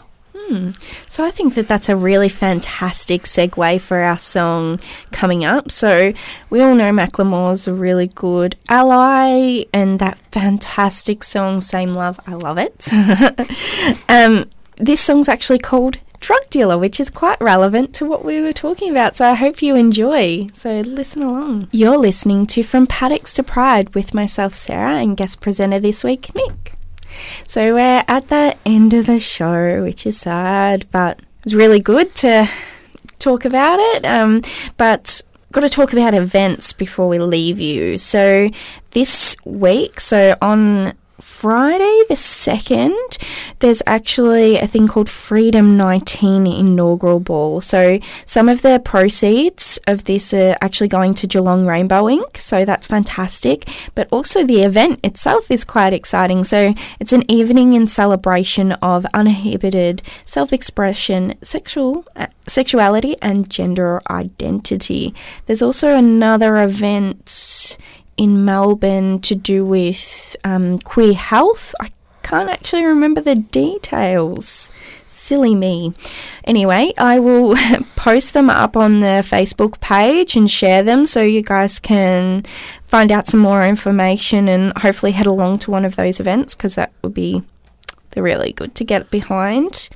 So 1.08 1.26
I 1.26 1.32
think 1.32 1.56
that 1.56 1.68
that's 1.68 1.89
a 1.89 1.96
really 1.96 2.30
fantastic 2.30 3.24
segue 3.24 3.82
for 3.82 3.98
our 3.98 4.18
song 4.18 4.80
coming 5.12 5.44
up. 5.46 5.72
So 5.72 6.14
we 6.50 6.62
all 6.62 6.76
know 6.76 6.91
Macklemore's 6.91 7.68
a 7.68 7.74
really 7.74 8.08
good 8.08 8.56
ally, 8.70 9.66
and 9.74 10.00
that 10.00 10.18
fantastic 10.32 11.24
song 11.24 11.62
"Same 11.62 11.94
Love," 11.94 12.20
I 12.28 12.34
love 12.34 12.58
it. 12.58 12.88
um, 14.10 14.50
this 14.78 15.02
song's 15.02 15.30
actually 15.30 15.60
called 15.60 15.98
"Drug 16.20 16.50
Dealer," 16.50 16.78
which 16.78 17.00
is 17.00 17.10
quite 17.10 17.39
relevant 17.41 17.94
to 17.96 18.06
what 18.06 18.26
we 18.26 18.41
were 18.41 18.54
talking 18.54 18.89
about. 18.89 19.16
So 19.16 19.26
I 19.28 19.34
hope 19.34 19.62
you 19.62 19.76
enjoy. 19.76 20.48
So 20.54 20.82
listen 20.82 21.22
along. 21.24 21.68
You're 21.72 21.98
listening 21.98 22.48
to 22.48 22.64
From 22.64 22.88
Paddocks 22.88 23.34
to 23.36 23.44
Pride 23.44 23.94
with 23.96 24.14
myself, 24.14 24.54
Sarah, 24.54 24.98
and 24.98 25.18
guest 25.18 25.41
presenter 25.41 25.80
this 25.80 26.04
week, 26.04 26.34
Nick. 26.36 26.73
So 27.47 27.74
we're 27.76 28.03
at 28.07 28.28
the 28.28 28.55
end 28.66 28.93
of 28.93 29.05
the 29.05 29.20
show, 29.20 29.84
which 29.84 30.05
is 30.05 30.20
sad, 30.20 30.86
but 30.91 31.20
it 31.20 31.45
was 31.45 31.55
really 31.55 31.80
good 31.80 32.16
to 32.16 32.49
talk 33.20 33.45
about 33.45 33.80
it. 33.80 34.05
Um, 34.05 34.41
but 34.78 35.22
got 35.51 35.61
to 35.61 35.70
talk 35.70 35.93
about 35.93 36.14
events 36.14 36.74
before 36.74 37.07
we 37.07 37.20
leave 37.20 37.59
you. 37.59 37.97
So 37.97 38.49
this 38.91 39.38
week, 39.45 39.99
so 39.99 40.36
on 40.41 40.93
Friday 41.24 42.04
the 42.10 42.16
2nd, 42.16 43.18
there's 43.60 43.82
actually 43.88 44.58
a 44.58 44.68
thing 44.68 44.88
called 44.88 45.10
Freedom 45.10 45.78
19 45.78 46.46
Inaugural 46.46 47.20
Ball. 47.22 47.62
So 47.62 48.00
some 48.26 48.50
of 48.50 48.62
the 48.62 48.82
proceeds 48.84 49.80
of 49.88 50.04
this 50.04 50.34
are 50.34 50.58
actually 50.62 50.90
going 50.90 51.14
to 51.16 51.28
Geelong 51.28 51.66
Rainbow 51.66 52.04
Inc. 52.04 52.38
So 52.38 52.66
that's 52.66 52.88
fantastic. 52.88 53.70
But 53.96 54.10
also 54.12 54.44
the 54.44 54.64
event 54.64 55.00
itself 55.04 55.50
is 55.50 55.64
quite 55.64 55.94
exciting. 55.94 56.44
So 56.44 56.74
it's 57.00 57.14
an 57.14 57.30
evening 57.32 57.74
in 57.74 57.88
celebration 57.88 58.74
of 58.74 59.06
uninhibited 59.14 60.02
self 60.26 60.52
expression, 60.54 61.36
sexual. 61.42 62.06
Uh, 62.16 62.28
Sexuality 62.46 63.16
and 63.22 63.50
gender 63.50 64.02
identity. 64.10 65.16
There's 65.46 65.62
also 65.62 65.96
another 65.96 66.58
event 66.62 67.78
in 68.18 68.45
Melbourne 68.45 69.20
to 69.22 69.36
do 69.36 69.66
with 69.66 70.36
um, 70.43 70.80
queer 70.80 71.14
health. 71.14 71.74
I 71.80 71.89
can't 72.24 72.49
actually 72.49 72.84
remember 72.86 73.22
the 73.22 73.36
details. 73.36 74.72
Silly 75.07 75.53
me. 75.53 75.93
Anyway, 76.45 76.93
I 76.97 77.20
will 77.20 77.55
post 77.95 78.34
them 78.34 78.49
up 78.49 78.76
on 78.76 78.99
the 79.01 79.24
Facebook 79.24 79.80
page 79.80 80.36
and 80.36 80.49
share 80.49 80.82
them 80.82 81.05
so 81.05 81.22
you 81.22 81.41
guys 81.41 81.80
can 81.80 82.43
find 82.88 83.11
out 83.11 83.28
some 83.28 83.39
more 83.39 83.66
information 83.66 84.47
and 84.47 84.76
hopefully 84.78 85.11
head 85.11 85.28
along 85.28 85.59
to 85.59 85.72
one 85.72 85.86
of 85.86 85.95
those 85.95 86.20
events 86.20 86.55
because 86.55 86.76
that 86.76 86.91
would 87.03 87.14
be 87.14 87.43
really 88.16 88.53
good 88.53 88.76
to 88.76 88.84
get 88.84 89.09
behind. 89.11 89.89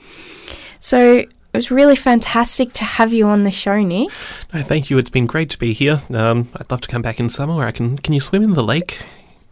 So 0.79 1.25
it 1.57 1.65
was 1.65 1.71
really 1.71 1.95
fantastic 1.95 2.71
to 2.73 2.83
have 2.83 3.11
you 3.11 3.25
on 3.25 3.41
the 3.41 3.49
show, 3.49 3.81
Nick. 3.81 4.11
No, 4.53 4.61
thank 4.61 4.91
you. 4.91 4.99
It's 4.99 5.09
been 5.09 5.25
great 5.25 5.49
to 5.49 5.57
be 5.57 5.73
here. 5.73 6.03
Um, 6.13 6.49
I'd 6.55 6.69
love 6.69 6.81
to 6.81 6.87
come 6.87 7.01
back 7.01 7.19
in 7.19 7.29
summer 7.29 7.55
where 7.55 7.65
I 7.65 7.71
can. 7.71 7.97
Can 7.97 8.13
you 8.13 8.19
swim 8.19 8.43
in 8.43 8.51
the 8.51 8.63
lake? 8.63 9.01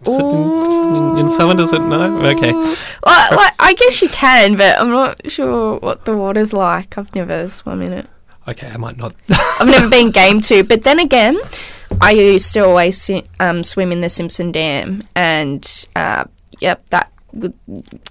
In, 0.05 1.17
in, 1.17 1.31
summer, 1.31 1.55
does 1.55 1.73
it? 1.73 1.79
No? 1.79 2.15
Okay. 2.27 2.51
Well, 2.51 3.35
like, 3.35 3.55
I 3.59 3.73
guess 3.73 4.03
you 4.03 4.09
can, 4.09 4.55
but 4.55 4.79
I'm 4.79 4.89
not 4.89 5.31
sure 5.31 5.79
what 5.79 6.05
the 6.05 6.15
water's 6.15 6.53
like. 6.53 6.95
I've 6.95 7.15
never 7.15 7.49
swum 7.49 7.81
in 7.81 7.91
it. 7.91 8.07
Okay, 8.47 8.69
I 8.69 8.77
might 8.77 8.97
not. 8.97 9.15
I've 9.59 9.65
never 9.65 9.89
been 9.89 10.11
game 10.11 10.41
to, 10.41 10.63
but 10.63 10.83
then 10.83 10.99
again, 10.99 11.39
I 12.01 12.11
used 12.11 12.53
to 12.53 12.59
always 12.59 13.09
um, 13.39 13.63
swim 13.63 13.91
in 13.91 14.01
the 14.01 14.09
Simpson 14.09 14.51
Dam, 14.51 15.01
and 15.15 15.87
uh, 15.95 16.25
yep, 16.59 16.87
that 16.89 17.11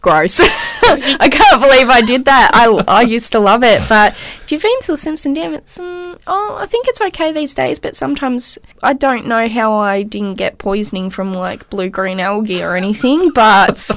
gross. 0.00 0.40
I 0.86 1.28
can't 1.30 1.60
believe 1.60 1.88
I 1.88 2.00
did 2.00 2.24
that. 2.26 2.50
I, 2.52 2.66
I 2.88 3.02
used 3.02 3.32
to 3.32 3.40
love 3.40 3.62
it, 3.62 3.80
but 3.88 4.12
if 4.12 4.52
you've 4.52 4.62
been 4.62 4.80
to 4.80 4.92
the 4.92 4.96
Simpson 4.96 5.34
Dam, 5.34 5.54
it's 5.54 5.80
um, 5.80 6.18
oh, 6.26 6.56
I 6.58 6.66
think 6.66 6.88
it's 6.88 7.00
okay 7.00 7.32
these 7.32 7.54
days, 7.54 7.78
but 7.78 7.96
sometimes 7.96 8.58
I 8.82 8.92
don't 8.92 9.26
know 9.26 9.48
how 9.48 9.74
I 9.74 10.02
didn't 10.02 10.34
get 10.34 10.58
poisoning 10.58 11.10
from 11.10 11.32
like 11.32 11.68
blue 11.70 11.88
green 11.88 12.20
algae 12.20 12.62
or 12.62 12.76
anything, 12.76 13.30
but. 13.30 13.78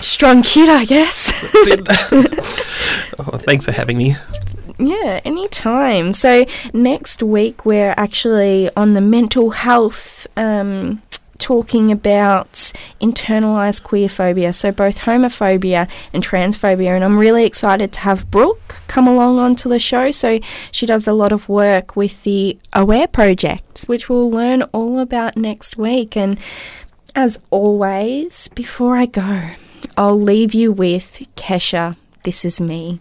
Strong 0.00 0.44
kid, 0.44 0.70
I 0.70 0.86
guess. 0.86 1.30
oh, 3.18 3.36
thanks 3.36 3.66
for 3.66 3.72
having 3.72 3.98
me. 3.98 4.16
Yeah, 4.78 5.20
anytime. 5.26 6.14
So 6.14 6.46
next 6.72 7.22
week 7.22 7.66
we're 7.66 7.94
actually 7.98 8.70
on 8.76 8.94
the 8.94 9.02
mental 9.02 9.50
health, 9.50 10.26
um, 10.38 11.02
talking 11.40 11.90
about 11.90 12.52
internalized 13.00 13.82
queerphobia, 13.82 14.54
so 14.54 14.70
both 14.70 14.98
homophobia 14.98 15.88
and 16.12 16.24
transphobia. 16.24 16.94
And 16.94 17.02
I'm 17.02 17.18
really 17.18 17.44
excited 17.44 17.92
to 17.94 18.00
have 18.00 18.30
Brooke 18.30 18.76
come 18.86 19.08
along 19.08 19.38
onto 19.38 19.68
the 19.68 19.78
show. 19.78 20.10
So 20.10 20.38
she 20.70 20.86
does 20.86 21.08
a 21.08 21.12
lot 21.12 21.32
of 21.32 21.48
work 21.48 21.96
with 21.96 22.22
the 22.22 22.58
Aware 22.72 23.08
Project, 23.08 23.84
which 23.86 24.08
we'll 24.08 24.30
learn 24.30 24.62
all 24.72 24.98
about 24.98 25.36
next 25.36 25.76
week. 25.76 26.16
And 26.16 26.38
as 27.14 27.40
always, 27.50 28.48
before 28.48 28.96
I 28.96 29.06
go, 29.06 29.50
I'll 29.96 30.20
leave 30.20 30.54
you 30.54 30.70
with 30.70 31.26
Kesha. 31.36 31.96
This 32.22 32.44
is 32.44 32.60
me. 32.60 33.00